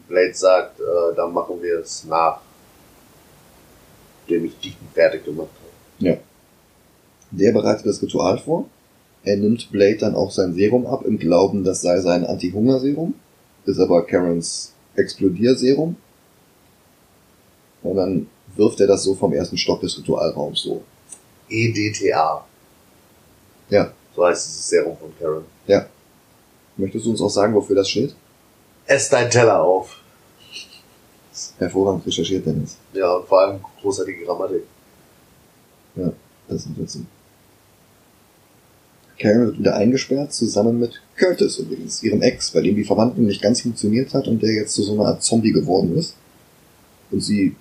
Blade 0.08 0.34
sagt, 0.34 0.80
äh, 0.80 1.16
dann 1.16 1.34
machen 1.34 1.62
wir 1.62 1.80
es 1.80 2.04
nach, 2.06 2.40
dem 4.30 4.46
ich 4.46 4.58
Deacon 4.60 4.88
fertig 4.94 5.26
gemacht 5.26 5.50
habe. 5.50 5.72
Der 7.32 7.52
bereitet 7.52 7.86
das 7.86 8.02
Ritual 8.02 8.38
vor. 8.38 8.66
Er 9.24 9.38
nimmt 9.38 9.72
Blade 9.72 9.98
dann 9.98 10.16
auch 10.16 10.32
sein 10.32 10.54
Serum 10.54 10.86
ab, 10.86 11.04
im 11.06 11.18
Glauben, 11.18 11.64
das 11.64 11.82
sei 11.82 12.00
sein 12.00 12.26
Anti-Hunger-Serum. 12.26 13.16
Ist 13.66 13.80
aber 13.80 14.06
Karens 14.06 14.74
Explodierserum. 14.96 15.96
Und 17.82 17.96
dann 17.96 18.28
wirft 18.56 18.80
er 18.80 18.88
das 18.88 19.04
so 19.04 19.16
vom 19.16 19.34
ersten 19.34 19.58
Stock 19.58 19.82
des 19.82 19.98
Ritualraums 19.98 20.62
so. 20.62 20.84
EDTA. 21.50 22.46
Ja. 23.70 23.92
So 24.16 24.26
heißt 24.26 24.48
dieses 24.48 24.70
Serum 24.70 24.98
von 24.98 25.12
Karen. 25.20 25.46
Möchtest 26.78 27.06
du 27.06 27.12
uns 27.12 27.22
auch 27.22 27.30
sagen, 27.30 27.54
wofür 27.54 27.76
das 27.76 27.90
steht? 27.90 28.16
Ess 28.88 29.10
dein 29.10 29.30
Teller 29.30 29.62
auf. 29.62 29.98
Hervorragend 31.58 32.06
recherchiert, 32.06 32.46
Dennis. 32.46 32.78
Ja, 32.94 33.14
und 33.16 33.28
vor 33.28 33.42
allem 33.42 33.60
großartige 33.82 34.26
Grammatik. 34.26 34.64
Das 36.48 36.64
sind 36.64 36.78
Witzen. 36.78 37.08
Karen 39.18 39.46
wird 39.46 39.60
wieder 39.60 39.76
eingesperrt, 39.76 40.34
zusammen 40.34 40.80
mit 40.80 41.02
Curtis 41.16 41.58
übrigens, 41.58 42.04
ihrem 42.04 42.22
Ex, 42.22 42.52
bei 42.52 42.62
dem 42.62 42.76
die 42.76 42.84
Verwandlung 42.84 43.26
nicht 43.26 43.42
ganz 43.42 43.62
funktioniert 43.62 44.14
hat 44.14 44.28
und 44.28 44.44
der 44.44 44.52
jetzt 44.52 44.74
zu 44.74 44.84
so 44.84 44.94
einer 44.94 45.06
Art 45.06 45.24
Zombie 45.24 45.54
geworden 45.54 45.98
ist. 45.98 46.16
Und 47.12 47.22
sie 47.22 47.56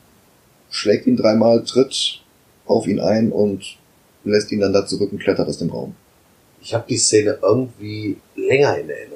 schlägt 0.70 1.06
ihn 1.06 1.16
dreimal, 1.16 1.64
tritt 1.64 2.20
auf 2.66 2.86
ihn 2.88 2.98
ein 3.00 3.30
und 3.30 3.78
lässt 4.24 4.50
ihn 4.50 4.60
dann 4.60 4.72
da 4.72 4.84
zurück 4.86 5.12
und 5.12 5.20
klettert 5.20 5.48
aus 5.48 5.58
dem 5.58 5.70
Raum. 5.70 5.94
Ich 6.60 6.74
habe 6.74 6.84
die 6.88 6.96
Szene 6.96 7.38
irgendwie 7.40 8.16
länger 8.34 8.76
in 8.78 8.90
Erinnerung. 8.90 9.13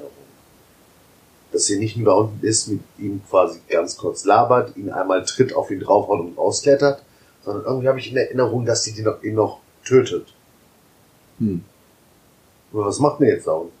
Dass 1.51 1.65
sie 1.65 1.79
nicht 1.79 1.97
nur 1.97 2.05
da 2.05 2.13
unten 2.13 2.45
ist, 2.45 2.67
mit 2.67 2.81
ihm 2.99 3.21
quasi 3.27 3.59
ganz 3.67 3.97
kurz 3.97 4.23
labert, 4.25 4.77
ihn 4.77 4.91
einmal 4.91 5.23
tritt, 5.25 5.53
auf 5.53 5.71
ihn 5.71 5.79
draufhaut 5.79 6.19
und 6.19 6.37
rausklettert, 6.37 7.03
sondern 7.43 7.65
irgendwie 7.65 7.87
habe 7.87 7.99
ich 7.99 8.11
in 8.11 8.17
Erinnerung, 8.17 8.65
dass 8.65 8.83
sie 8.83 8.93
den 8.93 9.05
noch, 9.05 9.23
ihn 9.23 9.35
noch 9.35 9.59
tötet. 9.83 10.27
Hm. 11.39 11.63
Aber 12.71 12.85
was 12.85 12.99
macht 12.99 13.19
denn 13.19 13.29
jetzt 13.29 13.47
da 13.47 13.53
unten? 13.53 13.73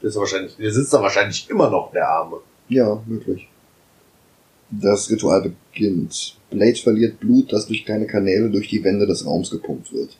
Der, 0.00 0.08
ist 0.08 0.16
wahrscheinlich, 0.16 0.56
der 0.56 0.72
sitzt 0.72 0.92
da 0.92 1.02
wahrscheinlich 1.02 1.48
immer 1.50 1.68
noch, 1.68 1.92
der 1.92 2.08
Arme. 2.08 2.38
Ja, 2.68 3.02
möglich. 3.06 3.48
Das 4.70 5.10
Ritual 5.10 5.52
beginnt. 5.72 6.38
Blade 6.50 6.76
verliert 6.76 7.20
Blut, 7.20 7.52
das 7.52 7.66
durch 7.66 7.84
kleine 7.84 8.06
Kanäle 8.06 8.50
durch 8.50 8.68
die 8.68 8.82
Wände 8.82 9.06
des 9.06 9.26
Raums 9.26 9.50
gepumpt 9.50 9.92
wird. 9.92 10.16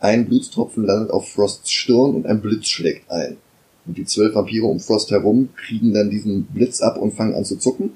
Ein 0.00 0.26
Blutstropfen 0.26 0.84
landet 0.84 1.10
auf 1.10 1.30
Frosts 1.30 1.70
Stirn 1.70 2.14
und 2.14 2.26
ein 2.26 2.42
Blitz 2.42 2.66
schlägt 2.66 3.10
ein. 3.10 3.38
Und 3.86 3.98
die 3.98 4.04
zwölf 4.04 4.34
Vampire 4.34 4.66
um 4.66 4.80
Frost 4.80 5.10
herum 5.10 5.50
kriegen 5.56 5.92
dann 5.92 6.10
diesen 6.10 6.44
Blitz 6.44 6.80
ab 6.80 6.96
und 6.96 7.14
fangen 7.14 7.34
an 7.34 7.44
zu 7.44 7.56
zucken. 7.56 7.90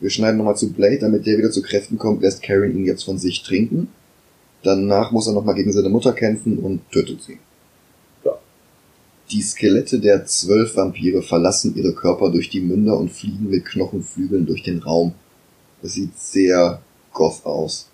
Wir 0.00 0.10
schneiden 0.10 0.38
nochmal 0.38 0.56
zu 0.56 0.72
Blade, 0.72 0.98
damit 0.98 1.26
der 1.26 1.38
wieder 1.38 1.50
zu 1.50 1.62
Kräften 1.62 1.98
kommt, 1.98 2.22
lässt 2.22 2.42
Karen 2.42 2.76
ihn 2.76 2.84
jetzt 2.84 3.04
von 3.04 3.18
sich 3.18 3.42
trinken. 3.42 3.88
Danach 4.62 5.12
muss 5.12 5.26
er 5.26 5.32
nochmal 5.32 5.54
gegen 5.54 5.72
seine 5.72 5.88
Mutter 5.88 6.12
kämpfen 6.12 6.58
und 6.58 6.80
tötet 6.90 7.22
sie. 7.22 7.38
Ja. 8.24 8.32
Die 9.30 9.42
Skelette 9.42 10.00
der 10.00 10.26
zwölf 10.26 10.76
Vampire 10.76 11.22
verlassen 11.22 11.74
ihre 11.76 11.94
Körper 11.94 12.30
durch 12.30 12.48
die 12.50 12.60
Münder 12.60 12.98
und 12.98 13.12
fliegen 13.12 13.50
mit 13.50 13.64
Knochenflügeln 13.64 14.46
durch 14.46 14.62
den 14.62 14.80
Raum. 14.80 15.14
Es 15.82 15.94
sieht 15.94 16.18
sehr 16.18 16.80
goth 17.12 17.44
aus. 17.44 17.88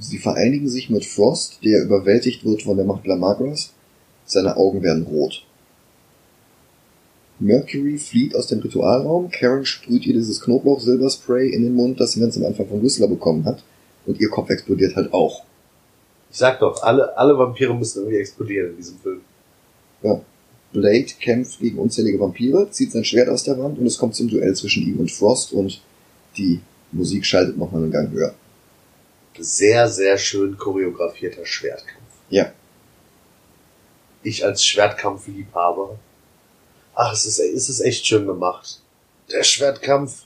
Sie 0.00 0.18
vereinigen 0.18 0.68
sich 0.68 0.88
mit 0.88 1.04
Frost, 1.04 1.60
der 1.62 1.82
überwältigt 1.82 2.44
wird 2.44 2.62
von 2.62 2.76
der 2.76 2.86
Macht 2.86 3.06
Lamagras. 3.06 3.72
Seine 4.24 4.56
Augen 4.56 4.82
werden 4.82 5.04
rot. 5.04 5.44
Mercury 7.38 7.98
flieht 7.98 8.34
aus 8.34 8.46
dem 8.46 8.60
Ritualraum. 8.60 9.30
Karen 9.30 9.64
sprüht 9.64 10.06
ihr 10.06 10.14
dieses 10.14 10.40
Knoblauch-Silberspray 10.42 11.48
in 11.50 11.62
den 11.62 11.74
Mund, 11.74 12.00
das 12.00 12.12
sie 12.12 12.20
ganz 12.20 12.36
am 12.36 12.46
Anfang 12.46 12.68
von 12.68 12.82
Whistler 12.82 13.08
bekommen 13.08 13.44
hat. 13.44 13.62
Und 14.06 14.20
ihr 14.20 14.30
Kopf 14.30 14.50
explodiert 14.50 14.96
halt 14.96 15.12
auch. 15.12 15.44
Ich 16.30 16.38
sag 16.38 16.60
doch, 16.60 16.82
alle, 16.82 17.16
alle 17.18 17.36
Vampire 17.38 17.74
müssen 17.74 18.00
irgendwie 18.00 18.18
explodieren 18.18 18.70
in 18.70 18.76
diesem 18.76 18.98
Film. 18.98 19.20
Blade 20.72 21.06
kämpft 21.20 21.58
gegen 21.60 21.78
unzählige 21.78 22.20
Vampire, 22.20 22.70
zieht 22.70 22.92
sein 22.92 23.04
Schwert 23.04 23.28
aus 23.28 23.42
der 23.42 23.58
Wand 23.58 23.78
und 23.78 23.86
es 23.86 23.98
kommt 23.98 24.14
zum 24.14 24.28
Duell 24.28 24.54
zwischen 24.54 24.86
ihm 24.86 25.00
und 25.00 25.10
Frost 25.10 25.52
und 25.52 25.82
die 26.36 26.60
Musik 26.92 27.26
schaltet 27.26 27.58
nochmal 27.58 27.82
einen 27.82 27.90
Gang 27.90 28.12
höher. 28.12 28.34
Sehr, 29.38 29.88
sehr 29.88 30.18
schön 30.18 30.58
choreografierter 30.58 31.46
Schwertkampf. 31.46 32.00
Ja. 32.28 32.52
Ich 34.22 34.44
als 34.44 34.64
Schwertkampfliebhaber. 34.64 35.98
Ach, 36.94 37.12
es 37.12 37.24
ist, 37.24 37.38
es 37.38 37.68
ist 37.68 37.80
echt 37.80 38.06
schön 38.06 38.26
gemacht. 38.26 38.80
Der 39.32 39.44
Schwertkampf 39.44 40.24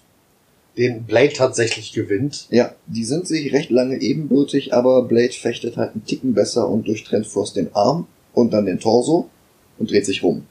den 0.76 1.04
Blade 1.04 1.32
tatsächlich 1.32 1.92
gewinnt. 1.92 2.46
Ja, 2.50 2.74
die 2.86 3.04
sind 3.04 3.28
sich 3.28 3.52
recht 3.52 3.70
lange 3.70 4.00
ebenbürtig, 4.00 4.74
aber 4.74 5.02
Blade 5.02 5.32
fechtet 5.32 5.76
halt 5.76 5.92
einen 5.92 6.04
Ticken 6.04 6.34
besser 6.34 6.68
und 6.68 6.88
durchtrennt 6.88 7.26
Frost 7.26 7.56
den 7.56 7.74
Arm 7.74 8.06
und 8.32 8.52
dann 8.52 8.66
den 8.66 8.80
Torso 8.80 9.30
und 9.78 9.90
dreht 9.90 10.06
sich 10.06 10.22
rum. 10.22 10.46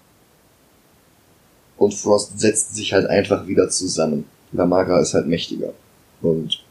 Und 1.78 1.93
Frost 1.93 2.39
setzt 2.39 2.76
sich 2.76 2.93
halt 2.93 3.08
einfach 3.08 3.47
wieder 3.47 3.70
zusammen. 3.70 4.26
Lamaga 4.54 5.01
ist 5.01 5.14
halt 5.14 5.28
mächtiger. 5.28 5.74
Und 6.22 6.64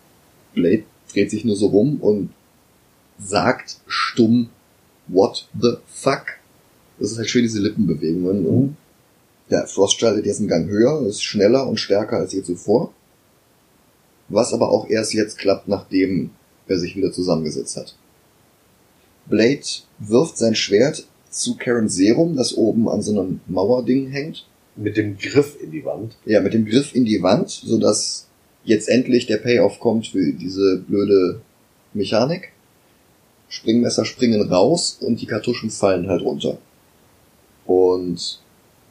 Blade 0.55 0.85
dreht 1.13 1.31
sich 1.31 1.45
nur 1.45 1.57
so 1.57 1.67
rum 1.67 2.01
und 2.01 2.31
sagt 3.19 3.79
stumm, 3.87 4.51
what 5.09 5.49
the 5.61 5.75
fuck? 5.87 6.27
Das 6.99 7.13
ist 7.13 7.19
halt 7.19 7.29
schön, 7.29 7.43
diese 7.43 7.61
Lippenbewegungen. 7.61 8.47
Und 8.47 8.77
ja, 9.49 9.67
Frost 9.67 10.01
schaltet 10.01 10.27
jetzt 10.27 10.39
einen 10.39 10.49
Gang 10.49 10.69
höher, 10.69 11.07
ist 11.07 11.23
schneller 11.23 11.67
und 11.67 11.79
stärker 11.79 12.19
als 12.19 12.33
je 12.33 12.43
zuvor. 12.43 12.93
Was 14.29 14.53
aber 14.53 14.71
auch 14.71 14.89
erst 14.89 15.13
jetzt 15.13 15.39
klappt, 15.39 15.69
nachdem 15.69 16.31
er 16.69 16.79
sich 16.79 16.97
wieder 16.97 17.13
zusammengesetzt 17.13 17.77
hat. 17.77 17.97
Blade 19.27 19.61
wirft 19.99 20.39
sein 20.39 20.55
Schwert 20.55 21.07
zu 21.29 21.57
Karen 21.57 21.89
Serum, 21.89 22.37
das 22.37 22.55
oben 22.55 22.89
an 22.89 23.03
so 23.03 23.13
einem 23.13 23.41
Mauerding 23.47 24.09
hängt. 24.09 24.47
Mit 24.77 24.97
dem 24.97 25.19
Griff 25.19 25.57
in 25.61 25.71
die 25.71 25.85
Wand. 25.85 26.17
Ja, 26.25 26.41
mit 26.41 26.55
dem 26.55 26.65
Griff 26.65 26.95
in 26.95 27.05
die 27.05 27.23
Wand, 27.23 27.51
sodass 27.51 28.29
jetzt 28.65 28.89
endlich 28.89 29.27
der 29.27 29.39
Payoff 29.39 29.81
kommt 29.81 30.09
für 30.09 30.33
diese 30.33 30.79
blöde 30.87 31.41
Mechanik. 31.95 32.53
Springmesser 33.49 34.05
springen 34.05 34.51
raus 34.51 34.99
und 35.01 35.21
die 35.21 35.27
Kartuschen 35.27 35.71
fallen 35.71 36.09
halt 36.09 36.23
runter. 36.23 36.59
Und 37.67 38.41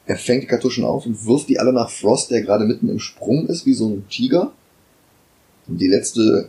er 0.06 0.16
fängt 0.16 0.44
die 0.44 0.48
Kartuschen 0.48 0.84
auf 0.84 1.06
und 1.06 1.26
wirft 1.26 1.48
die 1.48 1.58
alle 1.58 1.72
nach 1.72 1.90
Frost, 1.90 2.30
der 2.30 2.42
gerade 2.42 2.64
mitten 2.64 2.88
im 2.88 2.98
Sprung 2.98 3.46
ist, 3.48 3.66
wie 3.66 3.74
so 3.74 3.88
ein 3.88 4.08
Tiger. 4.08 4.52
Und 5.66 5.80
die 5.80 5.88
letzte 5.88 6.48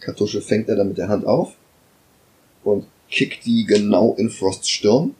Kartusche 0.00 0.40
fängt 0.40 0.68
er 0.68 0.76
dann 0.76 0.88
mit 0.88 0.98
der 0.98 1.08
Hand 1.08 1.26
auf 1.26 1.54
und 2.64 2.86
kickt 3.10 3.44
die 3.44 3.64
genau 3.64 4.14
in 4.14 4.30
Frosts 4.30 4.68
Stirn. 4.68 5.14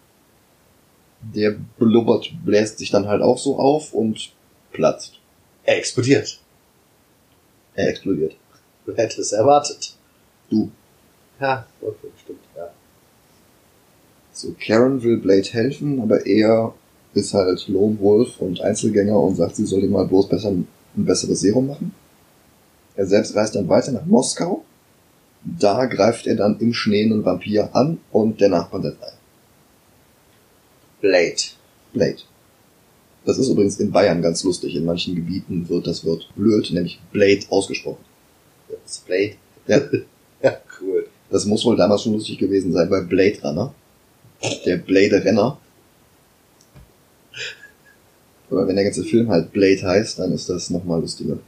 Der 1.23 1.57
blubbert, 1.79 2.33
bläst 2.45 2.79
sich 2.79 2.91
dann 2.91 3.09
halt 3.09 3.23
auch 3.23 3.39
so 3.39 3.59
auf 3.59 3.93
und 3.93 4.33
platzt. 4.73 5.15
Er 5.65 5.79
explodiert. 5.79 6.41
Er 7.77 7.89
explodiert. 7.89 8.35
Du 8.85 8.95
hättest 8.97 9.19
es 9.19 9.33
erwartet. 9.33 9.95
Du. 10.51 10.71
Ja, 11.41 11.67
okay, 11.81 12.09
stimmt, 12.23 12.41
ja. 12.57 12.71
So, 14.33 14.55
Karen 14.59 15.03
will 15.03 15.19
Blade 15.19 15.49
helfen, 15.51 16.01
aber 16.01 16.27
er 16.27 16.75
ist 17.15 17.35
halt 17.35 17.69
Lone 17.69 17.99
Wolf 18.01 18.41
und 18.41 18.61
Einzelgänger 18.61 19.19
und 19.19 19.37
sagt, 19.37 19.57
sie 19.57 19.67
soll 19.67 19.85
ihm 19.85 19.93
mal 19.93 20.07
bloß 20.07 20.29
besser 20.29 20.51
ein 20.51 20.67
besseres 20.95 21.41
Serum 21.41 21.67
machen. 21.69 21.95
Er 22.95 23.07
selbst 23.07 23.35
reist 23.37 23.55
dann 23.55 23.69
weiter 23.69 23.93
nach 23.93 24.07
Moskau. 24.07 24.65
Da 25.45 25.85
greift 25.87 26.27
er 26.27 26.37
dann 26.37 26.59
im 26.61 26.73
Schnee 26.73 27.05
einen 27.05 27.25
Vampir 27.25 27.75
an 27.75 28.01
und 28.11 28.41
der 28.41 28.49
Nachbar 28.49 28.83
setzt 28.83 29.03
ein. 29.03 29.13
Blade. 31.01 31.43
Blade. 31.93 32.23
Das 33.27 33.39
ist 33.39 33.49
übrigens 33.49 33.79
in 33.81 33.91
Bayern 33.91 34.23
ganz 34.23 34.45
lustig. 34.45 34.77
In 34.77 34.85
manchen 34.85 35.17
Gebieten 35.17 35.69
wird 35.69 35.87
das 35.89 36.05
Wort 36.05 36.29
blöd, 36.37 36.71
nämlich 36.73 37.01
Blade 37.13 37.43
ausgesprochen. 37.51 38.05
Das 38.85 38.99
Blade. 38.99 39.35
Ja, 39.69 39.81
Ja, 40.45 40.57
cool. 40.81 41.09
das 41.29 41.45
muss 41.45 41.65
wohl 41.65 41.77
damals 41.77 42.03
schon 42.05 42.13
lustig 42.13 42.39
gewesen 42.39 42.73
sein 42.73 42.89
bei 42.89 43.01
Blade 43.01 43.41
Runner. 43.43 43.75
Der 44.65 44.77
Blade 44.77 45.25
Renner. 45.25 45.59
Aber 48.49 48.69
wenn 48.69 48.77
der 48.77 48.85
ganze 48.85 49.03
Film 49.03 49.29
halt 49.29 49.53
Blade 49.53 49.83
heißt, 49.83 50.21
dann 50.21 50.31
ist 50.31 50.49
das 50.49 50.71
nochmal 50.71 51.01
lustiger. 51.01 51.39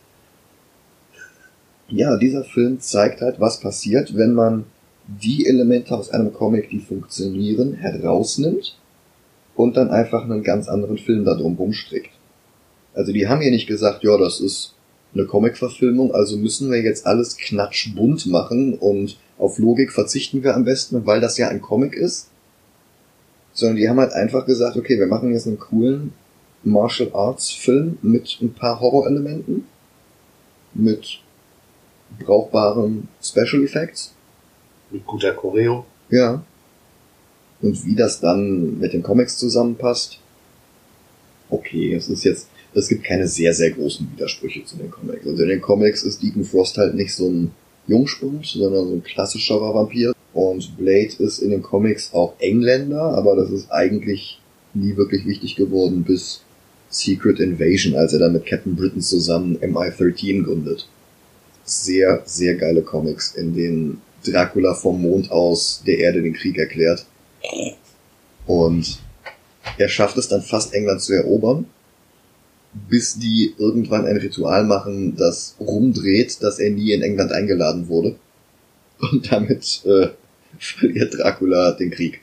Ja, 1.88 2.16
dieser 2.16 2.42
Film 2.42 2.80
zeigt 2.80 3.20
halt, 3.20 3.38
was 3.38 3.60
passiert, 3.60 4.16
wenn 4.16 4.34
man 4.34 4.64
die 5.06 5.46
Elemente 5.46 5.96
aus 5.96 6.10
einem 6.10 6.32
Comic, 6.32 6.70
die 6.70 6.80
funktionieren, 6.80 7.74
herausnimmt 7.74 8.77
und 9.58 9.76
dann 9.76 9.90
einfach 9.90 10.22
einen 10.22 10.44
ganz 10.44 10.68
anderen 10.68 10.98
Film 10.98 11.24
da 11.24 11.34
drum 11.34 11.56
rumstrickt. 11.56 12.10
Also 12.94 13.12
die 13.12 13.26
haben 13.26 13.40
hier 13.40 13.50
nicht 13.50 13.66
gesagt, 13.66 14.04
ja, 14.04 14.16
das 14.16 14.38
ist 14.38 14.74
eine 15.14 15.24
Comic-Verfilmung, 15.24 16.14
also 16.14 16.36
müssen 16.36 16.70
wir 16.70 16.80
jetzt 16.80 17.06
alles 17.06 17.36
knatschbunt 17.36 18.26
machen 18.26 18.74
und 18.78 19.18
auf 19.36 19.58
Logik 19.58 19.90
verzichten 19.92 20.44
wir 20.44 20.54
am 20.54 20.64
besten, 20.64 21.04
weil 21.06 21.20
das 21.20 21.38
ja 21.38 21.48
ein 21.48 21.60
Comic 21.60 21.94
ist. 21.94 22.28
Sondern 23.52 23.76
die 23.78 23.88
haben 23.88 23.98
halt 23.98 24.12
einfach 24.12 24.46
gesagt, 24.46 24.76
okay, 24.76 24.96
wir 24.96 25.08
machen 25.08 25.32
jetzt 25.32 25.48
einen 25.48 25.58
coolen 25.58 26.12
Martial 26.62 27.10
Arts 27.12 27.50
Film 27.50 27.98
mit 28.00 28.38
ein 28.40 28.52
paar 28.52 28.78
Horrorelementen, 28.78 29.66
mit 30.72 31.20
brauchbaren 32.20 33.08
Special 33.20 33.64
Effects. 33.64 34.14
Mit 34.92 35.04
guter 35.04 35.32
Choreo. 35.32 35.84
Ja. 36.10 36.44
Und 37.60 37.84
wie 37.84 37.94
das 37.94 38.20
dann 38.20 38.78
mit 38.78 38.92
den 38.92 39.02
Comics 39.02 39.36
zusammenpasst. 39.38 40.18
Okay, 41.50 41.94
es 41.94 42.08
ist 42.08 42.24
jetzt, 42.24 42.48
es 42.74 42.88
gibt 42.88 43.04
keine 43.04 43.26
sehr, 43.26 43.54
sehr 43.54 43.70
großen 43.70 44.08
Widersprüche 44.12 44.64
zu 44.64 44.76
den 44.76 44.90
Comics. 44.90 45.26
Also 45.26 45.42
in 45.42 45.48
den 45.48 45.60
Comics 45.60 46.02
ist 46.02 46.22
Deacon 46.22 46.44
Frost 46.44 46.76
halt 46.76 46.94
nicht 46.94 47.14
so 47.14 47.28
ein 47.28 47.50
Jungspund, 47.88 48.46
sondern 48.46 48.86
so 48.86 48.94
ein 48.94 49.02
klassischerer 49.02 49.74
Vampir. 49.74 50.14
Und 50.34 50.76
Blade 50.76 51.14
ist 51.18 51.38
in 51.38 51.50
den 51.50 51.62
Comics 51.62 52.12
auch 52.12 52.34
Engländer, 52.38 53.00
aber 53.00 53.34
das 53.34 53.50
ist 53.50 53.70
eigentlich 53.70 54.40
nie 54.74 54.96
wirklich 54.96 55.26
wichtig 55.26 55.56
geworden 55.56 56.04
bis 56.04 56.42
Secret 56.90 57.40
Invasion, 57.40 57.96
als 57.96 58.12
er 58.12 58.20
dann 58.20 58.32
mit 58.32 58.46
Captain 58.46 58.76
Britain 58.76 59.02
zusammen 59.02 59.58
MI-13 59.60 60.44
gründet. 60.44 60.88
Sehr, 61.64 62.22
sehr 62.24 62.54
geile 62.54 62.82
Comics, 62.82 63.34
in 63.34 63.54
denen 63.54 64.00
Dracula 64.24 64.74
vom 64.74 65.02
Mond 65.02 65.30
aus 65.30 65.82
der 65.86 65.98
Erde 65.98 66.22
den 66.22 66.32
Krieg 66.32 66.58
erklärt. 66.58 67.04
Und 68.46 68.98
er 69.76 69.88
schafft 69.88 70.16
es 70.16 70.28
dann 70.28 70.42
fast 70.42 70.74
England 70.74 71.02
zu 71.02 71.12
erobern, 71.12 71.66
bis 72.72 73.18
die 73.18 73.54
irgendwann 73.58 74.06
ein 74.06 74.16
Ritual 74.16 74.64
machen, 74.64 75.16
das 75.16 75.56
rumdreht, 75.60 76.42
dass 76.42 76.58
er 76.58 76.70
nie 76.70 76.92
in 76.92 77.02
England 77.02 77.32
eingeladen 77.32 77.88
wurde. 77.88 78.16
Und 78.98 79.30
damit 79.30 79.82
äh, 79.84 80.08
verliert 80.58 81.14
Dracula 81.14 81.72
den 81.72 81.90
Krieg. 81.90 82.22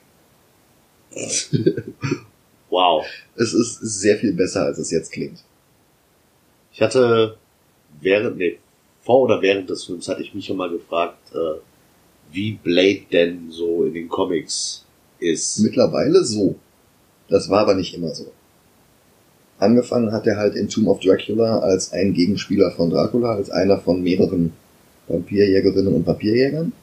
Wow. 2.69 3.05
Es 3.35 3.53
ist 3.53 3.79
sehr 3.79 4.17
viel 4.17 4.33
besser, 4.33 4.65
als 4.65 4.77
es 4.77 4.91
jetzt 4.91 5.11
klingt. 5.11 5.39
Ich 6.73 6.81
hatte 6.81 7.37
während, 8.01 8.37
nee, 8.37 8.59
vor 9.01 9.21
oder 9.21 9.41
während 9.41 9.69
des 9.69 9.85
Films 9.85 10.07
hatte 10.09 10.23
ich 10.23 10.33
mich 10.33 10.45
schon 10.45 10.57
mal 10.57 10.69
gefragt, 10.69 11.33
äh, 11.33 11.59
wie 12.31 12.53
Blade 12.53 13.03
denn 13.11 13.51
so 13.51 13.85
in 13.85 13.93
den 13.93 14.09
Comics 14.09 14.84
ist. 15.25 15.59
Mittlerweile 15.59 16.23
so. 16.23 16.55
Das 17.29 17.49
war 17.49 17.61
aber 17.61 17.75
nicht 17.75 17.95
immer 17.95 18.13
so. 18.13 18.27
Angefangen 19.57 20.11
hat 20.11 20.27
er 20.27 20.37
halt 20.37 20.55
in 20.55 20.69
Tomb 20.69 20.87
of 20.87 20.99
Dracula 20.99 21.59
als 21.59 21.93
ein 21.93 22.13
Gegenspieler 22.13 22.71
von 22.71 22.89
Dracula, 22.89 23.35
als 23.35 23.49
einer 23.49 23.79
von 23.79 24.03
mehreren 24.03 24.51
Vampirjägerinnen 25.07 25.93
und 25.93 26.05
Vampirjägern. 26.05 26.73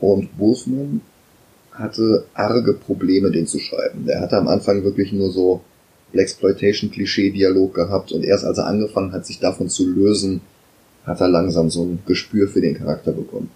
Und 0.00 0.28
Wolfman 0.38 1.00
hatte 1.72 2.24
arge 2.34 2.74
Probleme, 2.74 3.30
den 3.30 3.46
zu 3.46 3.58
schreiben. 3.58 4.06
Der 4.06 4.20
hatte 4.20 4.36
am 4.36 4.48
Anfang 4.48 4.82
wirklich 4.82 5.12
nur 5.12 5.30
so 5.30 5.60
Blaxploitation-Klischee-Dialog 6.12 7.74
gehabt 7.74 8.12
und 8.12 8.24
erst 8.24 8.44
als 8.44 8.58
er 8.58 8.66
angefangen 8.66 9.12
hat, 9.12 9.26
sich 9.26 9.38
davon 9.38 9.68
zu 9.68 9.86
lösen, 9.88 10.40
hat 11.04 11.20
er 11.20 11.28
langsam 11.28 11.70
so 11.70 11.84
ein 11.84 12.00
Gespür 12.06 12.48
für 12.48 12.60
den 12.60 12.76
Charakter 12.76 13.12
bekommen. 13.12 13.50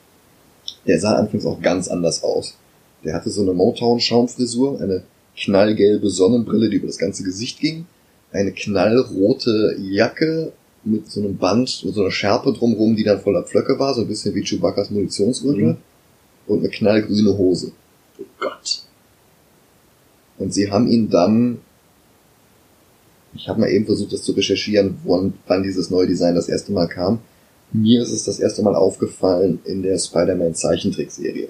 Der 0.86 1.00
sah 1.00 1.14
anfangs 1.14 1.46
auch 1.46 1.60
ganz 1.60 1.88
anders 1.88 2.22
aus. 2.22 2.56
Der 3.04 3.14
hatte 3.14 3.30
so 3.30 3.42
eine 3.42 3.52
Motown-Schaumfrisur, 3.52 4.80
eine 4.80 5.02
knallgelbe 5.36 6.08
Sonnenbrille, 6.10 6.68
die 6.68 6.76
über 6.76 6.86
das 6.86 6.98
ganze 6.98 7.22
Gesicht 7.24 7.58
ging, 7.60 7.86
eine 8.32 8.52
knallrote 8.52 9.76
Jacke 9.80 10.52
mit 10.84 11.10
so 11.10 11.20
einem 11.20 11.36
Band, 11.36 11.82
mit 11.84 11.94
so 11.94 12.00
einer 12.02 12.10
Schärpe 12.10 12.52
drumrum, 12.52 12.96
die 12.96 13.04
dann 13.04 13.20
voller 13.20 13.42
Pflöcke 13.44 13.78
war, 13.78 13.94
so 13.94 14.02
ein 14.02 14.08
bisschen 14.08 14.34
wie 14.34 14.42
Chewbacca's 14.42 14.90
Munitionsgürtel, 14.90 15.64
Mhm. 15.64 15.76
und 16.46 16.58
eine 16.60 16.68
knallgrüne 16.68 17.36
Hose. 17.38 17.72
Oh 18.18 18.24
Gott. 18.40 18.82
Und 20.38 20.52
sie 20.52 20.70
haben 20.70 20.88
ihn 20.88 21.08
dann, 21.08 21.58
ich 23.34 23.48
habe 23.48 23.60
mal 23.60 23.70
eben 23.70 23.86
versucht, 23.86 24.12
das 24.12 24.22
zu 24.22 24.32
recherchieren, 24.32 24.98
wann, 25.04 25.34
wann 25.46 25.62
dieses 25.62 25.90
neue 25.90 26.06
Design 26.08 26.34
das 26.34 26.48
erste 26.48 26.72
Mal 26.72 26.88
kam. 26.88 27.20
Mir 27.72 28.02
ist 28.02 28.10
es 28.12 28.24
das 28.24 28.40
erste 28.40 28.62
Mal 28.62 28.74
aufgefallen 28.74 29.60
in 29.64 29.82
der 29.82 29.98
Spider-Man 29.98 30.54
Zeichentrickserie. 30.54 31.48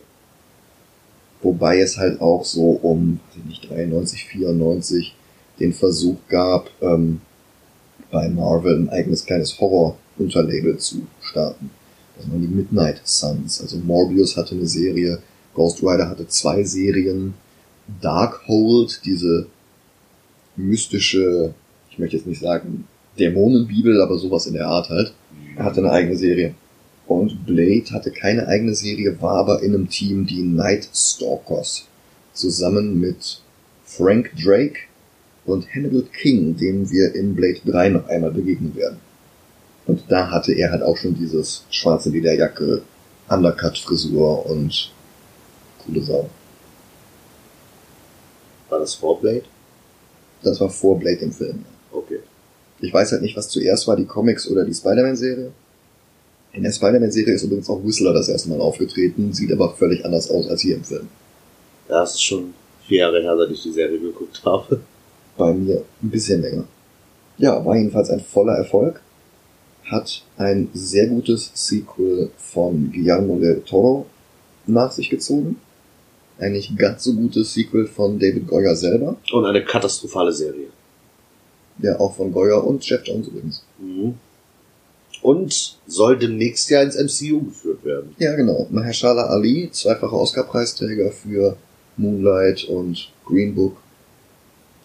Wobei 1.43 1.80
es 1.80 1.99
halt 1.99 2.20
auch 2.20 2.45
so 2.45 2.70
um, 2.70 3.20
nicht, 3.47 3.68
93, 3.68 4.26
94 4.26 5.14
den 5.59 5.72
Versuch 5.72 6.16
gab, 6.28 6.70
ähm, 6.80 7.20
bei 8.11 8.28
Marvel 8.28 8.78
ein 8.78 8.90
eigenes 8.90 9.24
kleines 9.24 9.59
Horror-Unterlabel 9.61 10.78
zu 10.78 11.07
starten. 11.20 11.70
Das 12.16 12.30
waren 12.30 12.40
die 12.40 12.55
Midnight 12.55 13.01
Suns. 13.05 13.61
Also 13.61 13.78
Morbius 13.78 14.36
hatte 14.36 14.55
eine 14.55 14.66
Serie, 14.66 15.18
Ghost 15.55 15.82
Rider 15.82 16.09
hatte 16.09 16.28
zwei 16.28 16.62
Serien, 16.62 17.34
Darkhold, 18.01 19.01
diese 19.05 19.47
mystische, 20.57 21.55
ich 21.90 21.99
möchte 21.99 22.16
jetzt 22.16 22.26
nicht 22.26 22.40
sagen 22.40 22.86
Dämonenbibel, 23.18 24.01
aber 24.01 24.18
sowas 24.18 24.47
in 24.47 24.55
der 24.55 24.68
Art 24.68 24.88
halt. 24.88 25.12
Hatte 25.57 25.80
eine 25.80 25.90
eigene 25.90 26.16
Serie. 26.16 26.55
Und 27.12 27.44
Blade 27.44 27.90
hatte 27.90 28.10
keine 28.10 28.48
eigene 28.48 28.74
Serie, 28.74 29.20
war 29.20 29.36
aber 29.36 29.62
in 29.62 29.74
einem 29.74 29.90
Team, 29.90 30.26
die 30.26 30.42
Night 30.42 30.88
Stalkers, 30.94 31.84
zusammen 32.32 32.98
mit 32.98 33.42
Frank 33.84 34.32
Drake 34.42 34.78
und 35.44 35.66
Hannibal 35.74 36.04
King, 36.04 36.56
dem 36.56 36.90
wir 36.90 37.14
in 37.14 37.36
Blade 37.36 37.60
3 37.66 37.90
noch 37.90 38.08
einmal 38.08 38.30
begegnen 38.30 38.74
werden. 38.74 38.96
Und 39.86 40.04
da 40.08 40.30
hatte 40.30 40.54
er 40.54 40.70
halt 40.70 40.82
auch 40.82 40.96
schon 40.96 41.14
dieses 41.14 41.66
schwarze 41.68 42.08
Lederjacke, 42.08 42.82
Undercut-Frisur 43.28 44.46
und 44.46 44.90
coole 45.84 46.02
Sau. 46.02 46.30
War 48.70 48.78
das 48.78 48.94
Vorblade? 48.94 49.44
Das 50.42 50.58
war 50.62 50.70
vor 50.70 50.98
Blade 50.98 51.18
im 51.20 51.32
Film. 51.32 51.66
Okay. 51.90 52.20
Ich 52.80 52.92
weiß 52.92 53.12
halt 53.12 53.20
nicht, 53.20 53.36
was 53.36 53.50
zuerst 53.50 53.86
war, 53.86 53.96
die 53.96 54.06
Comics 54.06 54.48
oder 54.48 54.64
die 54.64 54.72
Spider-Man-Serie. 54.72 55.52
In 56.53 56.62
der 56.62 56.72
Spider-Man-Serie 56.72 57.34
ist 57.34 57.44
übrigens 57.44 57.70
auch 57.70 57.82
Whistler 57.82 58.12
das 58.12 58.28
erste 58.28 58.50
Mal 58.50 58.61
aufgetreten, 58.61 59.32
sieht 59.32 59.53
aber 59.53 59.74
völlig 59.74 60.05
anders 60.05 60.30
aus 60.30 60.48
als 60.48 60.61
hier 60.61 60.76
im 60.76 60.84
Film. 60.84 61.09
Ja, 61.88 62.00
das 62.00 62.14
ist 62.14 62.22
schon 62.22 62.53
vier 62.86 63.00
Jahre 63.00 63.22
her, 63.22 63.36
seit 63.36 63.50
ich 63.50 63.62
die 63.62 63.72
Serie 63.72 63.98
geguckt 63.98 64.42
habe. 64.44 64.80
Bei 65.36 65.53
mir 65.55 65.82
ein 66.03 66.11
bisschen 66.11 66.42
länger. 66.42 66.64
Ja, 67.38 67.64
war 67.64 67.76
jedenfalls 67.76 68.11
ein 68.11 68.20
voller 68.20 68.55
Erfolg. 68.55 69.00
Hat 69.84 70.22
ein 70.36 70.68
sehr 70.74 71.07
gutes 71.07 71.50
Sequel 71.55 72.30
von 72.36 72.92
Guillermo 72.92 73.38
del 73.38 73.62
Toro 73.62 74.07
nach 74.66 74.92
sich 74.92 75.09
gezogen. 75.09 75.57
Ein 76.38 76.53
nicht 76.53 76.76
ganz 76.76 77.05
so 77.05 77.14
gutes 77.14 77.55
Sequel 77.55 77.86
von 77.86 78.18
David 78.18 78.46
Goyer 78.46 78.76
selber. 78.76 79.16
Und 79.32 79.46
eine 79.46 79.64
katastrophale 79.64 80.32
Serie. 80.32 80.68
Ja, 81.78 81.98
auch 81.98 82.14
von 82.14 82.30
Goyer 82.30 82.64
und 82.64 82.86
Jeff 82.86 83.03
Jones 83.07 83.28
übrigens. 83.28 83.64
Mhm. 83.78 84.14
Und 85.22 85.78
soll 85.86 86.18
demnächst 86.18 86.68
ja 86.68 86.82
ins 86.82 86.96
MCU 86.96 87.44
geführt 87.44 87.84
werden. 87.84 88.14
Ja, 88.18 88.34
genau. 88.34 88.66
Mahershala 88.70 89.26
Ali, 89.26 89.70
zweifacher 89.70 90.14
Oscar-Preisträger 90.14 91.12
für 91.12 91.56
Moonlight 91.96 92.64
und 92.64 93.12
Green 93.24 93.54
Book. 93.54 93.76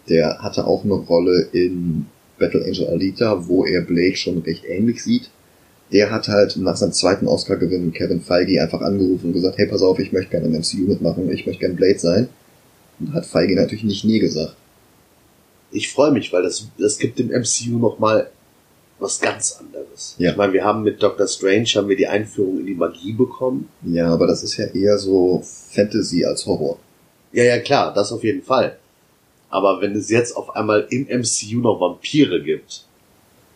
Der 0.09 0.37
hatte 0.39 0.67
auch 0.67 0.83
eine 0.83 0.93
Rolle 0.93 1.49
in 1.51 2.05
Battle 2.37 2.63
Angel 2.63 2.87
Alita, 2.87 3.47
wo 3.47 3.65
er 3.65 3.81
Blade 3.81 4.15
schon 4.15 4.39
recht 4.39 4.63
ähnlich 4.65 5.03
sieht. 5.03 5.29
Der 5.91 6.11
hat 6.11 6.27
halt 6.27 6.57
nach 6.57 6.75
seinem 6.75 6.91
zweiten 6.91 7.27
Oscar-Gewinn 7.27 7.93
Kevin 7.93 8.21
Feige 8.21 8.61
einfach 8.61 8.81
angerufen 8.81 9.27
und 9.27 9.33
gesagt, 9.33 9.57
hey, 9.57 9.67
pass 9.67 9.81
auf, 9.81 9.99
ich 9.99 10.11
möchte 10.11 10.31
gerne 10.31 10.47
im 10.47 10.53
MCU 10.53 10.87
mitmachen, 10.87 11.31
ich 11.31 11.45
möchte 11.45 11.61
gerne 11.61 11.75
Blade 11.75 11.99
sein. 11.99 12.29
Und 12.99 13.13
hat 13.13 13.25
Feige 13.25 13.55
natürlich 13.55 13.83
nicht 13.83 14.05
nie 14.05 14.19
gesagt. 14.19 14.55
Ich 15.71 15.91
freue 15.91 16.11
mich, 16.11 16.31
weil 16.31 16.43
das, 16.43 16.67
das 16.77 16.99
gibt 16.99 17.19
dem 17.19 17.29
MCU 17.29 17.79
nochmal 17.79 18.29
was 18.99 19.19
ganz 19.19 19.57
anderes. 19.59 20.15
Ja. 20.17 20.31
Ich 20.31 20.37
meine, 20.37 20.53
wir 20.53 20.63
haben 20.63 20.83
mit 20.83 21.01
Doctor 21.01 21.27
Strange 21.27 21.67
haben 21.75 21.89
wir 21.89 21.95
die 21.95 22.07
Einführung 22.07 22.59
in 22.59 22.65
die 22.65 22.73
Magie 22.73 23.13
bekommen. 23.13 23.69
Ja, 23.83 24.11
aber 24.13 24.27
das 24.27 24.43
ist 24.43 24.57
ja 24.57 24.65
eher 24.65 24.97
so 24.97 25.43
Fantasy 25.43 26.25
als 26.25 26.45
Horror. 26.45 26.79
Ja, 27.31 27.43
ja, 27.43 27.59
klar, 27.59 27.93
das 27.93 28.11
auf 28.11 28.23
jeden 28.23 28.41
Fall. 28.41 28.77
Aber 29.49 29.81
wenn 29.81 29.95
es 29.95 30.09
jetzt 30.09 30.35
auf 30.35 30.55
einmal 30.55 30.87
im 30.89 31.03
MCU 31.07 31.59
noch 31.61 31.79
Vampire 31.79 32.41
gibt, 32.41 32.83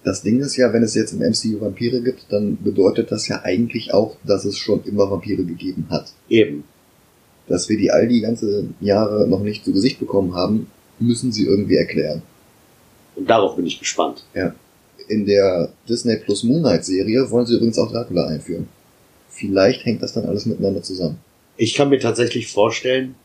Das 0.03 0.23
Ding 0.23 0.39
ist 0.39 0.57
ja, 0.57 0.73
wenn 0.73 0.81
es 0.83 0.95
jetzt 0.95 1.13
im 1.13 1.19
MCU 1.19 1.61
Vampire 1.61 2.01
gibt, 2.01 2.25
dann 2.29 2.57
bedeutet 2.61 3.11
das 3.11 3.27
ja 3.27 3.41
eigentlich 3.43 3.93
auch, 3.93 4.17
dass 4.23 4.45
es 4.45 4.57
schon 4.57 4.83
immer 4.85 5.11
Vampire 5.11 5.43
gegeben 5.43 5.87
hat. 5.89 6.11
eben. 6.29 6.63
Dass 7.47 7.69
wir 7.69 7.77
die 7.77 7.91
all 7.91 8.07
die 8.07 8.21
ganze 8.21 8.65
Jahre 8.79 9.27
noch 9.27 9.41
nicht 9.41 9.65
zu 9.65 9.73
Gesicht 9.73 9.99
bekommen 9.99 10.33
haben, 10.33 10.67
müssen 10.99 11.31
sie 11.31 11.45
irgendwie 11.45 11.75
erklären. 11.75 12.21
Und 13.15 13.29
darauf 13.29 13.55
bin 13.55 13.65
ich 13.65 13.79
gespannt. 13.79 14.23
In 15.07 15.25
der 15.25 15.71
Disney 15.87 16.17
Plus 16.17 16.43
Moonlight 16.43 16.85
Serie 16.85 17.29
wollen 17.29 17.45
sie 17.45 17.55
übrigens 17.55 17.77
auch 17.79 17.91
Dracula 17.91 18.27
einführen. 18.27 18.67
Vielleicht 19.29 19.85
hängt 19.85 20.01
das 20.03 20.13
dann 20.13 20.25
alles 20.25 20.45
miteinander 20.45 20.81
zusammen. 20.83 21.19
Ich 21.57 21.75
kann 21.75 21.89
mir 21.89 21.99
tatsächlich 21.99 22.51
vorstellen, 22.51 23.15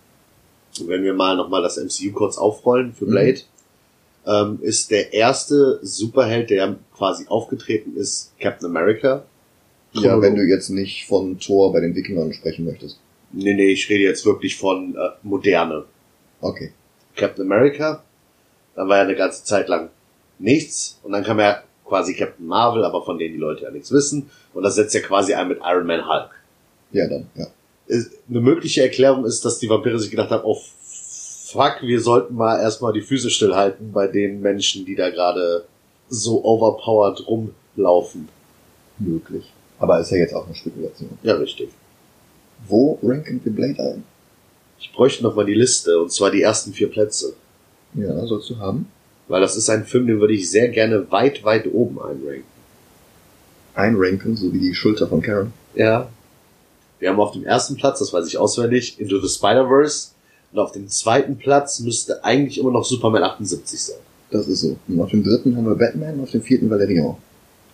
wenn 0.87 1.03
wir 1.05 1.15
mal 1.15 1.37
nochmal 1.37 1.63
das 1.63 1.77
MCU 1.77 2.13
kurz 2.13 2.37
aufrollen 2.37 2.93
für 2.93 3.07
Mhm. 3.07 3.11
Blade, 3.11 3.41
ähm, 4.27 4.59
ist 4.63 4.91
der 4.91 5.13
erste 5.13 5.79
Superheld, 5.83 6.51
der 6.51 6.77
quasi 6.97 7.27
aufgetreten 7.29 7.97
ist, 7.97 8.33
Captain 8.41 8.69
America. 8.69 9.25
Ja, 9.93 10.21
wenn 10.21 10.35
du 10.35 10.43
jetzt 10.43 10.69
nicht 10.69 11.07
von 11.07 11.39
Thor 11.39 11.73
bei 11.73 11.81
den 11.81 11.95
Wikingern 11.95 12.33
sprechen 12.33 12.67
möchtest. 12.67 12.99
Nee, 13.33 13.55
nee, 13.55 13.69
ich 13.69 13.89
rede 13.89 14.05
jetzt 14.05 14.27
wirklich 14.27 14.57
von 14.57 14.95
äh, 14.95 15.11
moderne. 15.23 15.85
Okay. 16.41 16.73
Captain 17.15 17.47
America, 17.51 18.03
dann 18.75 18.89
war 18.89 18.99
ja 18.99 19.03
eine 19.05 19.17
ganze 19.17 19.45
Zeit 19.45 19.69
lang 19.69 19.89
nichts 20.39 20.99
und 21.03 21.13
dann 21.13 21.25
kam 21.25 21.39
ja 21.41 21.63
quasi 21.87 22.15
Captain 22.15 22.47
Marvel, 22.47 22.85
aber 22.85 23.05
von 23.05 23.19
denen 23.19 23.35
die 23.35 23.41
Leute 23.41 23.65
ja 23.65 23.71
nichts 23.71 23.93
wissen 23.93 24.31
und 24.55 24.63
das 24.63 24.75
setzt 24.75 24.95
ja 24.95 25.01
quasi 25.01 25.35
ein 25.35 25.49
mit 25.49 25.61
Iron 25.63 25.87
Man 25.87 26.09
Hulk. 26.09 26.31
Ja, 26.93 27.09
dann, 27.09 27.29
ja. 27.35 27.47
Eine 27.89 28.41
mögliche 28.41 28.83
Erklärung 28.83 29.25
ist, 29.25 29.45
dass 29.45 29.59
die 29.59 29.69
Vampire 29.69 29.99
sich 29.99 30.11
gedacht 30.11 30.31
haben, 30.31 30.45
oh 30.45 30.61
fuck, 31.45 31.83
wir 31.83 32.01
sollten 32.01 32.35
mal 32.35 32.59
erstmal 32.61 32.93
die 32.93 33.01
Füße 33.01 33.31
stillhalten 33.31 33.93
bei 33.93 34.09
den 34.09 34.41
Menschen, 34.41 34.85
die 34.85 34.97
da 34.97 35.11
gerade 35.11 35.65
so 36.09 36.45
overpowered 36.45 37.27
rumlaufen. 37.29 38.29
Möglich. 38.99 39.53
Aber 39.79 40.01
ist 40.01 40.11
ja 40.11 40.19
jetzt 40.19 40.35
auch 40.35 40.47
eine 40.47 40.55
Spekulation. 40.55 41.19
Ja, 41.23 41.35
richtig. 41.35 41.69
Wo 42.67 42.99
ranken 43.03 43.41
wir 43.45 43.53
Blade 43.53 43.83
ein? 43.83 44.05
Ich 44.79 44.93
bräuchte 44.93 45.23
noch 45.23 45.35
mal 45.35 45.45
die 45.45 45.55
Liste 45.55 46.01
und 46.01 46.11
zwar 46.11 46.31
die 46.31 46.43
ersten 46.43 46.73
vier 46.73 46.91
Plätze. 46.91 47.35
Ja, 47.95 48.27
sollst 48.27 48.51
du 48.51 48.59
haben. 48.59 48.91
Weil 49.29 49.41
das 49.41 49.57
ist 49.57 49.69
ein 49.71 49.85
Film, 49.85 50.07
den 50.07 50.21
würde 50.21 50.35
ich 50.35 50.51
sehr 50.51 50.69
gerne 50.69 51.11
weit, 51.11 51.45
weit 51.45 51.67
oben 51.73 51.99
einranken. 52.01 52.45
Einranken, 53.75 54.37
so 54.37 54.53
wie 54.53 54.61
die 54.61 54.75
Schulter 54.75 55.09
von 55.09 55.21
Karen. 55.21 55.53
Ja. 55.75 56.09
Wir 56.99 57.11
haben 57.11 57.21
auf 57.21 57.33
dem 57.33 57.45
ersten 57.45 57.77
Platz, 57.77 57.99
das 57.99 58.13
weiß 58.13 58.27
ich 58.27 58.39
auswendig, 58.39 58.99
Into 58.99 59.21
the 59.21 59.29
Spider-Verse. 59.29 60.09
Und 60.53 60.59
auf 60.59 60.73
dem 60.73 60.89
zweiten 60.89 61.37
Platz 61.37 61.81
müsste 61.81 62.25
eigentlich 62.25 62.59
immer 62.59 62.71
noch 62.71 62.85
Superman 62.85 63.23
78 63.23 63.83
sein. 63.83 63.99
Das 64.31 64.49
ist 64.49 64.63
so. 64.63 64.77
Und 64.89 65.01
auf 65.01 65.11
dem 65.11 65.23
dritten 65.23 65.57
haben 65.57 65.67
wir 65.67 65.75
Batman, 65.75 66.21
auf 66.21 66.31
dem 66.31 66.43
vierten 66.43 66.71
Valerian. 66.71 67.17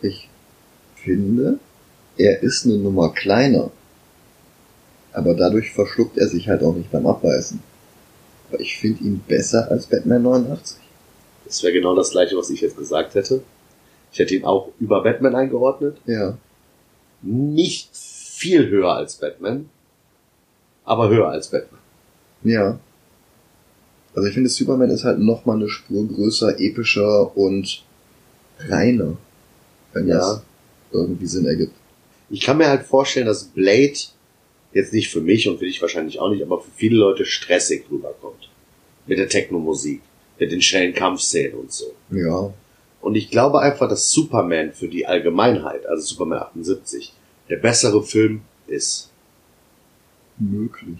Ich 0.01 0.29
finde, 0.97 1.59
er 2.17 2.43
ist 2.43 2.65
eine 2.65 2.79
Nummer 2.79 3.13
kleiner. 3.13 3.71
Aber 5.13 5.35
dadurch 5.35 5.73
verschluckt 5.73 6.19
er 6.19 6.29
sich 6.29 6.49
halt 6.49 6.63
auch 6.63 6.75
nicht 6.75 6.91
beim 6.91 7.07
Abbeißen. 7.07 7.61
Aber 8.49 8.61
ich 8.61 8.79
finde 8.79 9.05
ihn 9.05 9.23
besser 9.27 9.71
als 9.71 9.87
Batman 9.87 10.23
89. 10.23 10.82
Das 11.53 11.63
wäre 11.63 11.75
genau 11.75 11.95
das 11.95 12.13
gleiche, 12.13 12.35
was 12.35 12.49
ich 12.49 12.63
jetzt 12.63 12.79
gesagt 12.79 13.15
hätte. 13.15 13.43
Ich 14.11 14.19
hätte 14.19 14.35
ihn 14.35 14.47
auch 14.47 14.71
über 14.81 15.03
Batman 15.03 15.35
eingeordnet. 15.35 15.99
Ja. 16.07 16.39
Nicht 17.21 17.91
viel 17.95 18.71
höher 18.71 18.95
als 18.95 19.17
Batman, 19.17 19.69
aber 20.87 21.11
höher 21.11 21.29
als 21.29 21.51
Batman. 21.51 21.79
Ja. 22.43 22.79
Also 24.15 24.29
ich 24.29 24.33
finde, 24.33 24.49
Superman 24.49 24.89
ist 24.89 25.05
halt 25.05 25.19
noch 25.19 25.45
mal 25.45 25.57
eine 25.57 25.69
Spur 25.69 26.09
größer, 26.09 26.59
epischer 26.59 27.37
und 27.37 27.83
reiner. 28.61 29.19
Wenn 29.93 30.09
Ja. 30.09 30.17
das 30.17 30.43
irgendwie 30.91 31.27
Sinn 31.27 31.45
ergibt. 31.45 31.75
Ich 32.31 32.41
kann 32.41 32.57
mir 32.57 32.69
halt 32.69 32.85
vorstellen, 32.85 33.27
dass 33.27 33.45
Blade 33.45 33.93
jetzt 34.73 34.95
nicht 34.95 35.11
für 35.11 35.21
mich 35.21 35.47
und 35.51 35.59
für 35.59 35.67
dich 35.67 35.83
wahrscheinlich 35.83 36.19
auch 36.19 36.31
nicht, 36.31 36.43
aber 36.43 36.63
für 36.63 36.71
viele 36.77 36.97
Leute 36.97 37.27
stressig 37.27 37.85
rüberkommt. 37.91 38.49
Mit 39.07 39.19
der 39.19 39.29
Techno-Musik, 39.29 40.01
mit 40.43 40.51
den 40.51 40.61
schnellen 40.61 40.93
Kampfszenen 40.93 41.55
und 41.55 41.72
so. 41.72 41.95
Ja. 42.11 42.53
Und 43.01 43.14
ich 43.14 43.30
glaube 43.30 43.61
einfach, 43.61 43.88
dass 43.88 44.11
Superman 44.11 44.72
für 44.72 44.88
die 44.88 45.07
Allgemeinheit, 45.07 45.86
also 45.86 46.03
Superman 46.03 46.40
78, 46.40 47.12
der 47.49 47.59
bessere 47.59 48.03
Film 48.03 48.43
ist. 48.66 49.11
Möglich. 50.38 50.99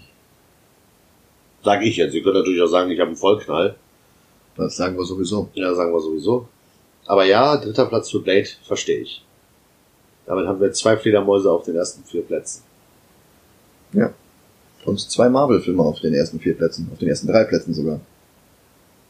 Sag 1.61 1.83
ich 1.83 1.97
jetzt. 1.97 2.13
Ihr 2.13 2.23
könnt 2.23 2.35
natürlich 2.35 2.61
auch 2.61 2.67
sagen, 2.67 2.89
ich 2.89 2.99
habe 2.99 3.09
einen 3.09 3.17
Vollknall. 3.17 3.75
Das 4.55 4.77
sagen 4.77 4.97
wir 4.97 5.03
sowieso. 5.03 5.49
Ja, 5.55 5.73
sagen 5.73 5.93
wir 5.93 5.99
sowieso. 5.99 6.47
Aber 7.05 7.25
ja, 7.25 7.57
dritter 7.57 7.87
Platz 7.87 8.11
für 8.11 8.21
Blade, 8.21 8.47
verstehe 8.65 9.01
ich. 9.01 9.25
Damit 10.25 10.47
haben 10.47 10.61
wir 10.61 10.71
zwei 10.71 10.95
Fledermäuse 10.95 11.51
auf 11.51 11.65
den 11.65 11.75
ersten 11.75 12.05
vier 12.05 12.21
Plätzen. 12.21 12.63
Und 14.85 15.01
zwei 15.01 15.27
Marvel-Filme 15.27 15.83
auf 15.83 15.99
den 15.99 16.13
ersten 16.13 16.39
vier 16.39 16.55
Plätzen, 16.55 16.89
auf 16.93 16.99
den 16.99 17.09
ersten 17.09 17.27
drei 17.27 17.43
Plätzen 17.43 17.73
sogar. 17.73 17.99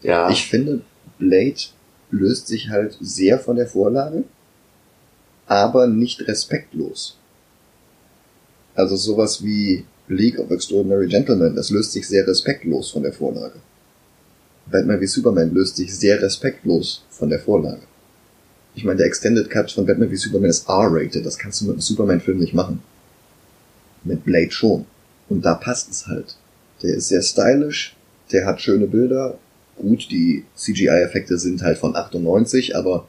Ja. 0.03 0.29
Ich 0.29 0.47
finde, 0.47 0.81
Blade 1.17 1.55
löst 2.11 2.47
sich 2.47 2.69
halt 2.69 2.97
sehr 3.01 3.39
von 3.39 3.55
der 3.55 3.67
Vorlage, 3.67 4.23
aber 5.47 5.87
nicht 5.87 6.27
respektlos. 6.27 7.17
Also 8.75 8.95
sowas 8.95 9.43
wie 9.43 9.85
League 10.07 10.39
of 10.39 10.51
Extraordinary 10.51 11.07
Gentlemen, 11.07 11.55
das 11.55 11.69
löst 11.69 11.91
sich 11.91 12.07
sehr 12.07 12.27
respektlos 12.27 12.91
von 12.91 13.03
der 13.03 13.13
Vorlage. 13.13 13.59
Batman 14.65 15.01
wie 15.01 15.07
Superman 15.07 15.53
löst 15.53 15.75
sich 15.75 15.95
sehr 15.97 16.21
respektlos 16.21 17.03
von 17.09 17.29
der 17.29 17.39
Vorlage. 17.39 17.81
Ich 18.75 18.83
meine, 18.83 18.97
der 18.97 19.07
Extended 19.07 19.49
Cut 19.49 19.71
von 19.71 19.85
Batman 19.85 20.09
wie 20.09 20.15
Superman 20.15 20.49
ist 20.49 20.67
R-rated, 20.67 21.25
das 21.25 21.37
kannst 21.37 21.61
du 21.61 21.65
mit 21.65 21.73
einem 21.73 21.81
Superman-Film 21.81 22.39
nicht 22.39 22.53
machen. 22.53 22.81
Mit 24.03 24.23
Blade 24.23 24.51
schon. 24.51 24.85
Und 25.29 25.45
da 25.45 25.53
passt 25.55 25.91
es 25.91 26.07
halt. 26.07 26.35
Der 26.81 26.95
ist 26.95 27.07
sehr 27.07 27.21
stylisch, 27.21 27.95
der 28.31 28.45
hat 28.45 28.61
schöne 28.61 28.87
Bilder. 28.87 29.37
Gut, 29.75 30.07
die 30.11 30.45
CGI-Effekte 30.55 31.37
sind 31.37 31.61
halt 31.61 31.77
von 31.77 31.95
98, 31.95 32.75
aber 32.75 33.07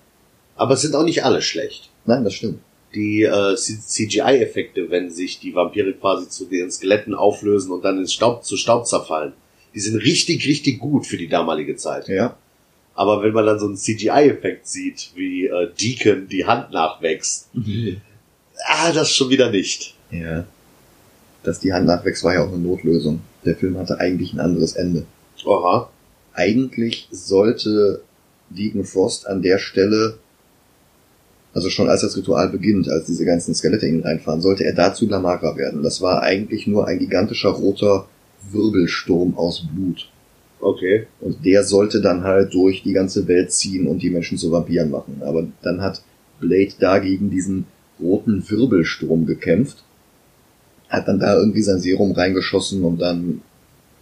Aber 0.56 0.74
es 0.74 0.82
sind 0.82 0.94
auch 0.94 1.04
nicht 1.04 1.24
alle 1.24 1.42
schlecht. 1.42 1.90
Nein, 2.06 2.24
das 2.24 2.34
stimmt. 2.34 2.60
Die 2.94 3.22
äh, 3.22 3.56
CGI-Effekte, 3.56 4.90
wenn 4.90 5.10
sich 5.10 5.40
die 5.40 5.54
Vampire 5.54 5.92
quasi 5.94 6.28
zu 6.28 6.44
den 6.44 6.70
Skeletten 6.70 7.14
auflösen 7.14 7.72
und 7.72 7.84
dann 7.84 7.98
in 7.98 8.06
Staub, 8.06 8.44
zu 8.44 8.56
Staub 8.56 8.86
zerfallen, 8.86 9.32
die 9.74 9.80
sind 9.80 9.96
richtig, 9.96 10.46
richtig 10.46 10.78
gut 10.78 11.06
für 11.06 11.16
die 11.16 11.28
damalige 11.28 11.74
Zeit. 11.76 12.08
Ja. 12.08 12.36
Aber 12.94 13.22
wenn 13.24 13.32
man 13.32 13.44
dann 13.44 13.58
so 13.58 13.66
einen 13.66 13.76
CGI-Effekt 13.76 14.68
sieht, 14.68 15.10
wie 15.16 15.46
äh, 15.46 15.68
Deacon 15.80 16.28
die 16.28 16.46
Hand 16.46 16.70
nachwächst, 16.70 17.48
ah, 18.68 18.92
das 18.92 19.10
schon 19.10 19.30
wieder 19.30 19.50
nicht. 19.50 19.94
Ja. 20.12 20.44
Dass 21.42 21.58
die 21.58 21.72
Hand 21.72 21.86
nachwächst, 21.86 22.22
war 22.22 22.34
ja 22.34 22.44
auch 22.44 22.52
eine 22.52 22.58
Notlösung. 22.58 23.20
Der 23.44 23.56
Film 23.56 23.76
hatte 23.76 23.98
eigentlich 23.98 24.32
ein 24.32 24.40
anderes 24.40 24.74
Ende. 24.74 25.04
Oha. 25.44 25.90
Eigentlich 26.34 27.08
sollte 27.10 28.02
Deacon 28.50 28.84
Frost 28.84 29.26
an 29.26 29.42
der 29.42 29.58
Stelle, 29.58 30.18
also 31.52 31.70
schon 31.70 31.88
als 31.88 32.02
das 32.02 32.16
Ritual 32.16 32.48
beginnt, 32.48 32.88
als 32.88 33.06
diese 33.06 33.24
ganzen 33.24 33.54
Skelette 33.54 33.86
ihn 33.86 34.02
reinfahren, 34.02 34.40
sollte 34.40 34.64
er 34.64 34.74
dazu 34.74 35.08
Lamara 35.08 35.56
werden. 35.56 35.82
Das 35.82 36.00
war 36.00 36.22
eigentlich 36.22 36.66
nur 36.66 36.86
ein 36.86 36.98
gigantischer 36.98 37.50
roter 37.50 38.08
Wirbelsturm 38.50 39.38
aus 39.38 39.64
Blut. 39.72 40.10
Okay. 40.60 41.06
Und 41.20 41.44
der 41.44 41.62
sollte 41.62 42.00
dann 42.00 42.24
halt 42.24 42.52
durch 42.54 42.82
die 42.82 42.92
ganze 42.92 43.28
Welt 43.28 43.52
ziehen 43.52 43.86
und 43.86 44.02
die 44.02 44.10
Menschen 44.10 44.38
zu 44.38 44.50
Vampiren 44.50 44.90
machen. 44.90 45.22
Aber 45.24 45.46
dann 45.62 45.80
hat 45.82 46.02
Blade 46.40 46.72
dagegen 46.80 47.30
diesen 47.30 47.66
roten 48.00 48.48
Wirbelsturm 48.48 49.26
gekämpft, 49.26 49.84
hat 50.88 51.06
dann 51.06 51.20
da 51.20 51.36
irgendwie 51.36 51.62
sein 51.62 51.80
Serum 51.80 52.12
reingeschossen 52.12 52.82
und 52.82 52.98
dann 53.00 53.42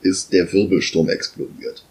ist 0.01 0.33
der 0.33 0.51
Wirbelsturm 0.53 1.09
explodiert. 1.09 1.85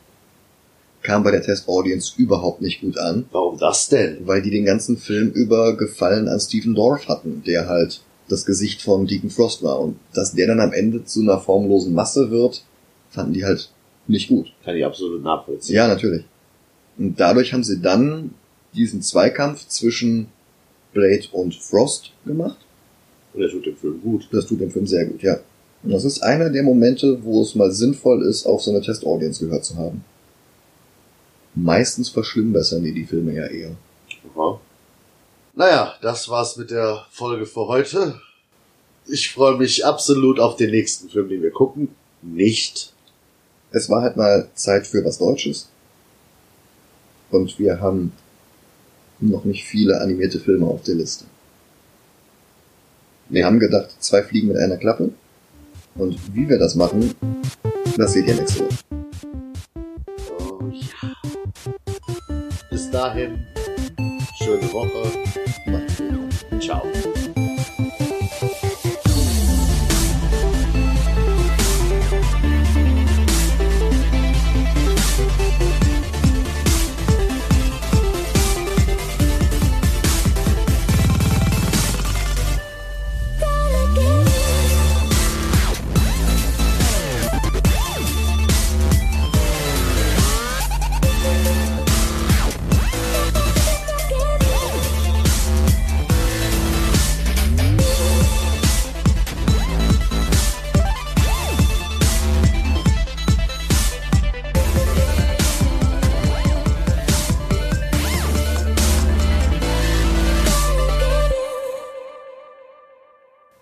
Kam 1.04 1.24
bei 1.24 1.32
der 1.32 1.42
Testaudience 1.42 2.14
überhaupt 2.18 2.62
nicht 2.62 2.82
gut 2.82 2.98
an, 2.98 3.26
Warum 3.32 3.58
das 3.58 3.90
denn? 3.90 4.20
weil 4.28 4.42
die 4.42 4.52
den 4.52 4.66
ganzen 4.66 4.98
Film 4.98 5.32
über 5.32 5.76
Gefallen 5.76 6.28
an 6.28 6.40
Stephen 6.40 6.76
Dorff 6.76 7.08
hatten, 7.08 7.44
der 7.46 7.68
halt 7.68 8.02
das 8.30 8.46
Gesicht 8.46 8.82
von 8.82 9.08
Deacon 9.08 9.30
Frost 9.30 9.64
war. 9.64 9.80
Und 9.80 9.98
dass 10.14 10.34
der 10.34 10.48
dann 10.48 10.60
am 10.60 10.74
Ende 10.74 11.04
zu 11.04 11.22
einer 11.22 11.40
formlosen 11.40 11.94
Masse 11.94 12.30
wird, 12.32 12.64
fanden 13.10 13.34
die 13.34 13.44
halt 13.46 13.70
nicht 14.08 14.30
gut. 14.30 14.52
Kann 14.64 14.76
ich 14.76 14.86
absolut 14.86 15.24
nachvollziehen. 15.24 15.76
Ja, 15.76 15.88
natürlich. 15.88 16.24
Und 16.98 17.20
dadurch 17.20 17.52
haben 17.52 17.64
sie 17.64 17.82
dann 17.82 18.34
diesen 18.76 19.02
Zweikampf 19.02 19.68
zwischen 19.68 20.28
Blade 20.94 21.24
und 21.32 21.56
Frost 21.56 22.12
gemacht. 22.26 22.58
Und 23.34 23.42
er 23.42 23.50
tut 23.50 23.66
dem 23.66 23.76
Film 23.76 24.02
gut. 24.02 24.28
Das 24.32 24.46
tut 24.46 24.62
dem 24.62 24.72
Film 24.72 24.86
sehr 24.86 25.06
gut, 25.06 25.24
ja. 25.24 25.40
Und 25.84 25.92
das 25.92 26.06
ist 26.06 26.22
einer 26.22 26.50
der 26.50 26.64
Momente, 26.64 27.24
wo 27.24 27.42
es 27.42 27.56
mal 27.56 27.72
sinnvoll 27.72 28.24
ist, 28.24 28.46
auch 28.46 28.60
so 28.60 28.72
eine 28.72 28.82
Testaudience 28.82 29.40
gehört 29.40 29.66
zu 29.66 29.78
haben. 29.78 30.04
Meistens 31.56 32.10
verschlimmbessern 32.10 32.84
die 32.84 32.94
die 32.94 33.06
Filme 33.06 33.34
ja 33.34 33.46
eher. 33.46 33.76
Aha. 34.36 34.60
Naja, 35.54 35.96
das 36.02 36.30
war's 36.30 36.56
mit 36.56 36.72
der 36.72 37.06
Folge 37.12 37.46
für 37.46 37.68
heute. 37.68 38.22
Ich 39.08 39.32
freue 39.32 39.58
mich 39.58 39.86
absolut 39.86 40.40
auf 40.40 40.56
den 40.56 40.72
nächsten 40.72 41.10
Film, 41.10 41.28
den 41.28 41.42
wir 41.42 41.52
gucken. 41.52 41.90
Nicht. 42.22 42.94
Es 43.72 43.90
war 43.90 44.02
halt 44.02 44.16
mal 44.16 44.50
Zeit 44.54 44.88
für 44.88 45.04
was 45.04 45.18
Deutsches. 45.18 45.68
Und 47.32 47.60
wir 47.60 47.82
haben 47.82 48.14
noch 49.20 49.46
nicht 49.46 49.66
viele 49.66 50.00
animierte 50.00 50.40
Filme 50.40 50.68
auf 50.68 50.84
der 50.84 50.96
Liste. 50.96 51.26
Wir 53.30 53.46
haben 53.46 53.60
gedacht, 53.60 53.96
zwei 54.00 54.24
Fliegen 54.24 54.50
mit 54.50 54.58
einer 54.58 54.78
Klappe. 54.78 55.12
Und 55.96 56.18
wie 56.34 56.48
wir 56.48 56.60
das 56.60 56.76
machen, 56.76 57.14
das 57.98 58.14
seht 58.14 58.28
ihr 58.28 58.36
nächste 58.36 58.66
Woche. 58.66 59.01
Dahin, 62.92 63.48
schöne 64.38 64.72
Woche. 64.74 65.04
Ciao. 66.60 66.84